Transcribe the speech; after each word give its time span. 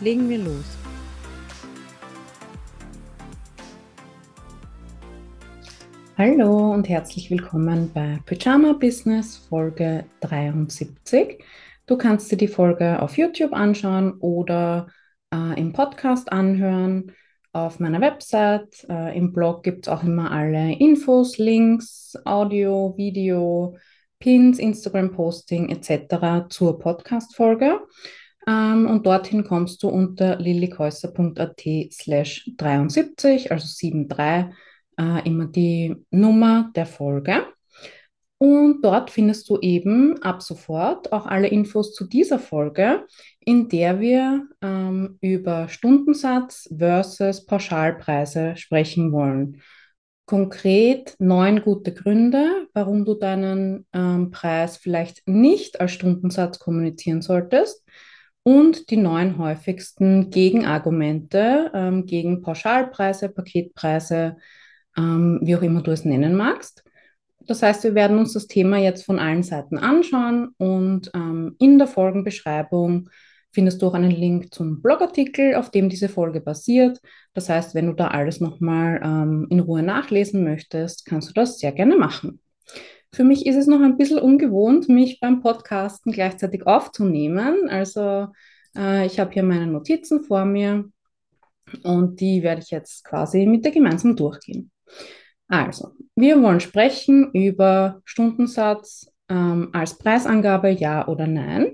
Legen 0.00 0.30
wir 0.30 0.38
los. 0.38 0.64
Hallo 6.16 6.72
und 6.72 6.88
herzlich 6.88 7.30
willkommen 7.30 7.90
bei 7.92 8.18
Pyjama 8.24 8.72
Business 8.72 9.36
Folge 9.36 10.06
73. 10.20 11.44
Du 11.84 11.98
kannst 11.98 12.32
dir 12.32 12.38
die 12.38 12.48
Folge 12.48 13.02
auf 13.02 13.18
YouTube 13.18 13.52
anschauen 13.52 14.14
oder 14.20 14.86
äh, 15.34 15.60
im 15.60 15.74
Podcast 15.74 16.32
anhören. 16.32 17.12
Auf 17.52 17.78
meiner 17.78 18.00
Website, 18.00 18.86
äh, 18.88 19.14
im 19.18 19.34
Blog 19.34 19.62
gibt 19.62 19.86
es 19.86 19.92
auch 19.92 20.02
immer 20.02 20.30
alle 20.30 20.78
Infos, 20.78 21.36
Links, 21.36 22.16
Audio, 22.24 22.94
Video, 22.96 23.76
Pins, 24.18 24.58
Instagram-Posting 24.58 25.68
etc. 25.68 26.48
zur 26.48 26.78
Podcast-Folge. 26.78 27.80
Ähm, 28.50 28.86
und 28.86 29.06
dorthin 29.06 29.44
kommst 29.44 29.82
du 29.82 29.88
unter 29.88 30.36
lillikäusser.at 30.36 31.62
slash 31.92 32.50
73, 32.56 33.52
also 33.52 33.68
73, 33.68 34.54
äh, 34.98 35.28
immer 35.28 35.46
die 35.46 35.94
Nummer 36.10 36.70
der 36.74 36.86
Folge. 36.86 37.46
Und 38.38 38.82
dort 38.82 39.10
findest 39.10 39.48
du 39.50 39.58
eben 39.60 40.20
ab 40.22 40.42
sofort 40.42 41.12
auch 41.12 41.26
alle 41.26 41.48
Infos 41.48 41.92
zu 41.92 42.06
dieser 42.06 42.38
Folge, 42.38 43.06
in 43.38 43.68
der 43.68 44.00
wir 44.00 44.48
ähm, 44.62 45.18
über 45.20 45.68
Stundensatz 45.68 46.68
versus 46.76 47.44
Pauschalpreise 47.44 48.56
sprechen 48.56 49.12
wollen 49.12 49.60
konkret 50.26 51.16
neun 51.18 51.60
gute 51.60 51.92
Gründe, 51.92 52.68
warum 52.72 53.04
du 53.04 53.14
deinen 53.14 53.84
ähm, 53.92 54.30
Preis 54.30 54.76
vielleicht 54.76 55.26
nicht 55.26 55.80
als 55.80 55.90
Stundensatz 55.90 56.60
kommunizieren 56.60 57.20
solltest 57.20 57.82
und 58.42 58.90
die 58.90 58.96
neun 58.96 59.38
häufigsten 59.38 60.30
Gegenargumente 60.30 61.70
ähm, 61.74 62.06
gegen 62.06 62.42
Pauschalpreise, 62.42 63.28
Paketpreise, 63.28 64.36
ähm, 64.96 65.40
wie 65.42 65.56
auch 65.56 65.62
immer 65.62 65.82
du 65.82 65.90
es 65.90 66.04
nennen 66.04 66.34
magst. 66.34 66.84
Das 67.46 67.62
heißt, 67.62 67.84
wir 67.84 67.94
werden 67.94 68.18
uns 68.18 68.32
das 68.32 68.46
Thema 68.46 68.78
jetzt 68.78 69.04
von 69.04 69.18
allen 69.18 69.42
Seiten 69.42 69.78
anschauen 69.78 70.54
und 70.58 71.10
ähm, 71.14 71.56
in 71.58 71.78
der 71.78 71.88
Folgenbeschreibung 71.88 73.10
findest 73.52 73.82
du 73.82 73.88
auch 73.88 73.94
einen 73.94 74.12
Link 74.12 74.54
zum 74.54 74.80
Blogartikel, 74.80 75.56
auf 75.56 75.70
dem 75.70 75.88
diese 75.88 76.08
Folge 76.08 76.40
basiert. 76.40 77.00
Das 77.34 77.48
heißt, 77.48 77.74
wenn 77.74 77.86
du 77.86 77.92
da 77.94 78.08
alles 78.08 78.40
nochmal 78.40 79.00
ähm, 79.02 79.46
in 79.50 79.60
Ruhe 79.60 79.82
nachlesen 79.82 80.44
möchtest, 80.44 81.06
kannst 81.06 81.28
du 81.28 81.32
das 81.32 81.58
sehr 81.58 81.72
gerne 81.72 81.96
machen. 81.96 82.40
Für 83.12 83.24
mich 83.24 83.46
ist 83.46 83.56
es 83.56 83.66
noch 83.66 83.80
ein 83.80 83.96
bisschen 83.96 84.18
ungewohnt, 84.18 84.88
mich 84.88 85.18
beim 85.20 85.40
Podcasten 85.40 86.12
gleichzeitig 86.12 86.66
aufzunehmen. 86.66 87.68
Also 87.68 88.28
äh, 88.76 89.06
ich 89.06 89.18
habe 89.18 89.32
hier 89.32 89.42
meine 89.42 89.66
Notizen 89.66 90.22
vor 90.22 90.44
mir 90.44 90.84
und 91.82 92.20
die 92.20 92.42
werde 92.42 92.62
ich 92.62 92.70
jetzt 92.70 93.04
quasi 93.04 93.46
mit 93.46 93.64
dir 93.64 93.72
gemeinsam 93.72 94.16
durchgehen. 94.16 94.70
Also, 95.48 95.92
wir 96.14 96.40
wollen 96.42 96.60
sprechen 96.60 97.32
über 97.32 98.00
Stundensatz 98.04 99.10
ähm, 99.28 99.70
als 99.72 99.98
Preisangabe, 99.98 100.70
ja 100.70 101.08
oder 101.08 101.26
nein. 101.26 101.72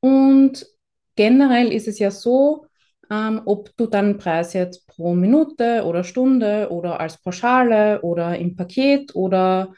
Und 0.00 0.66
generell 1.16 1.72
ist 1.72 1.88
es 1.88 1.98
ja 1.98 2.10
so, 2.10 2.66
ähm, 3.10 3.42
ob 3.46 3.74
du 3.76 3.86
deinen 3.86 4.18
Preis 4.18 4.52
jetzt 4.52 4.86
pro 4.86 5.14
Minute 5.14 5.84
oder 5.84 6.04
Stunde 6.04 6.68
oder 6.70 7.00
als 7.00 7.18
Pauschale 7.22 8.02
oder 8.02 8.38
im 8.38 8.54
Paket 8.56 9.14
oder 9.14 9.72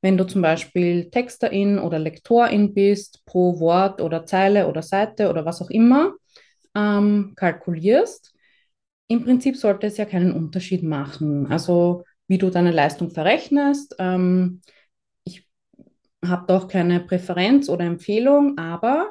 wenn 0.00 0.16
du 0.16 0.26
zum 0.26 0.42
Beispiel 0.42 1.10
Texterin 1.10 1.78
oder 1.78 1.98
Lektorin 1.98 2.74
bist, 2.74 3.24
pro 3.26 3.58
Wort 3.60 4.00
oder 4.00 4.26
Zeile 4.26 4.68
oder 4.68 4.82
Seite 4.82 5.28
oder 5.30 5.44
was 5.44 5.60
auch 5.60 5.70
immer 5.70 6.14
ähm, 6.74 7.32
kalkulierst. 7.36 8.32
Im 9.08 9.24
Prinzip 9.24 9.56
sollte 9.56 9.86
es 9.86 9.96
ja 9.96 10.04
keinen 10.04 10.32
Unterschied 10.32 10.82
machen. 10.82 11.46
Also 11.50 12.04
wie 12.28 12.38
du 12.38 12.50
deine 12.50 12.70
Leistung 12.70 13.10
verrechnest. 13.10 13.96
Ähm, 13.98 14.60
ich 15.24 15.48
habe 16.24 16.46
doch 16.46 16.68
keine 16.68 17.00
Präferenz 17.00 17.68
oder 17.68 17.84
Empfehlung, 17.84 18.58
aber 18.58 19.10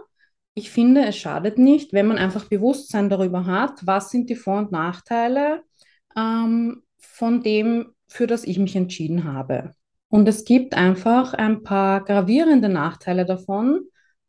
ich 0.53 0.71
finde, 0.71 1.05
es 1.05 1.17
schadet 1.17 1.57
nicht, 1.57 1.93
wenn 1.93 2.07
man 2.07 2.17
einfach 2.17 2.45
Bewusstsein 2.45 3.09
darüber 3.09 3.45
hat, 3.45 3.85
was 3.85 4.09
sind 4.09 4.29
die 4.29 4.35
Vor- 4.35 4.59
und 4.59 4.71
Nachteile 4.71 5.63
ähm, 6.15 6.83
von 6.97 7.43
dem, 7.43 7.93
für 8.07 8.27
das 8.27 8.43
ich 8.43 8.57
mich 8.57 8.75
entschieden 8.75 9.25
habe. 9.25 9.73
Und 10.09 10.27
es 10.27 10.45
gibt 10.45 10.73
einfach 10.73 11.33
ein 11.33 11.63
paar 11.63 12.03
gravierende 12.03 12.69
Nachteile 12.69 13.25
davon, 13.25 13.81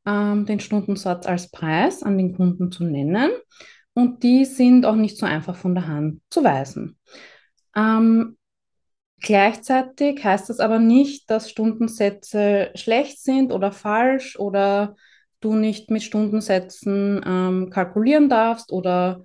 ähm, 0.07 0.47
den 0.47 0.61
Stundensatz 0.61 1.27
als 1.27 1.51
Preis 1.51 2.03
an 2.03 2.19
den 2.19 2.35
Kunden 2.35 2.73
zu 2.73 2.85
nennen. 2.85 3.31
Und 3.95 4.23
die 4.23 4.45
sind 4.45 4.87
auch 4.87 4.97
nicht 4.97 5.19
so 5.19 5.27
einfach 5.27 5.57
von 5.57 5.75
der 5.75 5.87
Hand 5.87 6.21
zu 6.31 6.43
weisen. 6.43 6.99
Ähm, 7.77 8.37
gleichzeitig 9.21 10.23
heißt 10.25 10.49
das 10.49 10.61
aber 10.61 10.79
nicht, 10.79 11.31
dass 11.31 11.51
Stundensätze 11.51 12.71
schlecht 12.75 13.21
sind 13.21 13.53
oder 13.53 13.73
falsch 13.73 14.39
oder 14.39 14.97
du 15.41 15.55
nicht 15.55 15.91
mit 15.91 16.03
Stundensätzen 16.03 17.21
ähm, 17.25 17.71
kalkulieren 17.71 18.29
darfst 18.29 18.73
oder 18.73 19.25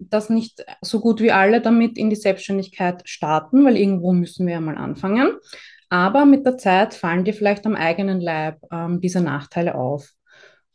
dass 0.00 0.30
nicht 0.30 0.64
so 0.80 1.00
gut 1.00 1.20
wie 1.20 1.32
alle 1.32 1.60
damit 1.60 1.98
in 1.98 2.10
die 2.10 2.16
Selbstständigkeit 2.16 3.02
starten, 3.04 3.64
weil 3.64 3.76
irgendwo 3.76 4.12
müssen 4.12 4.46
wir 4.46 4.54
ja 4.54 4.60
mal 4.60 4.76
anfangen. 4.76 5.36
Aber 5.88 6.24
mit 6.24 6.46
der 6.46 6.56
Zeit 6.56 6.94
fallen 6.94 7.24
dir 7.24 7.34
vielleicht 7.34 7.66
am 7.66 7.74
eigenen 7.74 8.20
Leib 8.20 8.58
ähm, 8.72 9.00
diese 9.00 9.20
Nachteile 9.20 9.74
auf. 9.74 10.10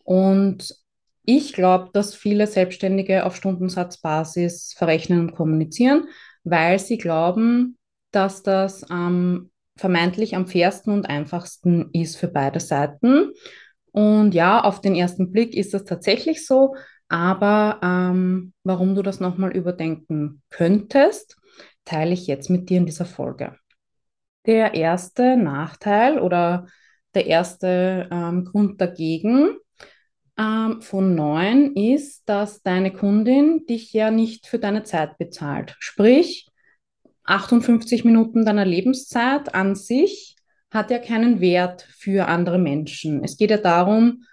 Und 0.03 0.75
ich 1.23 1.53
glaube, 1.53 1.89
dass 1.93 2.13
viele 2.13 2.47
Selbstständige 2.47 3.25
auf 3.25 3.35
Stundensatzbasis 3.35 4.75
verrechnen 4.77 5.21
und 5.21 5.35
kommunizieren, 5.35 6.07
weil 6.43 6.77
sie 6.79 6.97
glauben, 6.97 7.77
dass 8.11 8.43
das 8.43 8.85
ähm, 8.91 9.49
vermeintlich 9.75 10.35
am 10.35 10.47
fairsten 10.47 10.93
und 10.93 11.09
einfachsten 11.09 11.89
ist 11.93 12.17
für 12.17 12.27
beide 12.27 12.59
Seiten. 12.59 13.31
Und 13.91 14.33
ja, 14.33 14.61
auf 14.61 14.81
den 14.81 14.95
ersten 14.95 15.31
Blick 15.31 15.55
ist 15.55 15.73
das 15.73 15.85
tatsächlich 15.85 16.45
so, 16.45 16.75
aber 17.07 17.79
ähm, 17.83 18.53
warum 18.63 18.95
du 18.95 19.01
das 19.01 19.19
nochmal 19.19 19.51
überdenken 19.55 20.41
könntest, 20.49 21.37
teile 21.85 22.13
ich 22.13 22.27
jetzt 22.27 22.49
mit 22.49 22.69
dir 22.69 22.77
in 22.77 22.85
dieser 22.85 23.05
Folge. 23.05 23.55
Der 24.45 24.73
erste 24.73 25.37
Nachteil 25.37 26.19
oder 26.19 26.67
der 27.13 27.27
erste 27.27 28.07
ähm, 28.11 28.45
Grund 28.45 28.81
dagegen 28.81 29.57
ähm, 30.37 30.81
von 30.81 31.15
neun 31.15 31.75
ist, 31.75 32.27
dass 32.27 32.61
deine 32.61 32.91
Kundin 32.91 33.65
dich 33.67 33.93
ja 33.93 34.11
nicht 34.11 34.47
für 34.47 34.59
deine 34.59 34.83
Zeit 34.83 35.17
bezahlt. 35.17 35.75
Sprich, 35.79 36.47
58 37.23 38.03
Minuten 38.05 38.45
deiner 38.45 38.65
Lebenszeit 38.65 39.55
an 39.55 39.75
sich 39.75 40.35
hat 40.71 40.91
ja 40.91 40.99
keinen 40.99 41.39
Wert 41.39 41.87
für 41.97 42.27
andere 42.27 42.59
Menschen. 42.59 43.23
Es 43.23 43.37
geht 43.37 43.49
ja 43.49 43.57
darum, 43.57 44.23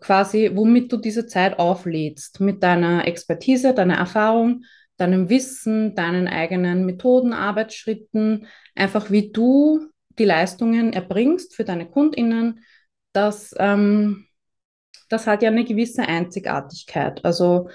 quasi, 0.00 0.50
womit 0.54 0.92
du 0.92 0.96
diese 0.96 1.26
Zeit 1.26 1.58
auflädst, 1.58 2.40
mit 2.40 2.62
deiner 2.62 3.06
Expertise, 3.06 3.74
deiner 3.74 3.96
Erfahrung, 3.96 4.64
deinem 4.96 5.28
Wissen, 5.28 5.94
deinen 5.94 6.28
eigenen 6.28 6.86
Methoden, 6.86 7.32
Arbeitsschritten, 7.32 8.46
einfach 8.74 9.10
wie 9.10 9.32
du 9.32 9.88
die 10.18 10.24
Leistungen 10.24 10.92
erbringst 10.92 11.54
für 11.54 11.64
deine 11.64 11.86
KundInnen, 11.86 12.60
das, 13.12 13.54
ähm, 13.58 14.26
das 15.08 15.26
hat 15.26 15.42
ja 15.42 15.50
eine 15.50 15.64
gewisse 15.64 16.02
Einzigartigkeit. 16.02 17.24
Also 17.24 17.68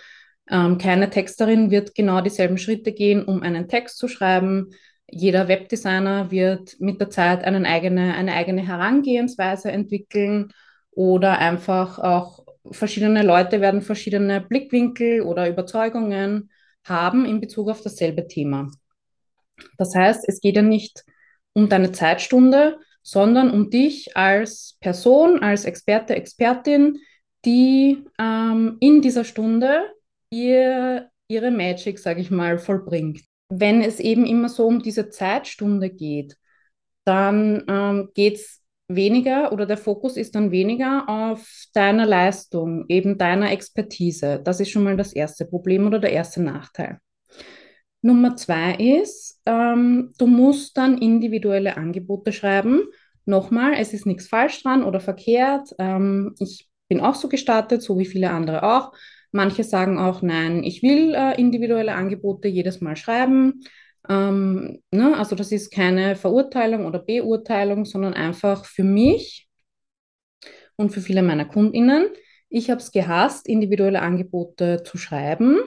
ähm, 0.50 0.78
keine 0.78 1.10
Texterin 1.10 1.72
wird 1.72 1.96
genau 1.96 2.22
dieselben 2.22 2.58
Schritte 2.58 2.92
gehen, 2.92 3.24
um 3.24 3.42
einen 3.42 3.68
Text 3.68 3.98
zu 3.98 4.08
schreiben. 4.08 4.72
Jeder 5.08 5.48
Webdesigner 5.48 6.32
wird 6.32 6.80
mit 6.80 7.00
der 7.00 7.10
Zeit 7.10 7.44
eine 7.44 7.68
eigene, 7.68 8.14
eine 8.16 8.34
eigene 8.34 8.66
Herangehensweise 8.66 9.72
entwickeln 9.72 10.52
oder 10.92 11.40
einfach 11.40 12.00
auch 12.00 12.46
verschiedene 12.70 13.24
Leute 13.24 13.62
werden 13.62 13.82
verschiedene 13.82 14.42
Blickwinkel 14.42 15.22
oder 15.22 15.50
Überzeugungen 15.50 16.52
haben 16.86 17.26
in 17.26 17.40
Bezug 17.40 17.70
auf 17.70 17.82
dasselbe 17.82 18.28
Thema. 18.28 18.70
Das 19.78 19.96
heißt, 19.96 20.28
es 20.28 20.42
geht 20.42 20.56
ja 20.56 20.62
nicht 20.62 21.04
um 21.54 21.70
deine 21.70 21.92
Zeitstunde, 21.92 22.80
sondern 23.04 23.52
um 23.52 23.70
dich 23.70 24.16
als 24.16 24.78
Person, 24.80 25.42
als 25.42 25.66
Experte, 25.66 26.16
Expertin, 26.16 27.00
die 27.46 28.04
ähm, 28.20 28.78
in 28.80 29.02
dieser 29.02 29.24
Stunde 29.24 29.92
ihr, 30.30 31.10
ihre 31.28 31.52
Magic, 31.52 32.00
sage 32.00 32.22
ich 32.22 32.32
mal, 32.32 32.58
vollbringt. 32.58 33.22
Wenn 33.50 33.82
es 33.82 34.00
eben 34.00 34.26
immer 34.26 34.50
so 34.50 34.68
um 34.68 34.82
diese 34.82 35.10
Zeitstunde 35.10 35.90
geht, 35.90 36.38
dann 37.04 37.64
ähm, 37.68 38.10
geht 38.14 38.36
es 38.36 38.61
weniger 38.96 39.52
oder 39.52 39.66
der 39.66 39.78
Fokus 39.78 40.18
ist 40.18 40.36
dann 40.36 40.52
weniger 40.52 41.08
auf 41.08 41.66
deiner 41.74 42.06
Leistung, 42.06 42.86
eben 42.88 43.18
deiner 43.18 43.52
Expertise. 43.52 44.42
Das 44.44 44.60
ist 44.60 44.70
schon 44.70 44.84
mal 44.84 44.98
das 44.98 45.14
erste 45.14 45.46
Problem 45.46 45.88
oder 45.88 46.00
der 46.00 46.12
erste 46.12 46.42
Nachteil. 46.42 47.00
Nummer 48.02 48.36
zwei 48.36 48.76
ist, 48.76 49.40
ähm, 49.46 50.14
du 50.18 50.28
musst 50.28 50.78
dann 50.78 50.98
individuelle 50.98 51.78
Angebote 51.78 52.34
schreiben. 52.34 52.84
Nochmal, 53.26 53.74
es 53.78 53.94
ist 53.94 54.06
nichts 54.06 54.28
falsch 54.28 54.64
dran 54.64 54.84
oder 54.84 55.00
verkehrt. 55.00 55.70
Ähm, 55.78 56.36
ich 56.40 56.68
bin 56.90 57.00
auch 57.00 57.16
so 57.16 57.30
gestartet, 57.30 57.84
so 57.84 58.00
wie 58.00 58.06
viele 58.06 58.32
andere 58.32 58.64
auch. 58.64 58.92
Manche 59.32 59.64
sagen 59.64 59.98
auch, 60.00 60.22
nein, 60.22 60.64
ich 60.64 60.82
will 60.82 61.14
äh, 61.14 61.40
individuelle 61.40 61.94
Angebote 61.94 62.48
jedes 62.48 62.82
Mal 62.82 62.96
schreiben. 62.96 63.62
Ähm, 64.10 64.82
ne? 64.92 65.18
Also 65.18 65.36
das 65.36 65.52
ist 65.52 65.72
keine 65.72 66.16
Verurteilung 66.16 66.86
oder 66.86 67.00
Beurteilung, 67.00 67.86
sondern 67.86 68.14
einfach 68.14 68.66
für 68.66 68.84
mich 68.84 69.48
und 70.76 70.90
für 70.90 71.02
viele 71.02 71.22
meiner 71.22 71.46
Kundinnen. 71.46 72.08
Ich 72.50 72.70
habe 72.70 72.82
es 72.82 72.92
gehasst, 72.92 73.48
individuelle 73.48 74.02
Angebote 74.02 74.84
zu 74.84 74.98
schreiben. 74.98 75.60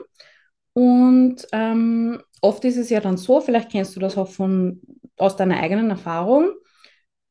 Und 0.73 1.47
ähm, 1.51 2.21
oft 2.41 2.65
ist 2.65 2.77
es 2.77 2.89
ja 2.89 2.99
dann 2.99 3.17
so, 3.17 3.39
vielleicht 3.41 3.71
kennst 3.71 3.95
du 3.95 3.99
das 3.99 4.17
auch 4.17 4.27
von, 4.27 4.81
aus 5.17 5.35
deiner 5.35 5.59
eigenen 5.59 5.89
Erfahrung, 5.89 6.51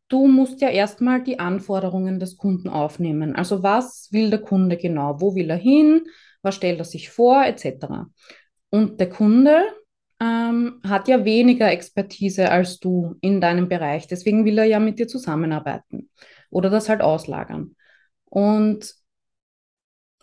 du 0.08 0.26
musst 0.26 0.60
ja 0.60 0.68
erstmal 0.68 1.22
die 1.22 1.38
Anforderungen 1.38 2.18
des 2.20 2.36
Kunden 2.36 2.68
aufnehmen. 2.68 3.34
Also 3.36 3.62
was 3.62 4.08
will 4.12 4.30
der 4.30 4.40
Kunde 4.40 4.76
genau? 4.76 5.20
Wo 5.20 5.34
will 5.34 5.50
er 5.50 5.56
hin? 5.56 6.06
Was 6.42 6.54
stellt 6.56 6.78
er 6.78 6.84
sich 6.84 7.10
vor? 7.10 7.44
Etc. 7.44 7.86
Und 8.70 9.00
der 9.00 9.08
Kunde 9.08 9.64
ähm, 10.54 10.80
hat 10.88 11.08
ja 11.08 11.24
weniger 11.24 11.70
Expertise 11.70 12.50
als 12.50 12.78
du 12.78 13.16
in 13.20 13.40
deinem 13.40 13.68
Bereich. 13.68 14.06
Deswegen 14.06 14.44
will 14.44 14.58
er 14.58 14.64
ja 14.64 14.80
mit 14.80 14.98
dir 14.98 15.08
zusammenarbeiten 15.08 16.10
oder 16.50 16.70
das 16.70 16.88
halt 16.88 17.00
auslagern. 17.00 17.76
Und 18.26 18.94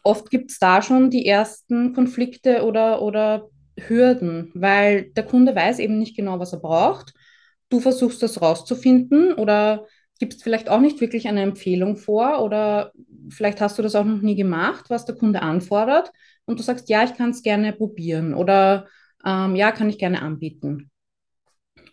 oft 0.03 0.29
gibt 0.29 0.51
es 0.51 0.59
da 0.59 0.81
schon 0.81 1.09
die 1.09 1.25
ersten 1.25 1.93
Konflikte 1.93 2.63
oder, 2.63 3.01
oder 3.01 3.49
Hürden, 3.77 4.51
weil 4.53 5.11
der 5.11 5.25
Kunde 5.25 5.55
weiß 5.55 5.79
eben 5.79 5.97
nicht 5.97 6.15
genau, 6.15 6.39
was 6.39 6.53
er 6.53 6.59
braucht. 6.59 7.13
Du 7.69 7.79
versuchst 7.79 8.21
das 8.21 8.41
rauszufinden 8.41 9.33
oder 9.33 9.85
gibst 10.19 10.43
vielleicht 10.43 10.69
auch 10.69 10.79
nicht 10.79 11.01
wirklich 11.01 11.27
eine 11.27 11.41
Empfehlung 11.41 11.97
vor 11.97 12.43
oder 12.43 12.91
vielleicht 13.29 13.61
hast 13.61 13.79
du 13.79 13.81
das 13.81 13.95
auch 13.95 14.05
noch 14.05 14.21
nie 14.21 14.35
gemacht, 14.35 14.89
was 14.89 15.05
der 15.05 15.15
Kunde 15.15 15.41
anfordert 15.41 16.11
und 16.45 16.59
du 16.59 16.63
sagst, 16.63 16.89
ja, 16.89 17.03
ich 17.03 17.15
kann 17.15 17.31
es 17.31 17.41
gerne 17.41 17.73
probieren 17.73 18.33
oder 18.33 18.87
ähm, 19.25 19.55
ja, 19.55 19.71
kann 19.71 19.89
ich 19.89 19.97
gerne 19.97 20.21
anbieten. 20.21 20.91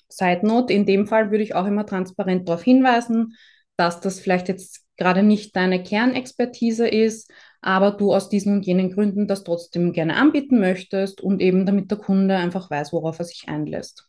Side 0.08 0.46
Note, 0.46 0.72
in 0.72 0.86
dem 0.86 1.06
Fall 1.06 1.30
würde 1.30 1.44
ich 1.44 1.54
auch 1.54 1.66
immer 1.66 1.86
transparent 1.86 2.48
darauf 2.48 2.62
hinweisen, 2.62 3.34
dass 3.76 4.00
das 4.00 4.20
vielleicht 4.20 4.48
jetzt 4.48 4.86
gerade 4.96 5.22
nicht 5.22 5.54
deine 5.54 5.82
Kernexpertise 5.82 6.88
ist, 6.88 7.30
aber 7.60 7.92
du 7.92 8.12
aus 8.12 8.28
diesen 8.28 8.54
und 8.54 8.66
jenen 8.66 8.90
Gründen 8.90 9.26
das 9.28 9.44
trotzdem 9.44 9.92
gerne 9.92 10.16
anbieten 10.16 10.58
möchtest 10.58 11.20
und 11.20 11.40
eben 11.40 11.66
damit 11.66 11.90
der 11.90 11.98
Kunde 11.98 12.36
einfach 12.36 12.70
weiß, 12.70 12.92
worauf 12.92 13.18
er 13.18 13.24
sich 13.24 13.48
einlässt. 13.48 14.06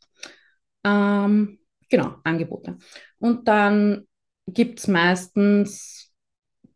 Ähm, 0.84 1.60
genau, 1.90 2.16
Angebote. 2.24 2.78
Und 3.20 3.48
dann 3.48 4.08
gibt 4.48 4.80
es 4.80 4.88
meistens 4.88 6.12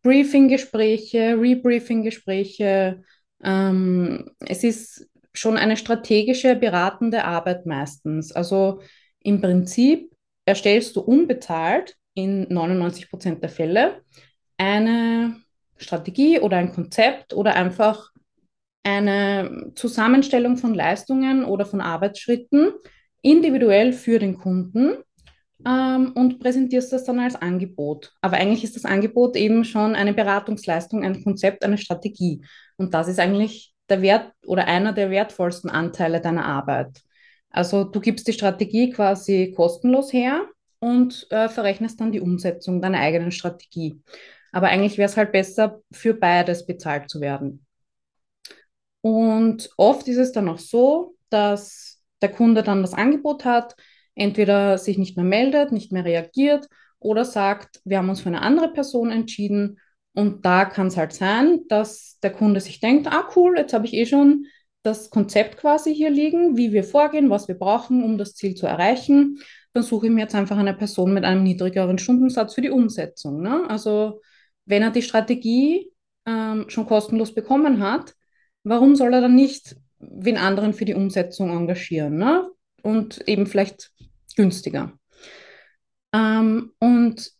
Briefing-Gespräche, 0.03 1.37
Rebriefing-Gespräche. 1.39 3.03
Ähm, 3.43 4.31
es 4.39 4.63
ist 4.63 5.09
schon 5.33 5.57
eine 5.57 5.77
strategische, 5.77 6.55
beratende 6.55 7.25
Arbeit 7.25 7.65
meistens. 7.65 8.31
Also 8.31 8.81
im 9.19 9.41
Prinzip 9.41 10.11
erstellst 10.45 10.95
du 10.95 11.01
unbezahlt 11.01 11.95
in 12.13 12.47
99 12.53 13.09
Prozent 13.09 13.41
der 13.41 13.49
Fälle 13.49 14.01
eine 14.57 15.37
Strategie 15.77 16.39
oder 16.39 16.57
ein 16.57 16.71
Konzept 16.71 17.33
oder 17.33 17.55
einfach 17.55 18.11
eine 18.83 19.71
Zusammenstellung 19.75 20.57
von 20.57 20.73
Leistungen 20.73 21.45
oder 21.45 21.65
von 21.65 21.81
Arbeitsschritten 21.81 22.73
individuell 23.21 23.93
für 23.93 24.19
den 24.19 24.37
Kunden 24.37 24.97
ähm, 25.65 26.11
und 26.13 26.39
präsentierst 26.39 26.91
das 26.91 27.05
dann 27.05 27.19
als 27.19 27.35
Angebot. 27.35 28.11
Aber 28.21 28.37
eigentlich 28.37 28.63
ist 28.63 28.75
das 28.75 28.85
Angebot 28.85 29.37
eben 29.37 29.63
schon 29.63 29.95
eine 29.95 30.13
Beratungsleistung, 30.13 31.03
ein 31.03 31.23
Konzept, 31.23 31.63
eine 31.63 31.77
Strategie. 31.77 32.43
Und 32.75 32.93
das 32.93 33.07
ist 33.07 33.19
eigentlich 33.19 33.72
der 33.89 34.01
Wert 34.01 34.31
oder 34.45 34.65
einer 34.65 34.93
der 34.93 35.09
wertvollsten 35.09 35.69
Anteile 35.69 36.21
deiner 36.21 36.45
Arbeit. 36.45 37.01
Also 37.49 37.83
du 37.83 37.99
gibst 37.99 38.27
die 38.27 38.33
Strategie 38.33 38.89
quasi 38.89 39.53
kostenlos 39.55 40.11
her 40.11 40.47
und 40.79 41.27
äh, 41.29 41.49
verrechnest 41.49 42.01
dann 42.01 42.11
die 42.11 42.21
Umsetzung 42.21 42.81
deiner 42.81 42.99
eigenen 42.99 43.31
Strategie. 43.31 44.01
Aber 44.51 44.67
eigentlich 44.67 44.97
wäre 44.97 45.09
es 45.09 45.17
halt 45.17 45.31
besser, 45.31 45.81
für 45.91 46.13
beides 46.13 46.65
bezahlt 46.65 47.09
zu 47.09 47.21
werden. 47.21 47.65
Und 49.01 49.69
oft 49.77 50.07
ist 50.07 50.17
es 50.17 50.31
dann 50.31 50.47
auch 50.47 50.59
so, 50.59 51.15
dass 51.29 52.01
der 52.21 52.31
Kunde 52.31 52.63
dann 52.63 52.81
das 52.81 52.93
Angebot 52.93 53.43
hat, 53.43 53.75
entweder 54.15 54.77
sich 54.77 54.97
nicht 54.97 55.17
mehr 55.17 55.25
meldet, 55.25 55.71
nicht 55.71 55.91
mehr 55.91 56.05
reagiert 56.05 56.67
oder 56.99 57.25
sagt, 57.25 57.81
wir 57.83 57.97
haben 57.97 58.09
uns 58.09 58.21
für 58.21 58.29
eine 58.29 58.41
andere 58.41 58.71
Person 58.71 59.11
entschieden. 59.11 59.79
Und 60.13 60.45
da 60.45 60.65
kann 60.65 60.87
es 60.87 60.97
halt 60.97 61.13
sein, 61.13 61.61
dass 61.69 62.19
der 62.21 62.31
Kunde 62.31 62.59
sich 62.59 62.79
denkt, 62.79 63.07
ah 63.07 63.29
cool, 63.35 63.57
jetzt 63.57 63.73
habe 63.73 63.85
ich 63.85 63.93
eh 63.93 64.05
schon 64.05 64.45
das 64.83 65.09
Konzept 65.09 65.57
quasi 65.57 65.95
hier 65.95 66.09
liegen, 66.09 66.57
wie 66.57 66.73
wir 66.73 66.83
vorgehen, 66.83 67.29
was 67.29 67.47
wir 67.47 67.55
brauchen, 67.55 68.03
um 68.03 68.17
das 68.17 68.35
Ziel 68.35 68.53
zu 68.53 68.67
erreichen. 68.67 69.39
Dann 69.73 69.83
suche 69.83 70.07
ich 70.07 70.11
mir 70.11 70.21
jetzt 70.21 70.35
einfach 70.35 70.57
eine 70.57 70.73
Person 70.73 71.13
mit 71.13 71.23
einem 71.23 71.41
niedrigeren 71.43 71.97
Stundensatz 71.97 72.53
für 72.53 72.61
die 72.61 72.69
Umsetzung. 72.69 73.41
Ne? 73.41 73.63
Also 73.69 74.21
wenn 74.65 74.83
er 74.83 74.91
die 74.91 75.01
Strategie 75.01 75.91
ähm, 76.25 76.65
schon 76.67 76.85
kostenlos 76.85 77.33
bekommen 77.33 77.81
hat, 77.81 78.13
warum 78.63 78.95
soll 78.95 79.13
er 79.13 79.21
dann 79.21 79.35
nicht 79.35 79.75
wen 79.99 80.37
anderen 80.37 80.73
für 80.73 80.85
die 80.85 80.93
Umsetzung 80.93 81.49
engagieren? 81.49 82.17
Ne? 82.17 82.49
Und 82.81 83.27
eben 83.27 83.47
vielleicht 83.47 83.91
günstiger. 84.35 84.93
Ähm, 86.13 86.71
und 86.79 87.31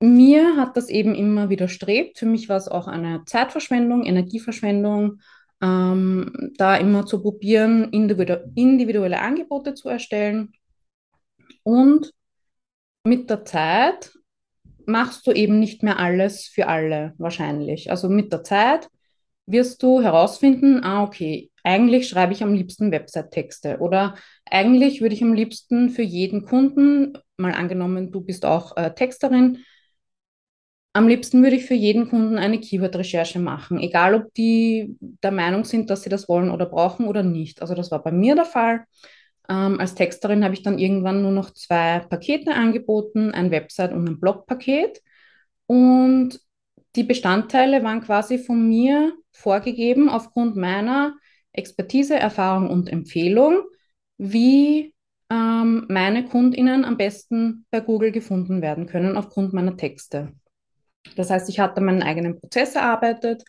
mir 0.00 0.56
hat 0.56 0.76
das 0.76 0.88
eben 0.88 1.14
immer 1.14 1.48
widerstrebt. 1.48 2.18
Für 2.18 2.26
mich 2.26 2.48
war 2.48 2.56
es 2.56 2.68
auch 2.68 2.86
eine 2.86 3.24
Zeitverschwendung, 3.26 4.04
Energieverschwendung, 4.04 5.20
ähm, 5.62 6.52
da 6.58 6.76
immer 6.76 7.06
zu 7.06 7.22
probieren, 7.22 7.90
individu 7.90 8.36
individuelle 8.54 9.20
Angebote 9.20 9.74
zu 9.74 9.88
erstellen. 9.88 10.52
Und 11.62 12.12
mit 13.04 13.30
der 13.30 13.44
Zeit 13.44 14.12
machst 14.84 15.26
du 15.26 15.32
eben 15.32 15.58
nicht 15.58 15.82
mehr 15.82 15.98
alles 15.98 16.46
für 16.46 16.68
alle 16.68 17.14
wahrscheinlich. 17.18 17.90
Also 17.90 18.08
mit 18.08 18.32
der 18.32 18.44
Zeit 18.44 18.88
wirst 19.46 19.82
du 19.82 20.02
herausfinden, 20.02 20.82
ah, 20.82 21.02
okay, 21.04 21.50
eigentlich 21.62 22.08
schreibe 22.08 22.32
ich 22.32 22.42
am 22.42 22.54
liebsten 22.54 22.92
Website-Texte 22.92 23.78
oder 23.78 24.16
eigentlich 24.44 25.00
würde 25.00 25.14
ich 25.14 25.22
am 25.22 25.34
liebsten 25.34 25.90
für 25.90 26.02
jeden 26.02 26.44
Kunden, 26.44 27.18
mal 27.36 27.54
angenommen, 27.54 28.12
du 28.12 28.20
bist 28.20 28.44
auch 28.44 28.76
äh, 28.76 28.94
Texterin, 28.94 29.58
am 30.96 31.08
liebsten 31.08 31.42
würde 31.42 31.56
ich 31.56 31.66
für 31.66 31.74
jeden 31.74 32.08
Kunden 32.08 32.38
eine 32.38 32.58
Keyword-Recherche 32.58 33.38
machen, 33.38 33.78
egal 33.78 34.14
ob 34.14 34.32
die 34.32 34.96
der 35.00 35.30
Meinung 35.30 35.64
sind, 35.64 35.90
dass 35.90 36.02
sie 36.02 36.08
das 36.08 36.26
wollen 36.26 36.50
oder 36.50 36.64
brauchen 36.64 37.06
oder 37.06 37.22
nicht. 37.22 37.60
Also 37.60 37.74
das 37.74 37.90
war 37.90 38.02
bei 38.02 38.12
mir 38.12 38.34
der 38.34 38.46
Fall. 38.46 38.86
Ähm, 39.48 39.78
als 39.78 39.94
Texterin 39.94 40.42
habe 40.42 40.54
ich 40.54 40.62
dann 40.62 40.78
irgendwann 40.78 41.20
nur 41.20 41.32
noch 41.32 41.50
zwei 41.52 42.00
Pakete 42.00 42.54
angeboten, 42.54 43.32
ein 43.32 43.50
Website- 43.50 43.92
und 43.92 44.08
ein 44.08 44.18
Blogpaket. 44.18 45.02
Und 45.66 46.40
die 46.96 47.04
Bestandteile 47.04 47.84
waren 47.84 48.00
quasi 48.00 48.38
von 48.38 48.66
mir 48.66 49.12
vorgegeben 49.32 50.08
aufgrund 50.08 50.56
meiner 50.56 51.14
Expertise, 51.52 52.18
Erfahrung 52.18 52.70
und 52.70 52.88
Empfehlung, 52.88 53.64
wie 54.16 54.94
ähm, 55.30 55.84
meine 55.90 56.24
KundInnen 56.24 56.86
am 56.86 56.96
besten 56.96 57.66
bei 57.70 57.80
Google 57.80 58.12
gefunden 58.12 58.62
werden 58.62 58.86
können 58.86 59.18
aufgrund 59.18 59.52
meiner 59.52 59.76
Texte. 59.76 60.32
Das 61.14 61.30
heißt, 61.30 61.48
ich 61.48 61.60
hatte 61.60 61.80
meinen 61.80 62.02
eigenen 62.02 62.40
Prozess 62.40 62.74
erarbeitet 62.74 63.44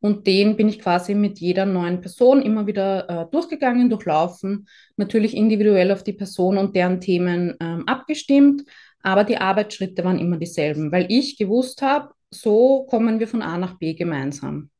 und 0.00 0.26
den 0.26 0.56
bin 0.56 0.68
ich 0.68 0.80
quasi 0.80 1.14
mit 1.14 1.38
jeder 1.38 1.64
neuen 1.64 2.00
Person 2.00 2.42
immer 2.42 2.66
wieder 2.66 3.08
äh, 3.08 3.30
durchgegangen, 3.30 3.88
durchlaufen, 3.90 4.68
natürlich 4.96 5.36
individuell 5.36 5.92
auf 5.92 6.02
die 6.02 6.12
Person 6.12 6.58
und 6.58 6.76
deren 6.76 7.00
Themen 7.00 7.56
ähm, 7.60 7.86
abgestimmt, 7.86 8.64
aber 9.02 9.24
die 9.24 9.38
Arbeitsschritte 9.38 10.04
waren 10.04 10.18
immer 10.18 10.38
dieselben, 10.38 10.92
weil 10.92 11.06
ich 11.08 11.36
gewusst 11.36 11.82
habe, 11.82 12.14
so 12.30 12.84
kommen 12.84 13.20
wir 13.20 13.28
von 13.28 13.42
A 13.42 13.58
nach 13.58 13.78
B 13.78 13.94
gemeinsam. 13.94 14.70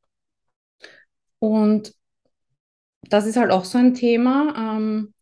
Und 1.38 1.93
das 3.02 3.26
ist 3.26 3.37
halt 3.37 3.50
auch 3.50 3.64
so 3.64 3.79
ein 3.79 3.95
Thema. 3.95 4.76
Ähm, 4.76 5.12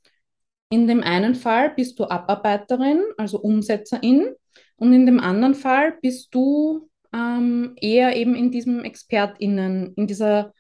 in 0.69 0.87
dem 0.87 1.02
einen 1.02 1.35
Fall 1.35 1.71
bist 1.75 1.99
du 1.99 2.04
Abarbeiterin, 2.04 3.02
also 3.16 3.40
Umsetzerin, 3.40 4.35
und 4.76 4.92
in 4.92 5.07
dem 5.07 5.21
anderen 5.21 5.54
Fall 5.54 5.99
bist 6.00 6.35
du 6.35 6.89
ähm, 7.12 7.75
eher 7.81 8.17
eben 8.17 8.35
in 8.35 8.50
diesem 8.50 8.85
ExpertInnen, 8.85 9.95
in 9.95 10.07
dieser 10.07 10.52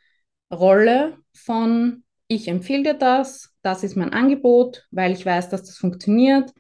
Rolle 0.52 1.18
von, 1.34 2.04
ich 2.28 2.48
empfehle 2.48 2.82
dir 2.82 2.94
das, 2.94 3.54
das 3.62 3.84
ist 3.84 3.96
mein 3.96 4.12
Angebot, 4.12 4.86
weil 4.90 5.12
ich 5.12 5.24
weiß, 5.24 5.48
dass 5.48 5.62
das 5.62 5.76
funktioniert. 5.76 6.50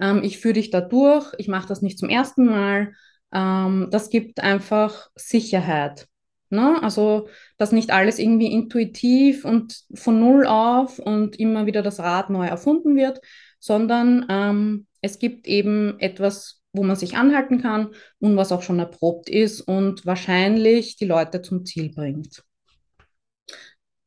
Ähm, 0.00 0.22
ich 0.22 0.38
führe 0.38 0.54
dich 0.54 0.70
da 0.70 0.80
durch, 0.80 1.32
ich 1.38 1.48
mache 1.48 1.68
das 1.68 1.82
nicht 1.82 1.98
zum 1.98 2.08
ersten 2.08 2.46
Mal. 2.46 2.92
Ähm, 3.32 3.88
das 3.90 4.10
gibt 4.10 4.40
einfach 4.40 5.10
Sicherheit. 5.14 6.08
Ne? 6.48 6.80
Also, 6.82 7.28
dass 7.58 7.72
nicht 7.72 7.90
alles 7.90 8.18
irgendwie 8.18 8.52
intuitiv 8.52 9.44
und 9.44 9.84
von 9.94 10.20
Null 10.20 10.46
auf 10.46 10.98
und 10.98 11.38
immer 11.38 11.66
wieder 11.66 11.82
das 11.82 11.98
Rad 11.98 12.30
neu 12.30 12.46
erfunden 12.46 12.94
wird, 12.94 13.20
sondern 13.58 14.26
ähm, 14.28 14.86
es 15.00 15.18
gibt 15.18 15.46
eben 15.46 15.98
etwas, 15.98 16.55
wo 16.76 16.82
man 16.82 16.96
sich 16.96 17.16
anhalten 17.16 17.60
kann 17.60 17.90
und 18.18 18.36
was 18.36 18.52
auch 18.52 18.62
schon 18.62 18.78
erprobt 18.78 19.28
ist 19.28 19.60
und 19.60 20.06
wahrscheinlich 20.06 20.96
die 20.96 21.06
Leute 21.06 21.42
zum 21.42 21.64
Ziel 21.64 21.92
bringt. 21.94 22.42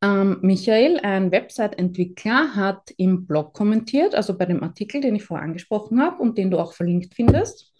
Ähm, 0.02 0.38
Michael, 0.42 1.00
ein 1.00 1.32
Website-Entwickler, 1.32 2.56
hat 2.56 2.92
im 2.98 3.26
Blog 3.26 3.54
kommentiert, 3.54 4.16
also 4.16 4.38
bei 4.38 4.46
dem 4.46 4.64
Artikel, 4.64 5.02
den 5.02 5.16
ich 5.16 5.26
vorher 5.26 5.46
angesprochen 5.46 6.02
habe 6.02 6.22
und 6.22 6.38
den 6.38 6.52
du 6.52 6.58
auch 6.58 6.74
verlinkt 6.74 7.16
findest. 7.16 7.74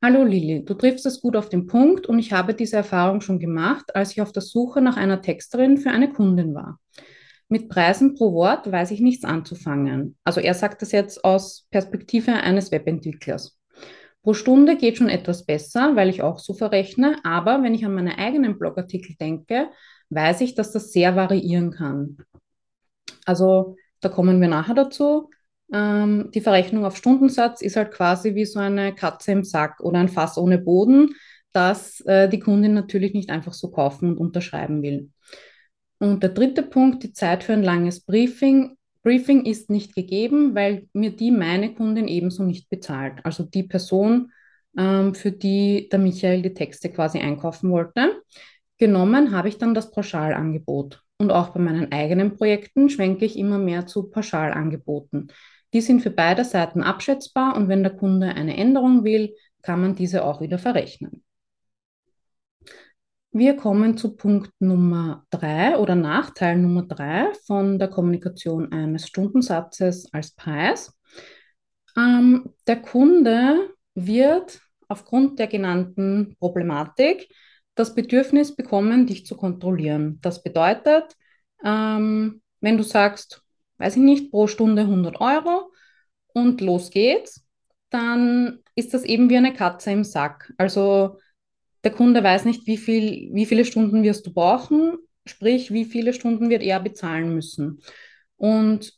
Hallo 0.00 0.22
Lili, 0.22 0.64
du 0.64 0.74
triffst 0.74 1.06
es 1.06 1.20
gut 1.20 1.34
auf 1.34 1.48
den 1.48 1.66
Punkt 1.66 2.06
und 2.06 2.20
ich 2.20 2.32
habe 2.32 2.54
diese 2.54 2.76
Erfahrung 2.76 3.20
schon 3.20 3.40
gemacht, 3.40 3.96
als 3.96 4.12
ich 4.12 4.20
auf 4.20 4.30
der 4.30 4.42
Suche 4.42 4.80
nach 4.80 4.96
einer 4.96 5.20
Texterin 5.20 5.76
für 5.76 5.90
eine 5.90 6.12
Kundin 6.12 6.54
war. 6.54 6.78
Mit 7.48 7.68
Preisen 7.68 8.14
pro 8.14 8.32
Wort 8.32 8.70
weiß 8.70 8.92
ich 8.92 9.00
nichts 9.00 9.24
anzufangen. 9.24 10.16
Also 10.22 10.40
er 10.40 10.54
sagt 10.54 10.82
das 10.82 10.92
jetzt 10.92 11.24
aus 11.24 11.66
Perspektive 11.72 12.34
eines 12.34 12.70
Webentwicklers. 12.70 13.57
Pro 14.28 14.34
Stunde 14.34 14.76
geht 14.76 14.98
schon 14.98 15.08
etwas 15.08 15.46
besser, 15.46 15.96
weil 15.96 16.10
ich 16.10 16.20
auch 16.20 16.38
so 16.38 16.52
verrechne, 16.52 17.16
aber 17.24 17.62
wenn 17.62 17.72
ich 17.72 17.86
an 17.86 17.94
meine 17.94 18.18
eigenen 18.18 18.58
Blogartikel 18.58 19.16
denke, 19.18 19.70
weiß 20.10 20.42
ich, 20.42 20.54
dass 20.54 20.70
das 20.70 20.92
sehr 20.92 21.16
variieren 21.16 21.70
kann. 21.70 22.18
Also 23.24 23.76
da 24.00 24.10
kommen 24.10 24.42
wir 24.42 24.48
nachher 24.48 24.74
dazu. 24.74 25.30
Ähm, 25.72 26.30
die 26.34 26.42
Verrechnung 26.42 26.84
auf 26.84 26.98
Stundensatz 26.98 27.62
ist 27.62 27.76
halt 27.76 27.90
quasi 27.90 28.34
wie 28.34 28.44
so 28.44 28.58
eine 28.58 28.94
Katze 28.94 29.32
im 29.32 29.44
Sack 29.44 29.80
oder 29.80 29.98
ein 29.98 30.10
Fass 30.10 30.36
ohne 30.36 30.58
Boden, 30.58 31.14
das 31.52 32.00
äh, 32.00 32.28
die 32.28 32.40
Kundin 32.40 32.74
natürlich 32.74 33.14
nicht 33.14 33.30
einfach 33.30 33.54
so 33.54 33.70
kaufen 33.70 34.10
und 34.10 34.18
unterschreiben 34.18 34.82
will. 34.82 35.08
Und 36.00 36.22
der 36.22 36.30
dritte 36.30 36.64
Punkt, 36.64 37.02
die 37.02 37.14
Zeit 37.14 37.44
für 37.44 37.54
ein 37.54 37.62
langes 37.62 38.04
Briefing. 38.04 38.76
Briefing 39.08 39.46
ist 39.46 39.70
nicht 39.70 39.94
gegeben, 39.94 40.54
weil 40.54 40.86
mir 40.92 41.16
die 41.16 41.30
meine 41.30 41.72
Kundin 41.72 42.08
ebenso 42.08 42.42
nicht 42.42 42.68
bezahlt. 42.68 43.24
Also 43.24 43.42
die 43.42 43.62
Person, 43.62 44.32
ähm, 44.76 45.14
für 45.14 45.32
die 45.32 45.88
der 45.88 45.98
Michael 45.98 46.42
die 46.42 46.52
Texte 46.52 46.90
quasi 46.90 47.18
einkaufen 47.18 47.70
wollte. 47.70 48.20
Genommen 48.76 49.32
habe 49.32 49.48
ich 49.48 49.56
dann 49.56 49.72
das 49.72 49.92
Pauschalangebot. 49.92 51.02
Und 51.16 51.30
auch 51.30 51.54
bei 51.54 51.60
meinen 51.60 51.90
eigenen 51.90 52.36
Projekten 52.36 52.90
schwenke 52.90 53.24
ich 53.24 53.38
immer 53.38 53.56
mehr 53.56 53.86
zu 53.86 54.10
Pauschalangeboten. 54.10 55.32
Die 55.72 55.80
sind 55.80 56.02
für 56.02 56.10
beide 56.10 56.44
Seiten 56.44 56.82
abschätzbar 56.82 57.56
und 57.56 57.68
wenn 57.68 57.82
der 57.82 57.96
Kunde 57.96 58.26
eine 58.26 58.58
Änderung 58.58 59.04
will, 59.04 59.34
kann 59.62 59.80
man 59.80 59.94
diese 59.94 60.22
auch 60.22 60.42
wieder 60.42 60.58
verrechnen. 60.58 61.24
Wir 63.30 63.56
kommen 63.56 63.98
zu 63.98 64.16
Punkt 64.16 64.52
Nummer 64.58 65.26
drei 65.28 65.76
oder 65.76 65.94
Nachteil 65.94 66.56
Nummer 66.56 66.82
drei 66.82 67.30
von 67.46 67.78
der 67.78 67.88
Kommunikation 67.88 68.72
eines 68.72 69.06
Stundensatzes 69.06 70.12
als 70.14 70.30
Preis. 70.32 70.98
Ähm, 71.94 72.54
der 72.66 72.80
Kunde 72.80 73.74
wird 73.94 74.60
aufgrund 74.88 75.38
der 75.38 75.46
genannten 75.46 76.36
Problematik 76.38 77.28
das 77.74 77.94
Bedürfnis 77.94 78.56
bekommen, 78.56 79.06
dich 79.06 79.26
zu 79.26 79.36
kontrollieren. 79.36 80.18
Das 80.22 80.42
bedeutet, 80.42 81.14
ähm, 81.62 82.40
wenn 82.60 82.78
du 82.78 82.82
sagst, 82.82 83.42
weiß 83.76 83.96
ich 83.96 84.02
nicht, 84.02 84.30
pro 84.30 84.46
Stunde 84.46 84.82
100 84.82 85.20
Euro 85.20 85.70
und 86.32 86.62
los 86.62 86.90
geht's, 86.90 87.44
dann 87.90 88.60
ist 88.74 88.94
das 88.94 89.04
eben 89.04 89.28
wie 89.28 89.36
eine 89.36 89.52
Katze 89.52 89.90
im 89.90 90.04
Sack. 90.04 90.52
Also 90.56 91.18
der 91.88 91.96
Kunde 91.96 92.22
weiß 92.22 92.44
nicht, 92.44 92.66
wie, 92.66 92.76
viel, 92.76 93.30
wie 93.32 93.46
viele 93.46 93.64
Stunden 93.64 94.02
wirst 94.02 94.26
du 94.26 94.32
brauchen, 94.34 94.98
sprich, 95.24 95.72
wie 95.72 95.86
viele 95.86 96.12
Stunden 96.12 96.50
wird 96.50 96.62
er 96.62 96.80
bezahlen 96.80 97.34
müssen. 97.34 97.80
Und 98.36 98.92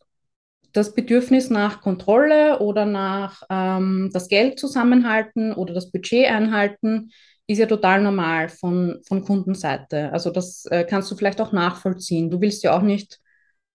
das 0.73 0.93
Bedürfnis 0.93 1.51
nach 1.51 1.83
Kontrolle 1.83 2.59
oder 2.59 2.87
nach 2.87 3.45
ähm, 3.49 4.11
das 4.13 4.27
Geld 4.27 4.59
zusammenhalten 4.59 5.53
oder 5.53 5.73
das 5.73 5.93
Budget 5.93 6.27
einhalten 6.27 7.13
ist 7.47 7.59
ja 7.59 7.67
total 7.67 8.03
normal 8.03 8.49
von, 8.49 9.01
von 9.07 9.23
Kundenseite. 9.23 10.13
Also 10.13 10.31
das 10.31 10.67
äh, 10.67 10.85
kannst 10.85 11.13
du 11.13 11.17
vielleicht 11.17 11.41
auch 11.41 11.53
nachvollziehen. 11.53 12.29
Du 12.29 12.41
willst 12.41 12.65
ja 12.65 12.77
auch 12.77 12.83
nicht 12.83 13.21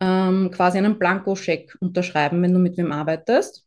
ähm, 0.01 0.51
quasi 0.51 0.77
einen 0.77 0.99
Blankoscheck 0.99 1.77
unterschreiben, 1.79 2.41
wenn 2.41 2.53
du 2.53 2.59
mit 2.59 2.75
wem 2.75 2.91
arbeitest. 2.91 3.65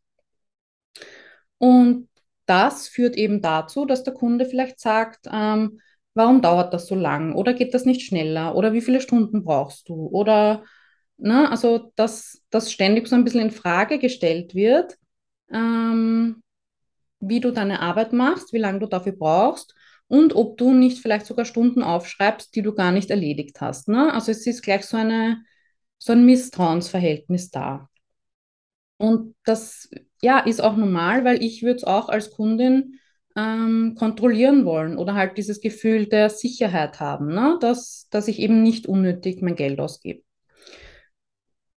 Und 1.56 2.07
das 2.48 2.88
führt 2.88 3.16
eben 3.16 3.42
dazu, 3.42 3.84
dass 3.84 4.04
der 4.04 4.14
Kunde 4.14 4.46
vielleicht 4.46 4.80
sagt, 4.80 5.26
ähm, 5.30 5.80
warum 6.14 6.42
dauert 6.42 6.72
das 6.74 6.86
so 6.86 6.94
lang? 6.94 7.34
Oder 7.34 7.54
geht 7.54 7.74
das 7.74 7.84
nicht 7.84 8.02
schneller? 8.02 8.56
Oder 8.56 8.72
wie 8.72 8.80
viele 8.80 9.00
Stunden 9.00 9.44
brauchst 9.44 9.88
du? 9.88 10.08
Oder, 10.08 10.64
ne, 11.18 11.50
also 11.50 11.92
dass 11.96 12.42
das 12.50 12.72
ständig 12.72 13.08
so 13.08 13.16
ein 13.16 13.24
bisschen 13.24 13.42
in 13.42 13.50
Frage 13.50 13.98
gestellt 13.98 14.54
wird, 14.54 14.96
ähm, 15.52 16.42
wie 17.20 17.40
du 17.40 17.52
deine 17.52 17.80
Arbeit 17.80 18.12
machst, 18.12 18.52
wie 18.52 18.58
lange 18.58 18.80
du 18.80 18.86
dafür 18.86 19.12
brauchst 19.12 19.74
und 20.08 20.34
ob 20.34 20.56
du 20.56 20.72
nicht 20.72 21.00
vielleicht 21.00 21.26
sogar 21.26 21.44
Stunden 21.44 21.82
aufschreibst, 21.82 22.54
die 22.54 22.62
du 22.62 22.74
gar 22.74 22.92
nicht 22.92 23.10
erledigt 23.10 23.60
hast. 23.60 23.88
Ne? 23.88 24.12
Also 24.12 24.32
es 24.32 24.46
ist 24.46 24.62
gleich 24.62 24.84
so, 24.86 24.96
eine, 24.96 25.42
so 25.98 26.12
ein 26.12 26.24
Misstrauensverhältnis 26.24 27.50
da. 27.50 27.88
Und 28.98 29.34
das 29.44 29.88
ja, 30.20 30.40
ist 30.40 30.60
auch 30.60 30.76
normal, 30.76 31.24
weil 31.24 31.42
ich 31.42 31.62
würde 31.62 31.76
es 31.76 31.84
auch 31.84 32.08
als 32.08 32.30
Kundin 32.30 32.98
ähm, 33.36 33.94
kontrollieren 33.96 34.64
wollen 34.64 34.98
oder 34.98 35.14
halt 35.14 35.38
dieses 35.38 35.60
Gefühl 35.60 36.06
der 36.06 36.28
Sicherheit 36.28 37.00
haben, 37.00 37.28
ne? 37.28 37.56
dass, 37.60 38.08
dass 38.10 38.28
ich 38.28 38.40
eben 38.40 38.62
nicht 38.62 38.86
unnötig 38.86 39.40
mein 39.42 39.54
Geld 39.54 39.80
ausgebe. 39.80 40.22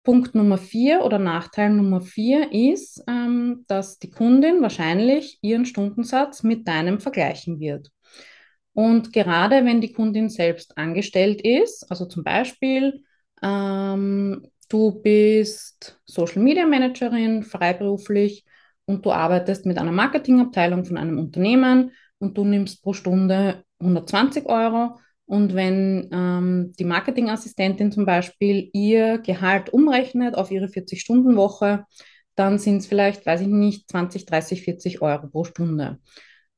Punkt 0.04 0.34
Nummer 0.34 0.58
vier 0.58 1.04
oder 1.04 1.20
Nachteil 1.20 1.72
Nummer 1.72 2.02
vier 2.02 2.52
ist, 2.54 3.04
ähm, 3.08 3.66
dass 3.68 4.00
die 4.00 4.10
Kundin 4.10 4.62
wahrscheinlich 4.62 5.38
ihren 5.42 5.66
Stundensatz 5.66 6.42
mit 6.44 6.68
deinem 6.68 7.00
vergleichen 7.00 7.60
wird. 7.60 7.92
Und 8.74 9.12
gerade 9.12 9.66
wenn 9.66 9.82
die 9.82 9.92
Kundin 9.92 10.30
selbst 10.30 10.78
angestellt 10.78 11.42
ist, 11.42 11.92
also 11.92 12.06
zum 12.06 12.24
Beispiel, 12.24 13.04
ähm, 13.44 14.48
du 14.70 15.02
bist 15.02 16.00
Social 16.06 16.42
Media 16.42 16.66
Managerin, 16.66 17.44
freiberuflich 17.44 18.46
und 18.86 19.06
du 19.06 19.12
arbeitest 19.12 19.66
mit 19.66 19.78
einer 19.78 19.92
Marketingabteilung 19.92 20.86
von 20.86 20.98
einem 20.98 21.20
Unternehmen 21.20 21.92
und 22.20 22.38
du 22.38 22.46
nimmst 22.46 22.82
pro 22.82 22.94
Stunde 22.94 23.64
120 23.80 24.46
Euro. 24.46 24.98
Und 25.26 25.54
wenn 25.54 26.10
ähm, 26.12 26.74
die 26.80 26.86
Marketingassistentin 26.86 27.92
zum 27.92 28.06
Beispiel 28.06 28.70
ihr 28.74 29.20
Gehalt 29.20 29.70
umrechnet 29.72 30.36
auf 30.36 30.50
ihre 30.50 30.66
40-Stunden-Woche, 30.66 31.86
dann 32.36 32.58
sind 32.58 32.78
es 32.78 32.88
vielleicht, 32.88 33.26
weiß 33.26 33.42
ich 33.42 33.48
nicht, 33.48 33.90
20, 33.90 34.26
30, 34.26 34.64
40 34.64 35.02
Euro 35.02 35.28
pro 35.28 35.44
Stunde. 35.44 36.00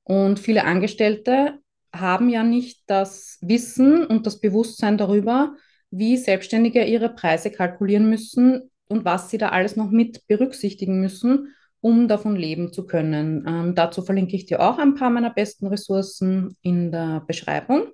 Und 0.04 0.40
viele 0.40 0.64
Angestellte 0.64 1.60
haben 1.94 2.30
ja 2.30 2.44
nicht 2.44 2.84
das 2.88 3.40
Wissen 3.42 4.06
und 4.06 4.26
das 4.26 4.40
Bewusstsein 4.40 4.98
darüber, 4.98 5.56
wie 5.92 6.18
Selbstständige 6.18 6.84
ihre 6.84 7.10
Preise 7.10 7.52
kalkulieren 7.52 8.10
müssen 8.10 8.72
und 8.88 9.06
was 9.06 9.30
sie 9.30 9.38
da 9.38 9.50
alles 9.50 9.76
noch 9.76 9.92
mit 9.92 10.26
berücksichtigen 10.28 11.00
müssen, 11.00 11.54
um 11.82 12.08
davon 12.08 12.36
leben 12.36 12.74
zu 12.74 12.86
können. 12.86 13.46
Ähm, 13.48 13.76
dazu 13.76 14.02
verlinke 14.02 14.36
ich 14.36 14.46
dir 14.46 14.62
auch 14.62 14.78
ein 14.78 14.96
paar 14.96 15.10
meiner 15.10 15.30
besten 15.30 15.68
Ressourcen 15.68 16.56
in 16.62 16.92
der 16.92 17.24
Beschreibung. 17.28 17.88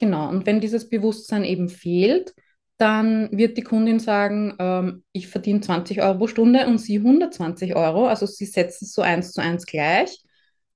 Genau, 0.00 0.28
und 0.28 0.46
wenn 0.46 0.60
dieses 0.60 0.88
Bewusstsein 0.88 1.44
eben 1.44 1.68
fehlt, 1.68 2.34
dann 2.76 3.28
wird 3.36 3.56
die 3.56 3.62
Kundin 3.62 3.98
sagen, 3.98 4.54
ähm, 4.60 5.04
ich 5.12 5.26
verdiene 5.28 5.60
20 5.60 6.00
Euro 6.02 6.18
pro 6.18 6.26
Stunde 6.28 6.66
und 6.66 6.78
sie 6.78 6.98
120 6.98 7.74
Euro. 7.74 8.06
Also 8.06 8.26
sie 8.26 8.46
setzen 8.46 8.84
es 8.84 8.92
so 8.92 9.02
eins 9.02 9.32
zu 9.32 9.40
eins 9.40 9.66
gleich 9.66 10.22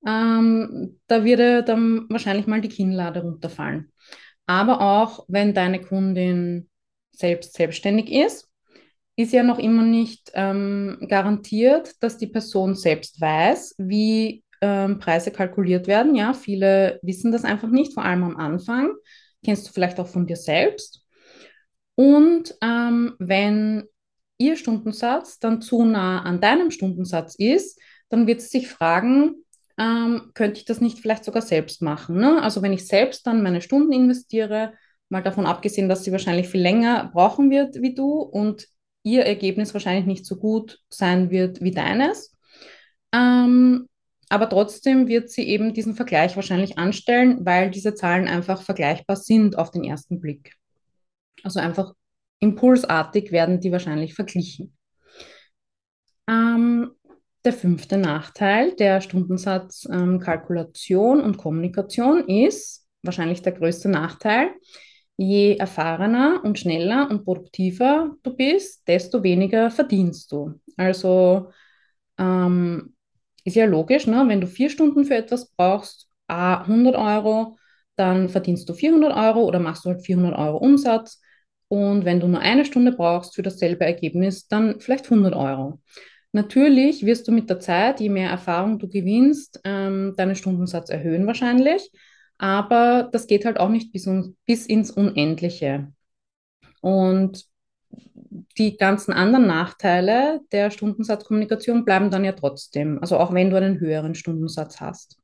ähm, 0.06 1.00
da 1.06 1.24
würde 1.24 1.62
dann 1.62 2.08
wahrscheinlich 2.08 2.46
mal 2.46 2.60
die 2.60 2.68
Kinnlade 2.68 3.22
runterfallen. 3.22 3.91
Aber 4.46 4.80
auch 4.80 5.24
wenn 5.28 5.54
deine 5.54 5.80
Kundin 5.80 6.68
selbst 7.10 7.54
selbstständig 7.54 8.10
ist, 8.10 8.48
ist 9.16 9.32
ja 9.32 9.42
noch 9.42 9.58
immer 9.58 9.82
nicht 9.82 10.30
ähm, 10.34 10.98
garantiert, 11.08 12.02
dass 12.02 12.16
die 12.16 12.26
Person 12.26 12.74
selbst 12.74 13.20
weiß, 13.20 13.74
wie 13.78 14.42
ähm, 14.60 14.98
Preise 14.98 15.30
kalkuliert 15.30 15.86
werden. 15.86 16.14
Ja, 16.14 16.32
viele 16.32 16.98
wissen 17.02 17.30
das 17.32 17.44
einfach 17.44 17.68
nicht, 17.68 17.92
vor 17.92 18.04
allem 18.04 18.24
am 18.24 18.36
Anfang. 18.36 18.92
Kennst 19.44 19.68
du 19.68 19.72
vielleicht 19.72 20.00
auch 20.00 20.06
von 20.06 20.26
dir 20.26 20.36
selbst. 20.36 21.04
Und 21.94 22.54
ähm, 22.62 23.14
wenn 23.18 23.84
ihr 24.38 24.56
Stundensatz 24.56 25.38
dann 25.38 25.60
zu 25.60 25.84
nah 25.84 26.22
an 26.22 26.40
deinem 26.40 26.70
Stundensatz 26.70 27.34
ist, 27.34 27.78
dann 28.08 28.26
wird 28.26 28.40
sie 28.40 28.48
sich 28.58 28.68
fragen, 28.68 29.44
ähm, 29.82 30.30
könnte 30.34 30.60
ich 30.60 30.64
das 30.64 30.80
nicht 30.80 31.00
vielleicht 31.00 31.24
sogar 31.24 31.42
selbst 31.42 31.82
machen. 31.82 32.16
Ne? 32.16 32.40
Also 32.42 32.62
wenn 32.62 32.72
ich 32.72 32.86
selbst 32.86 33.26
dann 33.26 33.42
meine 33.42 33.60
Stunden 33.60 33.92
investiere, 33.92 34.72
Mal 35.12 35.22
davon 35.22 35.44
abgesehen, 35.44 35.90
dass 35.90 36.04
sie 36.04 36.10
wahrscheinlich 36.10 36.48
viel 36.48 36.62
länger 36.62 37.10
brauchen 37.12 37.50
wird 37.50 37.82
wie 37.82 37.94
du 37.94 38.22
und 38.22 38.66
ihr 39.02 39.26
Ergebnis 39.26 39.74
wahrscheinlich 39.74 40.06
nicht 40.06 40.24
so 40.24 40.36
gut 40.36 40.78
sein 40.88 41.30
wird 41.30 41.60
wie 41.60 41.70
deines. 41.70 42.34
Ähm, 43.14 43.90
aber 44.30 44.48
trotzdem 44.48 45.08
wird 45.08 45.28
sie 45.28 45.46
eben 45.46 45.74
diesen 45.74 45.96
Vergleich 45.96 46.34
wahrscheinlich 46.34 46.78
anstellen, 46.78 47.44
weil 47.44 47.70
diese 47.70 47.94
Zahlen 47.94 48.26
einfach 48.26 48.62
vergleichbar 48.62 49.16
sind 49.16 49.58
auf 49.58 49.70
den 49.70 49.84
ersten 49.84 50.18
Blick. 50.18 50.54
Also 51.42 51.60
einfach 51.60 51.92
impulsartig 52.40 53.32
werden 53.32 53.60
die 53.60 53.70
wahrscheinlich 53.70 54.14
verglichen. 54.14 54.74
Ähm, 56.26 56.92
der 57.44 57.52
fünfte 57.52 57.98
Nachteil 57.98 58.74
der 58.76 59.00
Stundensatzkalkulation 59.00 61.18
ähm, 61.18 61.24
und 61.24 61.38
Kommunikation 61.38 62.28
ist 62.28 62.86
wahrscheinlich 63.02 63.42
der 63.42 63.52
größte 63.52 63.88
Nachteil. 63.88 64.50
Je 65.16 65.56
erfahrener 65.56 66.40
und 66.44 66.58
schneller 66.58 67.08
und 67.10 67.24
produktiver 67.24 68.16
du 68.22 68.34
bist, 68.34 68.86
desto 68.88 69.22
weniger 69.22 69.70
verdienst 69.70 70.32
du. 70.32 70.60
Also 70.76 71.48
ähm, 72.18 72.94
ist 73.44 73.56
ja 73.56 73.66
logisch, 73.66 74.06
ne? 74.06 74.24
wenn 74.28 74.40
du 74.40 74.46
vier 74.46 74.70
Stunden 74.70 75.04
für 75.04 75.16
etwas 75.16 75.50
brauchst, 75.50 76.08
a 76.28 76.62
100 76.62 76.96
Euro, 76.96 77.56
dann 77.96 78.28
verdienst 78.28 78.68
du 78.68 78.74
400 78.74 79.14
Euro 79.14 79.44
oder 79.44 79.58
machst 79.58 79.84
du 79.84 79.90
halt 79.90 80.04
400 80.04 80.38
Euro 80.38 80.58
Umsatz. 80.58 81.20
Und 81.68 82.04
wenn 82.04 82.20
du 82.20 82.28
nur 82.28 82.40
eine 82.40 82.64
Stunde 82.64 82.92
brauchst 82.92 83.34
für 83.34 83.42
dasselbe 83.42 83.84
Ergebnis, 83.84 84.46
dann 84.48 84.80
vielleicht 84.80 85.10
100 85.10 85.34
Euro. 85.34 85.80
Natürlich 86.32 87.04
wirst 87.04 87.28
du 87.28 87.32
mit 87.32 87.50
der 87.50 87.60
Zeit, 87.60 88.00
je 88.00 88.08
mehr 88.08 88.30
Erfahrung 88.30 88.78
du 88.78 88.88
gewinnst, 88.88 89.60
ähm, 89.64 90.14
deinen 90.16 90.34
Stundensatz 90.34 90.88
erhöhen 90.88 91.26
wahrscheinlich. 91.26 91.90
Aber 92.38 93.08
das 93.12 93.26
geht 93.26 93.44
halt 93.44 93.60
auch 93.60 93.68
nicht 93.68 93.92
bis, 93.92 94.08
bis 94.46 94.66
ins 94.66 94.90
Unendliche. 94.90 95.92
Und 96.80 97.44
die 98.58 98.76
ganzen 98.76 99.12
anderen 99.12 99.46
Nachteile 99.46 100.40
der 100.52 100.70
Stundensatzkommunikation 100.70 101.84
bleiben 101.84 102.10
dann 102.10 102.24
ja 102.24 102.32
trotzdem, 102.32 102.98
also 103.00 103.18
auch 103.18 103.32
wenn 103.32 103.50
du 103.50 103.56
einen 103.56 103.78
höheren 103.78 104.14
Stundensatz 104.14 104.80
hast. 104.80 105.18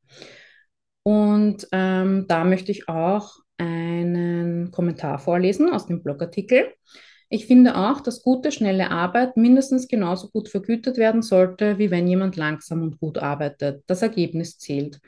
Und 1.02 1.66
ähm, 1.72 2.26
da 2.28 2.44
möchte 2.44 2.70
ich 2.70 2.88
auch 2.88 3.38
einen 3.56 4.70
Kommentar 4.70 5.18
vorlesen 5.18 5.70
aus 5.70 5.86
dem 5.86 6.02
Blogartikel. 6.02 6.72
Ich 7.30 7.46
finde 7.46 7.76
auch, 7.76 8.00
dass 8.00 8.22
gute, 8.22 8.50
schnelle 8.52 8.90
Arbeit 8.90 9.36
mindestens 9.36 9.86
genauso 9.86 10.28
gut 10.28 10.48
vergütet 10.48 10.96
werden 10.96 11.20
sollte, 11.20 11.78
wie 11.78 11.90
wenn 11.90 12.08
jemand 12.08 12.36
langsam 12.36 12.82
und 12.82 12.98
gut 12.98 13.18
arbeitet. 13.18 13.84
Das 13.86 14.00
Ergebnis 14.00 14.58
zählt. 14.58 15.00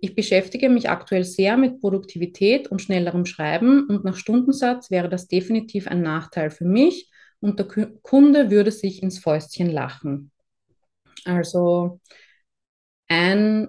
Ich 0.00 0.14
beschäftige 0.14 0.68
mich 0.70 0.90
aktuell 0.90 1.24
sehr 1.24 1.56
mit 1.56 1.80
Produktivität 1.80 2.68
und 2.68 2.80
schnellerem 2.80 3.26
Schreiben 3.26 3.86
und 3.88 4.04
nach 4.04 4.16
Stundensatz 4.16 4.90
wäre 4.90 5.08
das 5.08 5.28
definitiv 5.28 5.88
ein 5.88 6.02
Nachteil 6.02 6.50
für 6.50 6.64
mich 6.64 7.10
und 7.40 7.58
der 7.58 7.66
Kunde 8.02 8.50
würde 8.50 8.70
sich 8.72 9.02
ins 9.02 9.18
Fäustchen 9.18 9.70
lachen. 9.70 10.30
Also 11.24 12.00
ein 13.08 13.68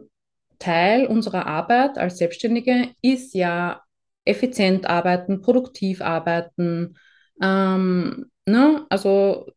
Teil 0.59 1.07
unserer 1.07 1.45
Arbeit 1.47 1.97
als 1.97 2.17
Selbstständige 2.17 2.89
ist 3.01 3.33
ja 3.33 3.81
effizient 4.25 4.85
arbeiten, 4.87 5.41
produktiv 5.41 6.01
arbeiten. 6.01 6.97
Ähm, 7.41 8.31
ne? 8.45 8.85
Also 8.89 9.47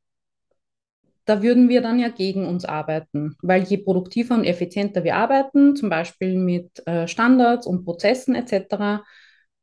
da 1.25 1.43
würden 1.43 1.69
wir 1.69 1.83
dann 1.83 1.99
ja 1.99 2.09
gegen 2.09 2.47
uns 2.47 2.65
arbeiten, 2.65 3.37
weil 3.43 3.63
je 3.63 3.79
produktiver 3.79 4.35
und 4.35 4.45
effizienter 4.45 5.05
wir 5.05 5.17
arbeiten, 5.17 5.77
zum 5.77 5.89
Beispiel 5.89 6.37
mit 6.37 6.87
äh, 6.87 7.07
Standards 7.07 7.67
und 7.67 7.85
Prozessen 7.85 8.35
etc., 8.35 9.05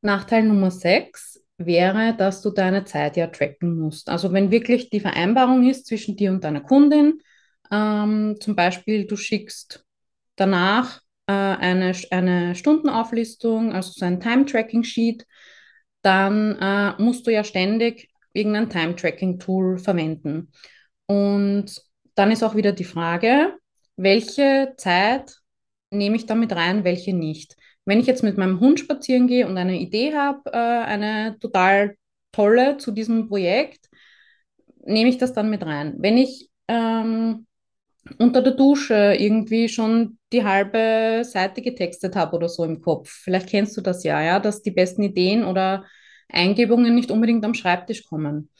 Nachteil 0.00 0.42
Nummer 0.42 0.72
6 0.72 1.31
wäre, 1.58 2.14
dass 2.16 2.42
du 2.42 2.50
deine 2.50 2.84
Zeit 2.84 3.16
ja 3.16 3.28
tracken 3.28 3.78
musst. 3.78 4.08
Also 4.08 4.32
wenn 4.32 4.50
wirklich 4.50 4.90
die 4.90 5.00
Vereinbarung 5.00 5.68
ist 5.68 5.86
zwischen 5.86 6.16
dir 6.16 6.30
und 6.30 6.44
deiner 6.44 6.60
Kundin, 6.60 7.20
ähm, 7.70 8.36
zum 8.40 8.56
Beispiel 8.56 9.06
du 9.06 9.16
schickst 9.16 9.84
danach 10.36 11.00
äh, 11.26 11.32
eine, 11.32 11.92
eine 12.10 12.54
Stundenauflistung, 12.54 13.72
also 13.72 13.92
so 13.92 14.04
ein 14.04 14.20
Time-Tracking-Sheet, 14.20 15.26
dann 16.02 16.56
äh, 16.56 17.02
musst 17.02 17.26
du 17.26 17.32
ja 17.32 17.44
ständig 17.44 18.10
irgendein 18.32 18.70
Time-Tracking-Tool 18.70 19.78
verwenden. 19.78 20.52
Und 21.06 21.80
dann 22.14 22.30
ist 22.30 22.42
auch 22.42 22.54
wieder 22.54 22.72
die 22.72 22.84
Frage, 22.84 23.56
welche 23.96 24.74
Zeit 24.76 25.36
nehme 25.90 26.16
ich 26.16 26.26
damit 26.26 26.52
rein, 26.54 26.84
welche 26.84 27.14
nicht. 27.14 27.56
Wenn 27.84 28.00
ich 28.00 28.06
jetzt 28.06 28.22
mit 28.22 28.38
meinem 28.38 28.60
Hund 28.60 28.80
spazieren 28.80 29.26
gehe 29.26 29.46
und 29.46 29.58
eine 29.58 29.78
Idee 29.78 30.14
habe, 30.14 30.50
äh, 30.52 30.56
eine 30.56 31.38
total 31.40 31.96
tolle 32.32 32.76
zu 32.78 32.92
diesem 32.92 33.28
Projekt, 33.28 33.88
nehme 34.84 35.10
ich 35.10 35.18
das 35.18 35.32
dann 35.32 35.50
mit 35.50 35.64
rein. 35.64 35.94
Wenn 35.98 36.16
ich 36.16 36.50
ähm, 36.68 37.46
unter 38.18 38.42
der 38.42 38.54
Dusche 38.54 39.14
irgendwie 39.18 39.68
schon 39.68 40.18
die 40.32 40.44
halbe 40.44 41.22
Seite 41.24 41.62
getextet 41.62 42.16
habe 42.16 42.36
oder 42.36 42.48
so 42.48 42.64
im 42.64 42.80
Kopf, 42.80 43.10
vielleicht 43.10 43.48
kennst 43.48 43.76
du 43.76 43.80
das 43.80 44.04
ja, 44.04 44.20
ja, 44.22 44.40
dass 44.40 44.62
die 44.62 44.70
besten 44.70 45.02
Ideen 45.02 45.44
oder 45.44 45.84
Eingebungen 46.28 46.94
nicht 46.94 47.10
unbedingt 47.10 47.44
am 47.44 47.54
Schreibtisch 47.54 48.04
kommen. 48.04 48.50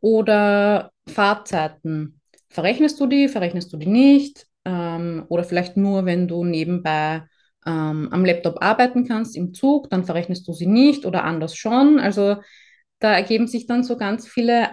Oder 0.00 0.92
Fahrzeiten 1.06 2.20
Verrechnest 2.50 2.98
du 3.00 3.06
die, 3.06 3.28
verrechnest 3.28 3.72
du 3.72 3.76
die 3.76 3.86
nicht? 3.86 4.46
Ähm, 4.64 5.24
oder 5.28 5.44
vielleicht 5.44 5.76
nur, 5.76 6.04
wenn 6.04 6.26
du 6.26 6.44
nebenbei 6.44 7.22
ähm, 7.66 8.08
am 8.10 8.24
Laptop 8.24 8.62
arbeiten 8.62 9.06
kannst 9.06 9.36
im 9.36 9.54
Zug, 9.54 9.90
dann 9.90 10.04
verrechnest 10.04 10.46
du 10.48 10.52
sie 10.52 10.66
nicht 10.66 11.06
oder 11.06 11.24
anders 11.24 11.56
schon. 11.56 11.98
Also 11.98 12.36
da 12.98 13.12
ergeben 13.14 13.46
sich 13.46 13.66
dann 13.66 13.84
so 13.84 13.96
ganz 13.96 14.28
viele 14.28 14.70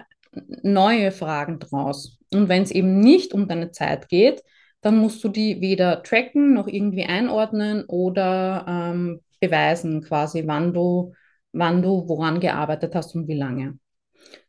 neue 0.62 1.12
Fragen 1.12 1.58
draus. 1.58 2.18
Und 2.32 2.48
wenn 2.48 2.62
es 2.62 2.70
eben 2.70 3.00
nicht 3.00 3.32
um 3.32 3.48
deine 3.48 3.70
Zeit 3.72 4.08
geht, 4.08 4.42
dann 4.80 4.98
musst 4.98 5.22
du 5.24 5.28
die 5.28 5.60
weder 5.60 6.02
tracken 6.02 6.54
noch 6.54 6.68
irgendwie 6.68 7.04
einordnen 7.04 7.84
oder 7.86 8.64
ähm, 8.68 9.20
beweisen, 9.40 10.02
quasi, 10.02 10.46
wann 10.46 10.72
du, 10.72 11.14
wann 11.52 11.82
du 11.82 12.08
woran 12.08 12.40
gearbeitet 12.40 12.94
hast 12.94 13.14
und 13.14 13.28
wie 13.28 13.34
lange. 13.34 13.78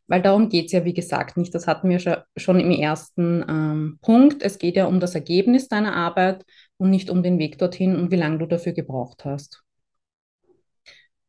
Weil 0.06 0.22
darum 0.22 0.48
geht 0.48 0.66
es 0.66 0.72
ja, 0.72 0.84
wie 0.84 0.92
gesagt, 0.92 1.36
nicht. 1.36 1.54
Das 1.54 1.66
hatten 1.66 1.88
wir 1.88 2.24
schon 2.36 2.60
im 2.60 2.70
ersten 2.70 3.44
ähm, 3.48 3.98
Punkt. 4.02 4.42
Es 4.42 4.58
geht 4.58 4.76
ja 4.76 4.86
um 4.86 4.98
das 4.98 5.14
Ergebnis 5.14 5.68
deiner 5.68 5.94
Arbeit 5.94 6.44
und 6.80 6.90
nicht 6.90 7.10
um 7.10 7.22
den 7.22 7.38
Weg 7.38 7.58
dorthin 7.58 7.96
und 7.96 8.10
wie 8.10 8.16
lange 8.16 8.38
du 8.38 8.46
dafür 8.46 8.72
gebraucht 8.72 9.24
hast. 9.24 9.62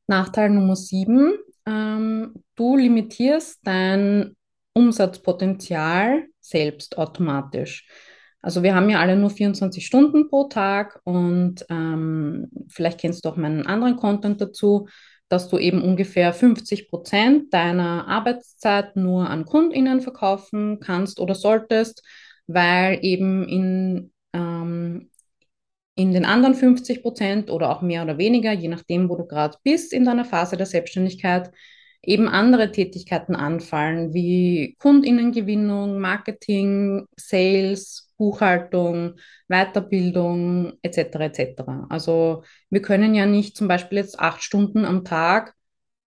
Nachteil 0.08 0.50
Nummer 0.50 0.76
sieben. 0.76 1.38
Ähm, 1.66 2.34
du 2.56 2.78
limitierst 2.78 3.60
dein 3.64 4.36
Umsatzpotenzial 4.74 6.26
selbst 6.40 6.98
automatisch. 6.98 7.88
Also 8.42 8.64
wir 8.64 8.74
haben 8.74 8.90
ja 8.90 9.00
alle 9.00 9.16
nur 9.16 9.30
24 9.30 9.86
Stunden 9.86 10.28
pro 10.28 10.46
Tag 10.46 11.00
und 11.04 11.66
ähm, 11.70 12.50
vielleicht 12.70 13.00
kennst 13.00 13.24
du 13.24 13.30
auch 13.30 13.38
meinen 13.38 13.68
anderen 13.68 13.98
Content 13.98 14.42
dazu 14.42 14.88
dass 15.32 15.48
du 15.48 15.58
eben 15.58 15.82
ungefähr 15.82 16.34
50 16.34 16.90
Prozent 16.90 17.54
deiner 17.54 18.06
Arbeitszeit 18.06 18.98
nur 18.98 19.30
an 19.30 19.46
KundInnen 19.46 20.02
verkaufen 20.02 20.82
kannst 20.82 21.22
oder 21.22 21.36
solltest, 21.36 22.04
weil 22.48 23.00
eben 23.02 23.48
in, 23.48 24.12
ähm, 24.34 25.10
in 25.96 26.14
den 26.14 26.26
anderen 26.26 26.56
50 26.56 27.02
Prozent 27.02 27.50
oder 27.52 27.70
auch 27.70 27.82
mehr 27.82 28.04
oder 28.04 28.18
weniger, 28.18 28.52
je 28.52 28.70
nachdem, 28.70 29.10
wo 29.10 29.16
du 29.16 29.26
gerade 29.26 29.58
bist 29.64 29.94
in 29.94 30.06
deiner 30.06 30.26
Phase 30.26 30.58
der 30.58 30.66
Selbstständigkeit, 30.66 31.52
eben 32.04 32.28
andere 32.28 32.72
Tätigkeiten 32.72 33.36
anfallen, 33.36 34.14
wie 34.14 34.76
Kundinnengewinnung, 34.80 36.00
Marketing, 36.00 37.06
Sales, 37.16 38.12
Buchhaltung, 38.18 39.16
Weiterbildung 39.48 40.74
etc. 40.82 41.16
etc. 41.26 41.62
Also 41.90 42.44
wir 42.70 42.82
können 42.82 43.14
ja 43.14 43.26
nicht 43.26 43.56
zum 43.56 43.68
Beispiel 43.68 44.00
jetzt 44.00 44.20
acht 44.20 44.44
Stunden 44.44 44.86
am 44.86 45.04
Tag 45.04 45.54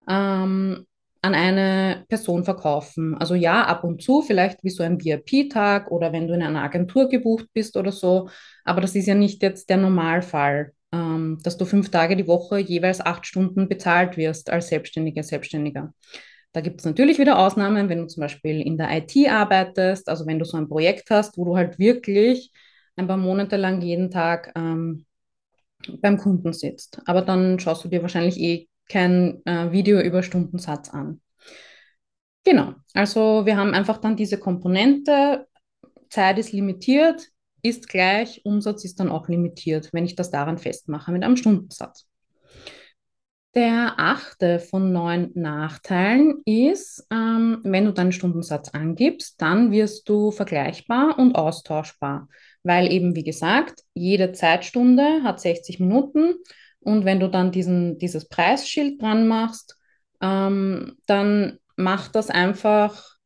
ähm, 0.08 0.86
an 1.24 1.34
eine 1.34 2.04
Person 2.08 2.44
verkaufen. 2.44 3.16
Also 3.16 3.34
ja, 3.34 3.64
ab 3.64 3.82
und 3.82 4.02
zu, 4.02 4.20
vielleicht 4.22 4.62
wie 4.62 4.70
so 4.70 4.82
ein 4.82 5.02
VIP-Tag 5.02 5.90
oder 5.90 6.12
wenn 6.12 6.28
du 6.28 6.34
in 6.34 6.42
einer 6.42 6.62
Agentur 6.62 7.08
gebucht 7.08 7.46
bist 7.54 7.76
oder 7.78 7.92
so, 7.92 8.28
aber 8.64 8.82
das 8.82 8.94
ist 8.94 9.06
ja 9.06 9.14
nicht 9.14 9.42
jetzt 9.42 9.70
der 9.70 9.78
Normalfall, 9.78 10.72
ähm, 10.92 11.38
dass 11.42 11.56
du 11.56 11.64
fünf 11.64 11.90
Tage 11.90 12.16
die 12.16 12.28
Woche 12.28 12.58
jeweils 12.58 13.00
acht 13.00 13.26
Stunden 13.26 13.68
bezahlt 13.68 14.18
wirst 14.18 14.50
als 14.50 14.68
Selbstständiger, 14.68 15.22
Selbstständiger. 15.22 15.94
Da 16.52 16.60
gibt 16.60 16.80
es 16.80 16.86
natürlich 16.86 17.18
wieder 17.18 17.38
Ausnahmen, 17.38 17.88
wenn 17.88 17.98
du 17.98 18.06
zum 18.06 18.20
Beispiel 18.20 18.60
in 18.60 18.76
der 18.76 18.90
IT 18.96 19.16
arbeitest, 19.28 20.08
also 20.10 20.26
wenn 20.26 20.38
du 20.38 20.44
so 20.44 20.58
ein 20.58 20.68
Projekt 20.68 21.08
hast, 21.10 21.38
wo 21.38 21.46
du 21.46 21.56
halt 21.56 21.78
wirklich 21.78 22.52
ein 22.96 23.08
paar 23.08 23.16
Monate 23.16 23.56
lang 23.56 23.80
jeden 23.80 24.10
Tag 24.10 24.52
ähm, 24.56 25.06
beim 26.00 26.18
Kunden 26.18 26.52
sitzt. 26.52 27.00
Aber 27.06 27.22
dann 27.22 27.58
schaust 27.58 27.84
du 27.84 27.88
dir 27.88 28.02
wahrscheinlich 28.02 28.38
eh 28.38 28.68
kein 28.88 29.44
äh, 29.46 29.72
Video 29.72 30.00
über 30.00 30.22
Stundensatz 30.22 30.90
an. 30.90 31.20
Genau. 32.44 32.74
Also 32.92 33.46
wir 33.46 33.56
haben 33.56 33.72
einfach 33.74 33.98
dann 33.98 34.16
diese 34.16 34.38
Komponente, 34.38 35.46
Zeit 36.10 36.38
ist 36.38 36.52
limitiert, 36.52 37.28
ist 37.62 37.88
gleich, 37.88 38.42
Umsatz 38.44 38.84
ist 38.84 39.00
dann 39.00 39.10
auch 39.10 39.28
limitiert, 39.28 39.88
wenn 39.92 40.04
ich 40.04 40.14
das 40.14 40.30
daran 40.30 40.58
festmache 40.58 41.10
mit 41.10 41.24
einem 41.24 41.36
Stundensatz. 41.36 42.06
Der 43.54 43.94
achte 43.98 44.58
von 44.58 44.92
neun 44.92 45.30
Nachteilen 45.34 46.42
ist, 46.44 47.06
ähm, 47.12 47.60
wenn 47.62 47.84
du 47.84 47.92
deinen 47.92 48.10
Stundensatz 48.10 48.70
angibst, 48.70 49.40
dann 49.40 49.70
wirst 49.70 50.08
du 50.08 50.32
vergleichbar 50.32 51.18
und 51.18 51.36
austauschbar, 51.36 52.28
weil 52.64 52.92
eben, 52.92 53.14
wie 53.14 53.22
gesagt, 53.22 53.82
jede 53.94 54.32
Zeitstunde 54.32 55.22
hat 55.22 55.40
60 55.40 55.78
Minuten 55.78 56.34
und 56.84 57.04
wenn 57.04 57.20
du 57.20 57.28
dann 57.28 57.50
diesen, 57.50 57.98
dieses 57.98 58.28
Preisschild 58.28 59.00
dran 59.00 59.26
machst, 59.26 59.76
ähm, 60.20 60.96
dann 61.06 61.58
macht 61.76 62.14
das 62.14 62.30
einfach, 62.30 63.16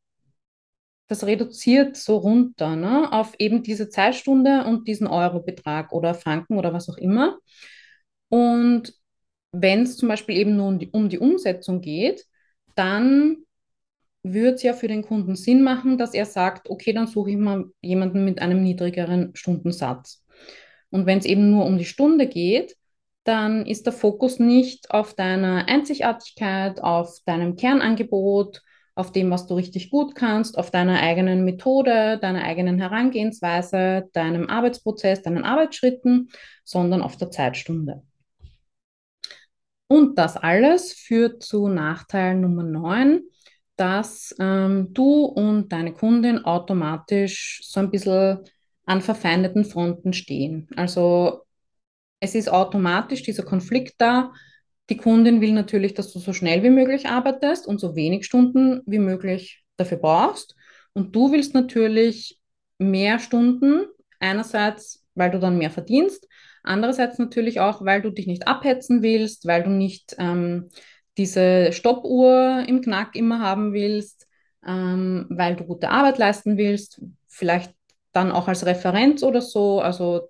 das 1.09 1.25
reduziert 1.27 1.97
so 1.97 2.17
runter 2.17 2.77
ne, 2.77 3.13
auf 3.13 3.35
eben 3.39 3.63
diese 3.63 3.89
Zeitstunde 3.89 4.65
und 4.65 4.89
diesen 4.89 5.07
Eurobetrag 5.07 5.93
oder 5.93 6.15
Franken 6.15 6.59
oder 6.59 6.73
was 6.73 6.89
auch 6.89 6.99
immer. 6.99 7.39
Und 8.29 8.93
wenn 9.53 9.83
es 9.83 9.97
zum 9.97 10.09
Beispiel 10.09 10.37
eben 10.37 10.57
nur 10.57 10.69
um 10.69 10.79
die, 10.79 10.91
um 10.91 11.09
die 11.09 11.19
Umsetzung 11.19 11.81
geht, 11.81 12.25
dann 12.75 13.39
würde 14.23 14.55
es 14.55 14.63
ja 14.63 14.73
für 14.75 14.89
den 14.89 15.03
Kunden 15.03 15.37
Sinn 15.37 15.63
machen, 15.63 15.99
dass 15.99 16.15
er 16.15 16.27
sagt, 16.27 16.69
okay, 16.71 16.93
dann 16.93 17.07
suche 17.07 17.31
ich 17.31 17.37
mal 17.37 17.65
jemanden 17.81 18.25
mit 18.25 18.41
einem 18.41 18.63
niedrigeren 18.63 19.35
Stundensatz. 19.35 20.25
Und 20.91 21.07
wenn 21.07 21.19
es 21.19 21.25
eben 21.25 21.51
nur 21.51 21.67
um 21.67 21.79
die 21.79 21.85
Stunde 21.85 22.27
geht, 22.27 22.78
dann 23.29 23.67
ist 23.67 23.85
der 23.85 23.93
Fokus 23.93 24.39
nicht 24.39 24.91
auf 24.91 25.13
deiner 25.13 25.69
Einzigartigkeit, 25.69 26.83
auf 26.83 27.19
deinem 27.27 27.57
Kernangebot, 27.57 28.63
auf 28.95 29.13
dem, 29.13 29.31
was 29.31 29.47
du 29.47 29.55
richtig 29.55 29.91
gut 29.91 30.15
kannst, 30.15 30.57
auf 30.57 30.71
deiner 30.71 31.01
eigenen 31.01 31.45
Methode, 31.45 32.19
deiner 32.19 32.43
eigenen 32.43 32.79
Herangehensweise, 32.81 34.09
deinem 34.15 34.49
Arbeitsprozess, 34.49 35.23
deinen 35.23 35.45
Arbeitsschritten, 35.45 36.31
sondern 36.65 37.03
auf 37.03 37.19
der 37.19 37.31
Zeitstunde. 37.31 38.03
Und 39.89 40.19
das 40.19 40.39
alles 40.39 40.95
führt 40.95 41.43
zu 41.43 41.69
Nachteil 41.69 42.35
Nummer 42.35 42.63
9, 42.63 43.21
dass 43.77 44.35
ähm, 44.41 44.89
du 44.95 45.27
und 45.27 45.71
deine 45.71 45.93
Kundin 45.93 46.47
automatisch 46.47 47.61
so 47.63 47.81
ein 47.81 47.91
bisschen 47.91 48.39
an 48.87 49.03
verfeindeten 49.03 49.67
Fronten 49.67 50.15
stehen. 50.15 50.67
Also 50.77 51.43
es 52.21 52.35
ist 52.35 52.51
automatisch 52.51 53.23
dieser 53.23 53.45
Konflikt 53.45 53.95
da. 53.99 54.33
Die 54.91 54.97
Kundin 54.97 55.41
will 55.41 55.53
natürlich, 55.53 55.95
dass 55.95 56.13
du 56.13 56.19
so 56.19 56.33
schnell 56.33 56.63
wie 56.63 56.71
möglich 56.71 57.09
arbeitest 57.09 57.67
und 57.67 57.81
so 57.81 57.95
wenig 57.95 58.25
Stunden 58.25 58.83
wie 58.87 58.99
möglich 58.99 59.65
dafür 59.77 59.99
brauchst. 59.99 60.57
Und 60.93 61.15
du 61.15 61.31
willst 61.33 61.55
natürlich 61.55 62.41
mehr 62.79 63.19
Stunden, 63.19 63.87
einerseits, 64.21 65.05
weil 65.15 65.31
du 65.31 65.39
dann 65.39 65.59
mehr 65.59 65.71
verdienst, 65.71 66.27
Andererseits 66.69 67.19
natürlich 67.19 67.61
auch, 67.61 67.83
weil 67.85 68.03
du 68.03 68.11
dich 68.11 68.27
nicht 68.27 68.47
abhetzen 68.47 69.03
willst, 69.03 69.47
weil 69.47 69.63
du 69.63 69.71
nicht 69.71 70.15
ähm, 70.19 70.69
diese 71.17 71.73
Stoppuhr 71.73 72.65
im 72.69 72.83
Knack 72.83 73.17
immer 73.17 73.41
haben 73.41 73.73
willst, 73.73 74.29
ähm, 74.67 75.27
weil 75.31 75.57
du 75.57 75.65
gute 75.65 75.89
Arbeit 75.89 76.19
leisten 76.19 76.59
willst, 76.59 77.01
vielleicht 77.27 77.73
dann 78.13 78.31
auch 78.31 78.49
als 78.49 78.67
Referenz 78.67 79.23
oder 79.23 79.41
so. 79.41 79.81
Also 79.81 80.29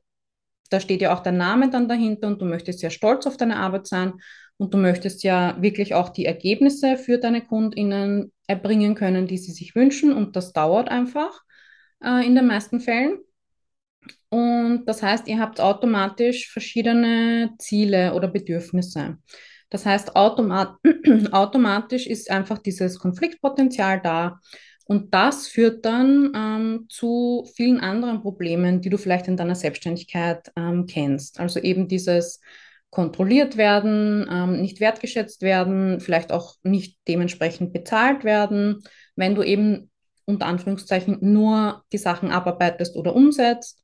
da 0.71 0.81
steht 0.81 1.01
ja 1.01 1.15
auch 1.15 1.23
dein 1.23 1.37
Name 1.37 1.71
dann 1.71 1.89
dahinter 1.89 2.29
und 2.29 2.41
du 2.41 2.45
möchtest 2.45 2.83
ja 2.83 2.91
stolz 2.91 3.27
auf 3.27 3.37
deine 3.37 3.57
Arbeit 3.57 3.87
sein 3.87 4.15
und 4.57 4.75
du 4.75 4.79
möchtest 4.79 5.23
ja 5.23 5.57
wirklich 5.61 5.95
auch 5.95 6.09
die 6.09 6.27
Ergebnisse 6.27 6.97
für 6.97 7.19
deine 7.19 7.43
KundInnen 7.43 8.33
erbringen 8.47 8.95
können, 8.95 9.27
die 9.27 9.39
sie 9.39 9.53
sich 9.53 9.75
wünschen 9.75 10.13
und 10.13 10.37
das 10.37 10.53
dauert 10.53 10.89
einfach 10.89 11.43
äh, 12.05 12.27
in 12.27 12.35
den 12.35 12.47
meisten 12.47 12.81
Fällen. 12.81 13.19
Und 14.31 14.85
das 14.87 15.03
heißt, 15.03 15.27
ihr 15.29 15.39
habt 15.39 15.61
automatisch 15.61 16.51
verschiedene 16.51 17.55
Ziele 17.59 18.15
oder 18.15 18.29
Bedürfnisse. 18.29 19.19
Das 19.71 19.87
heißt, 19.87 20.17
automat 20.17 20.77
automatisch 21.33 22.07
ist 22.07 22.31
einfach 22.31 22.59
dieses 22.59 22.99
Konfliktpotenzial 22.99 24.01
da. 24.01 24.41
Und 24.89 25.13
das 25.13 25.49
führt 25.49 25.85
dann 25.85 26.33
ähm, 26.35 26.87
zu 26.89 27.47
vielen 27.55 27.79
anderen 27.79 28.23
Problemen, 28.23 28.81
die 28.81 28.89
du 28.89 28.97
vielleicht 28.97 29.29
in 29.29 29.37
deiner 29.37 29.55
Selbstständigkeit 29.55 30.51
ähm, 30.57 30.87
kennst. 30.87 31.39
Also 31.41 31.61
eben 31.61 31.89
dieses 31.89 32.41
kontrolliert 32.89 33.59
werden, 33.59 34.27
ähm, 34.31 34.63
nicht 34.63 34.81
wertgeschätzt 34.81 35.43
werden, 35.43 36.01
vielleicht 36.01 36.33
auch 36.33 36.55
nicht 36.63 36.99
dementsprechend 37.07 37.75
bezahlt 37.75 38.25
werden, 38.25 38.83
wenn 39.15 39.35
du 39.35 39.43
eben 39.43 39.91
unter 40.25 40.47
Anführungszeichen 40.47 41.19
nur 41.21 41.85
die 41.93 41.99
Sachen 41.99 42.31
abarbeitest 42.31 42.97
oder 42.97 43.15
umsetzt. 43.15 43.83